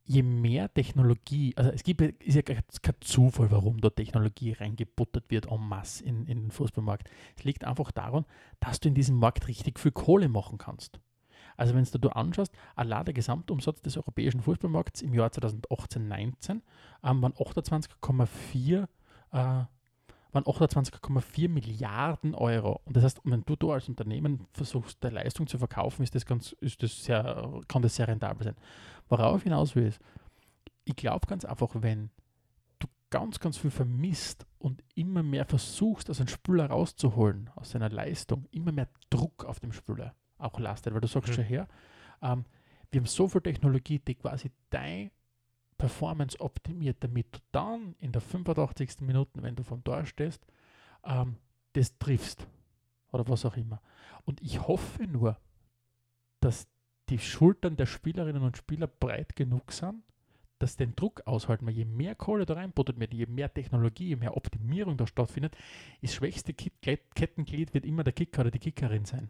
Je 0.05 0.21
mehr 0.23 0.73
Technologie, 0.73 1.53
also 1.55 1.71
es 1.71 1.83
gibt, 1.83 2.01
ja- 2.01 2.09
ist 2.19 2.35
ja 2.35 2.41
kein 2.41 2.61
Zufall, 2.99 3.49
warum 3.51 3.79
da 3.79 3.89
Technologie 3.89 4.51
reingebuttert 4.51 5.31
wird 5.31 5.45
en 5.49 5.61
masse 5.61 6.03
in, 6.03 6.25
in 6.27 6.41
den 6.41 6.51
Fußballmarkt. 6.51 7.09
Es 7.37 7.45
liegt 7.45 7.63
einfach 7.63 7.91
daran, 7.93 8.25
dass 8.59 8.81
du 8.81 8.89
in 8.89 8.95
diesem 8.95 9.15
Markt 9.15 9.47
richtig 9.47 9.79
viel 9.79 9.93
Kohle 9.93 10.27
machen 10.27 10.57
kannst. 10.57 10.99
Also 11.57 11.75
wenn 11.75 11.83
du 11.83 12.09
anschaust, 12.09 12.53
allein 12.75 13.05
der 13.05 13.13
Gesamtumsatz 13.13 13.81
des 13.81 13.97
europäischen 13.97 14.41
Fußballmarkts 14.41 15.01
im 15.01 15.13
Jahr 15.13 15.29
2018-19 15.29 16.61
ähm, 17.03 17.21
waren 17.21 17.33
28,4 17.33 18.87
äh, 19.31 19.65
waren 20.33 20.45
28,4 20.45 21.47
Milliarden 21.47 22.33
Euro. 22.33 22.81
Und 22.85 22.97
das 22.97 23.03
heißt, 23.03 23.21
wenn 23.23 23.43
du 23.45 23.55
da 23.55 23.67
als 23.67 23.87
Unternehmen 23.87 24.47
versuchst, 24.51 25.03
der 25.03 25.11
Leistung 25.11 25.47
zu 25.47 25.57
verkaufen, 25.57 26.03
ist 26.03 26.15
das 26.15 26.25
ganz, 26.25 26.53
ist 26.59 26.81
das 26.81 27.03
sehr, 27.03 27.61
kann 27.67 27.81
das 27.81 27.95
sehr 27.95 28.07
rentabel 28.07 28.43
sein. 28.43 28.55
Worauf 29.09 29.37
ich 29.37 29.43
hinaus 29.43 29.75
will, 29.75 29.87
ist, 29.87 30.01
ich 30.85 30.95
glaube 30.95 31.27
ganz 31.27 31.45
einfach, 31.45 31.69
wenn 31.75 32.09
du 32.79 32.87
ganz, 33.09 33.39
ganz 33.39 33.57
viel 33.57 33.71
vermisst 33.71 34.45
und 34.57 34.83
immer 34.95 35.23
mehr 35.23 35.45
versuchst, 35.45 36.09
aus 36.09 36.19
einem 36.19 36.29
Spieler 36.29 36.65
rauszuholen, 36.65 37.49
aus 37.55 37.71
seiner 37.71 37.89
Leistung, 37.89 38.45
immer 38.51 38.71
mehr 38.71 38.89
Druck 39.09 39.45
auf 39.45 39.59
dem 39.59 39.71
Spieler 39.71 40.15
auch 40.43 40.59
lastet, 40.59 40.93
weil 40.93 41.01
du 41.01 41.07
sagst 41.07 41.29
Mhm. 41.29 41.33
schon 41.35 41.43
her, 41.43 41.67
ähm, 42.21 42.45
wir 42.91 43.01
haben 43.01 43.07
so 43.07 43.27
viel 43.27 43.41
Technologie, 43.41 43.99
die 43.99 44.15
quasi 44.15 44.51
dein 44.69 45.11
Performance 45.77 46.39
optimiert, 46.39 46.97
damit 47.03 47.27
du 47.35 47.39
dann 47.51 47.95
in 47.99 48.11
der 48.11 48.21
85. 48.21 49.01
Minute, 49.05 49.41
wenn 49.41 49.55
du 49.55 49.63
vom 49.63 49.83
Tor 49.83 50.05
stehst, 50.05 50.45
ähm, 51.03 51.37
das 51.73 51.97
triffst. 51.97 52.47
Oder 53.11 53.27
was 53.27 53.45
auch 53.45 53.57
immer. 53.57 53.81
Und 54.25 54.41
ich 54.41 54.67
hoffe 54.67 55.03
nur, 55.07 55.37
dass 56.39 56.67
die 57.09 57.19
Schultern 57.19 57.75
der 57.75 57.85
Spielerinnen 57.85 58.43
und 58.43 58.57
Spieler 58.57 58.87
breit 58.87 59.35
genug 59.35 59.71
sind, 59.71 60.03
dass 60.59 60.77
den 60.77 60.95
Druck 60.95 61.21
aushalten. 61.25 61.65
Weil 61.65 61.73
je 61.73 61.85
mehr 61.85 62.15
Kohle 62.15 62.45
da 62.45 62.53
reinputtet 62.53 62.99
wird, 62.99 63.13
je 63.13 63.25
mehr 63.25 63.53
Technologie, 63.53 64.09
je 64.09 64.15
mehr 64.15 64.37
Optimierung 64.37 64.97
da 64.97 65.05
stattfindet, 65.05 65.55
das 66.01 66.13
schwächste 66.13 66.53
Kettenglied 66.53 67.73
wird 67.73 67.85
immer 67.85 68.03
der 68.03 68.13
Kicker 68.13 68.41
oder 68.41 68.51
die 68.51 68.59
Kickerin 68.59 69.05
sein. 69.05 69.29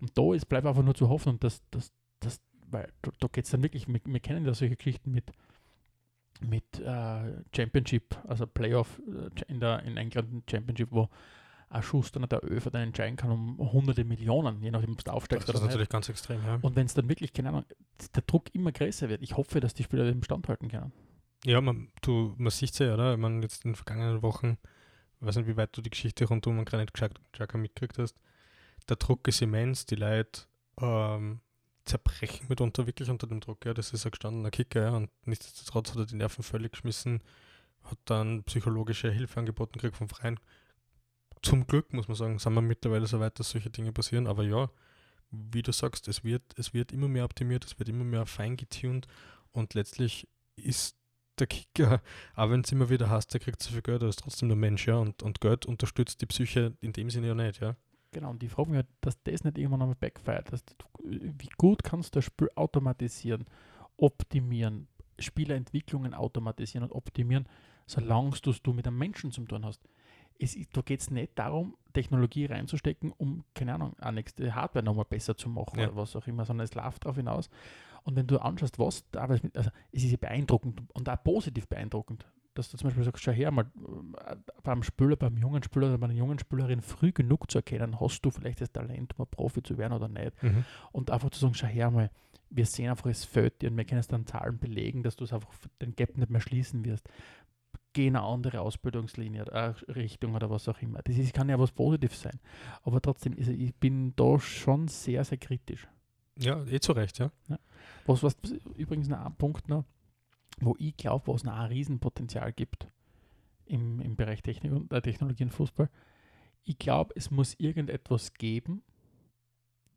Und 0.00 0.16
da 0.16 0.32
ist, 0.34 0.46
bleibt 0.46 0.66
einfach 0.66 0.82
nur 0.82 0.94
zu 0.94 1.08
hoffen, 1.08 1.30
und 1.30 1.44
das, 1.44 1.62
das, 1.70 1.92
das, 2.20 2.40
weil 2.70 2.90
da, 3.02 3.10
da 3.18 3.28
geht 3.28 3.44
es 3.44 3.50
dann 3.50 3.62
wirklich, 3.62 3.86
wir, 3.88 4.00
wir 4.04 4.20
kennen 4.20 4.44
ja 4.46 4.54
solche 4.54 4.76
Geschichten 4.76 5.10
mit, 5.12 5.30
mit 6.40 6.64
äh, 6.80 7.42
Championship, 7.54 8.16
also 8.26 8.46
Playoff 8.46 9.00
äh, 9.08 9.52
in, 9.52 9.60
der, 9.60 9.82
in 9.82 9.96
England 9.96 10.50
Championship, 10.50 10.88
wo 10.90 11.08
ein 11.68 11.82
Schuss 11.82 12.10
dann 12.10 12.28
der 12.28 12.40
Öfer 12.40 12.70
dann 12.70 12.82
entscheiden 12.82 13.16
kann 13.16 13.30
um 13.30 13.72
hunderte 13.72 14.04
Millionen, 14.04 14.60
je 14.60 14.70
nachdem, 14.72 14.92
ob 14.92 14.98
du 14.98 15.04
Das 15.04 15.14
aufsteigst 15.14 15.48
ist 15.48 15.54
oder 15.54 15.60
nicht. 15.60 15.68
natürlich 15.68 15.88
ganz 15.88 16.08
extrem. 16.08 16.44
Ja, 16.44 16.58
Und 16.62 16.74
wenn 16.74 16.86
es 16.86 16.94
dann 16.94 17.08
wirklich, 17.08 17.32
keine 17.32 17.50
Ahnung, 17.50 17.64
der 18.14 18.22
Druck 18.22 18.52
immer 18.54 18.72
größer 18.72 19.08
wird, 19.08 19.22
ich 19.22 19.36
hoffe, 19.36 19.60
dass 19.60 19.74
die 19.74 19.84
Spieler 19.84 20.04
dem 20.04 20.22
standhalten 20.22 20.68
können. 20.68 20.92
ja 21.44 21.60
man, 21.60 21.88
du, 22.02 22.34
man 22.38 22.50
sieht 22.50 22.72
es 22.72 22.78
ja, 22.78 22.94
oder? 22.94 23.12
Ich 23.12 23.18
meine, 23.20 23.40
jetzt 23.42 23.64
in 23.64 23.70
den 23.70 23.76
vergangenen 23.76 24.22
Wochen, 24.22 24.58
ich 25.20 25.26
weiß 25.26 25.36
nicht, 25.36 25.46
wie 25.46 25.56
weit 25.56 25.76
du 25.76 25.80
die 25.82 25.90
Geschichte 25.90 26.24
rund 26.24 26.46
um 26.48 26.64
Granit 26.64 26.92
Xhaka 26.92 27.58
mitgekriegt 27.58 27.98
hast, 27.98 28.16
der 28.88 28.96
Druck 28.96 29.26
ist 29.28 29.42
immens, 29.42 29.86
die 29.86 29.96
Leute 29.96 30.42
ähm, 30.80 31.40
zerbrechen 31.84 32.46
mitunter 32.48 32.86
wirklich 32.86 33.10
unter 33.10 33.26
dem 33.26 33.40
Druck. 33.40 33.64
Ja, 33.64 33.74
das 33.74 33.92
ist 33.92 34.04
ein 34.06 34.12
gestandener 34.12 34.50
Kicker, 34.50 34.82
ja, 34.82 34.90
und 34.90 35.10
nichtsdestotrotz 35.24 35.90
hat 35.90 35.98
er 35.98 36.06
die 36.06 36.16
Nerven 36.16 36.42
völlig 36.42 36.72
geschmissen, 36.72 37.22
hat 37.84 37.98
dann 38.04 38.44
psychologische 38.44 39.10
Hilfe 39.10 39.40
angeboten 39.40 39.74
gekriegt 39.74 39.96
vom 39.96 40.08
Verein. 40.08 40.38
Zum 41.42 41.66
Glück, 41.66 41.92
muss 41.92 42.08
man 42.08 42.16
sagen, 42.16 42.38
sind 42.38 42.54
wir 42.54 42.60
mittlerweile 42.60 43.06
so 43.06 43.18
weit, 43.18 43.38
dass 43.38 43.50
solche 43.50 43.70
Dinge 43.70 43.92
passieren, 43.92 44.26
aber 44.26 44.44
ja, 44.44 44.70
wie 45.30 45.62
du 45.62 45.72
sagst, 45.72 46.06
es 46.08 46.22
wird, 46.22 46.42
es 46.56 46.74
wird 46.74 46.92
immer 46.92 47.08
mehr 47.08 47.24
optimiert, 47.24 47.64
es 47.64 47.78
wird 47.78 47.88
immer 47.88 48.04
mehr 48.04 48.26
fein 48.26 48.56
getuned 48.56 49.06
und 49.52 49.74
letztlich 49.74 50.28
ist 50.56 50.96
der 51.38 51.46
Kicker, 51.46 52.02
auch 52.34 52.50
wenn 52.50 52.60
es 52.60 52.72
immer 52.72 52.90
wieder 52.90 53.08
hast, 53.08 53.32
der 53.32 53.40
kriegt 53.40 53.62
so 53.62 53.70
viel 53.70 53.82
Geld, 53.82 54.02
er 54.02 54.08
ist 54.08 54.20
trotzdem 54.20 54.48
nur 54.48 54.56
Mensch, 54.56 54.86
ja, 54.86 54.96
und, 54.96 55.22
und 55.22 55.40
Geld 55.40 55.64
unterstützt 55.64 56.20
die 56.20 56.26
Psyche 56.26 56.76
in 56.80 56.92
dem 56.92 57.08
Sinne 57.10 57.28
ja 57.28 57.34
nicht, 57.34 57.60
ja. 57.60 57.76
Genau, 58.12 58.30
und 58.30 58.42
die 58.42 58.48
fragen 58.48 58.72
mich 58.72 58.78
halt, 58.78 58.88
dass 59.00 59.22
das 59.22 59.44
nicht 59.44 59.58
irgendwann 59.58 59.82
einmal 59.82 59.96
backfeiert. 59.96 60.52
Dass 60.52 60.64
du, 60.64 60.74
wie 61.04 61.48
gut 61.56 61.82
kannst 61.84 62.14
du 62.14 62.18
das 62.18 62.24
Spiel 62.24 62.50
automatisieren, 62.56 63.46
optimieren, 63.96 64.88
Spielerentwicklungen 65.18 66.14
automatisieren 66.14 66.88
und 66.88 66.92
optimieren, 66.94 67.46
solange 67.86 68.30
du 68.42 68.50
es 68.50 68.62
du 68.62 68.72
mit 68.72 68.86
einem 68.86 68.98
Menschen 68.98 69.30
zu 69.30 69.42
tun 69.44 69.64
hast. 69.64 69.82
Es, 70.38 70.56
da 70.72 70.80
geht 70.80 71.00
es 71.00 71.10
nicht 71.10 71.38
darum, 71.38 71.76
Technologie 71.92 72.46
reinzustecken, 72.46 73.12
um, 73.12 73.44
keine 73.52 73.74
Ahnung, 73.74 73.98
eine 73.98 74.14
nächste 74.14 74.54
Hardware 74.54 74.84
nochmal 74.84 75.04
besser 75.04 75.36
zu 75.36 75.48
machen 75.50 75.78
Ja. 75.78 75.88
oder 75.88 75.96
was 75.96 76.16
auch 76.16 76.26
immer, 76.26 76.44
sondern 76.46 76.64
es 76.64 76.74
läuft 76.74 77.04
darauf 77.04 77.16
hinaus. 77.16 77.50
Und 78.04 78.16
wenn 78.16 78.26
du 78.26 78.38
anschaust, 78.38 78.78
was 78.78 79.08
da 79.10 79.20
also 79.20 79.70
es 79.92 80.04
ist 80.04 80.10
ja 80.10 80.16
beeindruckend 80.16 80.82
und 80.94 81.08
auch 81.08 81.22
positiv 81.22 81.68
beeindruckend, 81.68 82.24
dass 82.54 82.70
du 82.70 82.76
zum 82.76 82.88
Beispiel 82.88 83.04
sagst, 83.04 83.22
schau 83.22 83.32
her, 83.32 83.50
mal 83.50 83.66
äh, 84.26 84.36
beim 84.62 84.82
Spieler, 84.82 85.16
beim 85.16 85.36
jungen 85.36 85.62
Spieler 85.62 85.88
oder 85.88 85.98
bei 85.98 86.06
einer 86.06 86.14
jungen 86.14 86.38
Spielerin 86.38 86.82
früh 86.82 87.12
genug 87.12 87.50
zu 87.50 87.58
erkennen, 87.58 88.00
hast 88.00 88.22
du 88.22 88.30
vielleicht 88.30 88.60
das 88.60 88.72
Talent, 88.72 89.18
mal 89.18 89.26
Profi 89.26 89.62
zu 89.62 89.78
werden 89.78 89.92
oder 89.92 90.08
nicht. 90.08 90.32
Und 90.92 91.10
einfach 91.10 91.30
zu 91.30 91.40
sagen, 91.40 91.54
schau 91.54 91.66
her 91.66 91.90
mal, 91.90 92.10
wir 92.50 92.66
sehen 92.66 92.90
einfach, 92.90 93.06
es 93.06 93.24
fällt 93.24 93.62
dir 93.62 93.70
und 93.70 93.76
wir 93.76 93.84
können 93.84 94.00
es 94.00 94.08
dann 94.08 94.26
Zahlen 94.26 94.58
belegen, 94.58 95.02
dass 95.02 95.16
du 95.16 95.24
es 95.24 95.32
einfach 95.32 95.52
den 95.80 95.94
Gap 95.94 96.18
nicht 96.18 96.30
mehr 96.30 96.40
schließen 96.40 96.84
wirst. 96.84 97.08
Geh 97.92 98.08
in 98.08 98.16
eine 98.16 98.24
andere 98.24 98.60
Ausbildungslinie, 98.60 99.46
äh, 99.46 99.74
Richtung 99.92 100.34
oder 100.34 100.50
was 100.50 100.68
auch 100.68 100.80
immer. 100.82 101.00
Das 101.02 101.16
ist, 101.16 101.32
kann 101.32 101.48
ja 101.48 101.58
was 101.58 101.72
Positives 101.72 102.20
sein. 102.20 102.38
Aber 102.82 103.00
trotzdem, 103.00 103.34
also 103.38 103.52
ich 103.52 103.74
bin 103.74 104.14
da 104.16 104.38
schon 104.38 104.88
sehr, 104.88 105.24
sehr 105.24 105.38
kritisch. 105.38 105.88
Ja, 106.36 106.64
eh 106.64 106.80
zu 106.80 106.92
Recht, 106.92 107.18
ja. 107.18 107.30
Was, 108.06 108.22
was 108.22 108.36
übrigens 108.76 109.08
noch 109.08 109.24
ein 109.24 109.34
Punkt 109.36 109.68
noch, 109.68 109.84
wo 110.58 110.74
ich 110.78 110.96
glaube, 110.96 111.26
wo 111.26 111.34
es 111.34 111.44
noch 111.44 111.54
ein 111.54 111.68
Riesenpotenzial 111.68 112.52
gibt 112.52 112.88
im, 113.66 114.00
im 114.00 114.16
Bereich 114.16 114.42
Technik 114.42 114.72
und, 114.72 114.92
äh, 114.92 115.00
Technologie 115.00 115.44
und 115.44 115.50
Fußball. 115.50 115.88
Ich 116.64 116.78
glaube, 116.78 117.14
es 117.16 117.30
muss 117.30 117.54
irgendetwas 117.58 118.34
geben, 118.34 118.82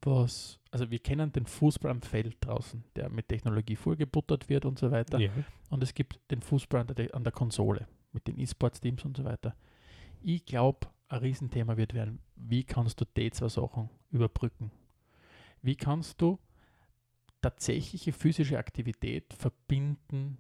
was, 0.02 0.60
also 0.72 0.90
wir 0.92 1.00
kennen 1.00 1.32
den 1.32 1.46
Fußball 1.46 1.92
am 1.92 2.02
Feld 2.02 2.38
draußen, 2.42 2.84
der 2.96 3.10
mit 3.10 3.28
Technologie 3.30 3.76
vorgebuttert 3.76 4.50
wird 4.50 4.66
und 4.66 4.80
so 4.80 4.92
weiter. 4.92 5.20
ja. 5.20 5.32
Und 5.70 5.82
es 5.84 5.94
gibt 5.94 6.20
den 6.30 6.42
Fußball 6.42 6.82
an 6.82 6.96
der, 6.96 7.14
an 7.16 7.24
der 7.24 7.34
Konsole 7.34 7.88
mit 8.12 8.28
den 8.28 8.38
E-Sports-Teams 8.38 9.06
und 9.06 9.18
so 9.18 9.24
weiter. 9.24 9.56
Ich 10.22 10.46
glaube, 10.46 10.88
ein 11.08 11.20
Riesenthema 11.20 11.78
wird 11.78 11.94
werden, 11.94 12.20
wie 12.36 12.64
kannst 12.64 13.00
du 13.02 13.06
die 13.06 13.32
zwei 13.32 13.50
Sachen 13.50 13.90
überbrücken? 14.12 14.72
Wie 15.62 15.76
kannst 15.76 16.22
du 16.22 16.40
tatsächliche 17.44 18.12
physische 18.14 18.58
Aktivität 18.58 19.34
verbinden 19.34 20.38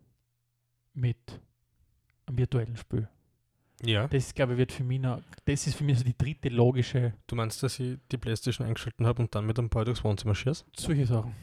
mit 0.93 1.39
einem 2.25 2.37
virtuellen 2.37 2.77
Spiel? 2.77 3.07
Ja, 3.85 4.07
Das, 4.07 4.33
glaube 4.33 4.53
ich, 4.53 4.59
wird 4.59 4.71
für 4.71 4.83
mich 4.83 5.01
noch, 5.01 5.21
das 5.45 5.67
ist 5.67 5.75
für 5.75 5.83
mich 5.83 5.97
so 5.97 6.05
die 6.05 6.17
dritte 6.17 6.49
logische, 6.49 7.13
du 7.27 7.35
meinst, 7.35 7.61
dass 7.63 7.79
ich 7.79 7.99
die 8.11 8.17
Playstation 8.17 8.65
eingeschalten 8.65 9.05
habe 9.05 9.21
und 9.21 9.35
dann 9.35 9.45
mit 9.45 9.59
einem 9.59 9.69
Ball 9.69 9.83
durchs 9.83 10.03
Wohnzimmer 10.03 10.35
schieße? 10.35 10.63
solche 10.77 11.05
Sachen. 11.05 11.35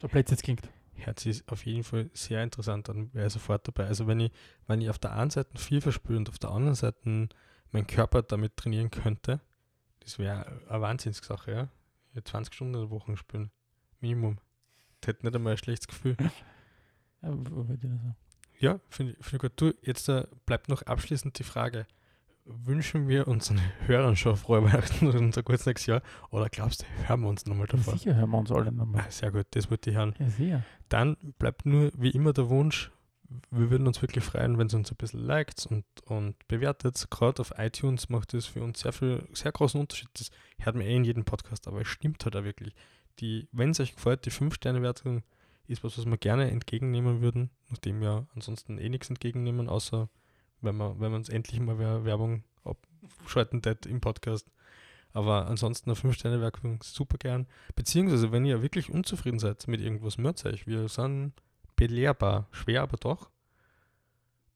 So 0.00 0.08
es 0.08 0.30
jetzt 0.30 0.42
klingt. 0.42 0.68
Hört 0.94 1.20
sich 1.20 1.42
auf 1.48 1.64
jeden 1.64 1.84
Fall 1.84 2.10
sehr 2.12 2.42
interessant 2.42 2.90
an, 2.90 3.12
wäre 3.14 3.28
ich 3.28 3.32
sofort 3.32 3.66
dabei. 3.66 3.86
Also 3.86 4.06
wenn 4.06 4.20
ich, 4.20 4.32
wenn 4.66 4.80
ich 4.80 4.90
auf 4.90 4.98
der 4.98 5.12
einen 5.12 5.30
Seite 5.30 5.56
FIFA 5.56 5.92
spiele 5.92 6.18
und 6.18 6.28
auf 6.28 6.38
der 6.38 6.50
anderen 6.50 6.74
Seite 6.74 7.28
mein 7.70 7.86
Körper 7.86 8.22
damit 8.22 8.56
trainieren 8.56 8.90
könnte, 8.90 9.40
das 10.00 10.18
wäre 10.18 10.60
eine 10.68 10.80
Wahnsinnssache, 10.80 11.50
ja. 11.50 11.68
ja 12.14 12.24
20 12.24 12.54
Stunden 12.54 12.74
in 12.74 12.80
der 12.80 12.90
Woche 12.90 13.16
spielen. 13.16 13.50
Minimum. 14.00 14.38
Das 15.00 15.08
hätte 15.08 15.26
nicht 15.26 15.34
einmal 15.36 15.52
ein 15.52 15.58
schlechtes 15.58 15.88
Gefühl. 15.88 16.16
Ja, 18.60 18.80
finde 18.88 19.12
ich, 19.18 19.24
find 19.24 19.34
ich 19.34 19.50
gut. 19.50 19.52
Du, 19.56 19.72
jetzt 19.82 20.08
äh, 20.08 20.24
bleibt 20.46 20.68
noch 20.68 20.82
abschließend 20.82 21.38
die 21.38 21.44
Frage. 21.44 21.86
Wünschen 22.44 23.08
wir 23.08 23.28
unseren 23.28 23.60
Hörern 23.86 24.16
schon 24.16 24.36
frohe 24.36 24.64
Weihnachten 24.64 25.06
und 25.08 25.36
ein 25.36 25.44
gutes 25.44 25.66
nächstes 25.66 25.86
Jahr? 25.86 26.02
Oder 26.30 26.48
glaubst 26.48 26.82
du, 26.82 26.86
hören 27.08 27.20
wir 27.20 27.28
uns 27.28 27.44
nochmal 27.46 27.66
Ja, 27.70 27.76
davor? 27.76 27.94
sicher 27.98 28.14
hören 28.14 28.30
wir 28.30 28.38
uns 28.38 28.50
alle 28.50 28.72
nochmal. 28.72 29.04
Ah, 29.06 29.10
Sehr 29.10 29.30
gut, 29.30 29.46
das 29.50 29.70
wollte 29.70 29.90
ich 29.90 29.96
hören. 29.96 30.14
Ja, 30.18 30.28
sicher. 30.30 30.62
Dann 30.88 31.16
bleibt 31.38 31.66
nur 31.66 31.90
wie 31.96 32.10
immer 32.10 32.32
der 32.32 32.48
Wunsch, 32.48 32.90
wir 33.50 33.70
würden 33.70 33.86
uns 33.86 34.00
wirklich 34.00 34.24
freuen, 34.24 34.56
wenn 34.56 34.68
ihr 34.68 34.74
uns 34.76 34.90
ein 34.90 34.96
bisschen 34.96 35.20
liked 35.20 35.66
und, 35.66 35.84
und 36.06 36.48
bewertet. 36.48 37.06
Gerade 37.10 37.42
auf 37.42 37.52
iTunes 37.58 38.08
macht 38.08 38.32
das 38.32 38.46
für 38.46 38.62
uns 38.62 38.80
sehr 38.80 38.92
viel, 38.92 39.28
sehr 39.34 39.52
großen 39.52 39.78
Unterschied. 39.78 40.08
Das 40.14 40.30
hört 40.58 40.76
man 40.76 40.86
eh 40.86 40.96
in 40.96 41.04
jedem 41.04 41.26
Podcast, 41.26 41.68
aber 41.68 41.82
es 41.82 41.88
stimmt 41.88 42.24
halt 42.24 42.34
auch 42.36 42.44
wirklich. 42.44 42.74
Die, 43.20 43.48
wenn 43.52 43.70
es 43.70 43.80
euch 43.80 43.94
gefällt, 43.94 44.26
die 44.26 44.30
5-Sterne-Wertung 44.30 45.22
ist 45.66 45.84
was, 45.84 45.98
was 45.98 46.06
wir 46.06 46.16
gerne 46.16 46.50
entgegennehmen 46.50 47.20
würden, 47.20 47.50
nachdem 47.68 48.00
wir 48.00 48.26
ansonsten 48.34 48.78
eh 48.78 48.88
nichts 48.88 49.10
entgegennehmen, 49.10 49.68
außer 49.68 50.08
wenn 50.60 50.76
man, 50.76 50.98
wenn 51.00 51.14
uns 51.14 51.28
endlich 51.28 51.60
mal 51.60 51.78
wer- 51.78 52.04
Werbung 52.04 52.44
abschalten 52.64 53.62
tät 53.62 53.86
im 53.86 54.00
Podcast. 54.00 54.50
Aber 55.12 55.46
ansonsten 55.46 55.90
eine 55.90 55.98
5-Sterne-Wertung 55.98 56.82
super 56.82 57.16
gern. 57.18 57.46
Beziehungsweise, 57.74 58.30
wenn 58.30 58.44
ihr 58.44 58.62
wirklich 58.62 58.90
unzufrieden 58.90 59.38
seid 59.38 59.66
mit 59.66 59.80
irgendwas, 59.80 60.18
meldet 60.18 60.46
euch. 60.46 60.66
Wir 60.66 60.88
sind 60.88 61.32
belehrbar, 61.76 62.48
schwer 62.52 62.82
aber 62.82 62.96
doch. 62.98 63.30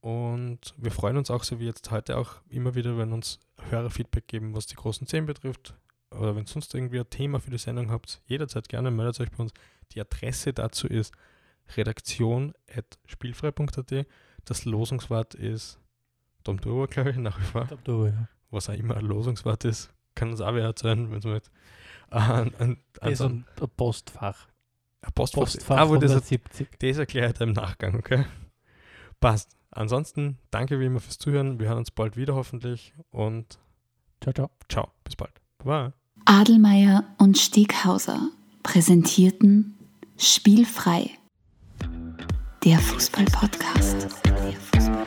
Und 0.01 0.75
wir 0.77 0.91
freuen 0.91 1.17
uns 1.17 1.31
auch, 1.31 1.45
so 1.45 1.61
wie 1.61 1.67
jetzt 1.67 1.91
heute 1.91 2.19
auch 2.19 2.41
immer 2.49 2.75
wieder, 2.75 2.99
wenn 2.99 3.13
uns 3.13 3.39
Hörer 3.71 3.91
Feedback 3.91 4.27
geben, 4.27 4.55
was 4.55 4.67
die 4.67 4.75
großen 4.75 5.07
10 5.07 5.27
betrifft. 5.27 5.75
Oder 6.19 6.37
wenn 6.37 6.47
sonst 6.47 6.75
irgendwie 6.75 7.01
ein 7.01 7.11
Thema 7.11 7.41
für 7.41 7.51
die 7.51 7.59
Sendung 7.59 7.91
habt, 7.91 8.21
jederzeit 8.27 8.69
gerne 8.69 8.91
meldet 8.91 9.21
euch 9.21 9.31
bei 9.31 9.43
uns. 9.43 9.53
Die 9.93 10.01
Adresse 10.01 10.53
dazu 10.53 10.87
ist 10.87 11.13
redaktion.spielfrei.at. 11.77 14.07
Das 14.45 14.65
Losungswort 14.65 15.35
ist 15.35 15.79
Domduro, 16.45 16.87
glaube 16.87 17.11
ich, 17.11 17.17
nach 17.17 17.41
wie 17.41 17.45
vor 17.45 17.69
du, 17.85 18.07
ja. 18.07 18.29
was 18.51 18.69
auch 18.69 18.75
immer 18.75 18.97
ein 18.97 19.05
Losungswort 19.05 19.65
ist, 19.65 19.93
kann 20.15 20.31
uns 20.31 20.41
auch 20.41 20.55
wer 20.55 20.73
sein, 20.77 21.11
wenn 21.11 21.19
es 21.19 21.25
mit. 21.25 21.51
Das 22.11 23.11
ist 23.11 23.21
ein, 23.23 23.45
Postfach. 23.77 24.49
ein 25.01 25.13
Postfach. 25.15 25.41
Postfach 25.41 25.79
Ah, 25.79 25.89
wo 25.89 25.97
das, 25.97 26.11
170. 26.11 26.69
das 26.79 26.99
erklärt 26.99 27.41
im 27.41 27.53
Nachgang, 27.53 27.95
okay? 27.95 28.27
Passt. 29.21 29.57
Ansonsten, 29.71 30.39
danke 30.51 30.79
wie 30.81 30.87
immer 30.87 31.01
fürs 31.01 31.19
Zuhören. 31.19 31.59
Wir 31.59 31.69
hören 31.69 31.79
uns 31.79 31.91
bald 31.91 32.17
wieder 32.17 32.35
hoffentlich 32.35 32.93
und 33.11 33.59
Ciao, 34.21 34.35
ciao. 34.35 34.51
ciao, 34.69 34.93
bis 35.05 35.17
bald. 35.17 35.33
Baba. 35.59 35.95
Adelmeier 36.25 37.05
und 37.19 37.39
Steghauser 37.39 38.29
präsentierten 38.63 39.77
Spielfrei, 40.17 41.11
der 42.65 42.79
Fußball-Podcast. 42.79 44.09
Fußball 44.73 45.07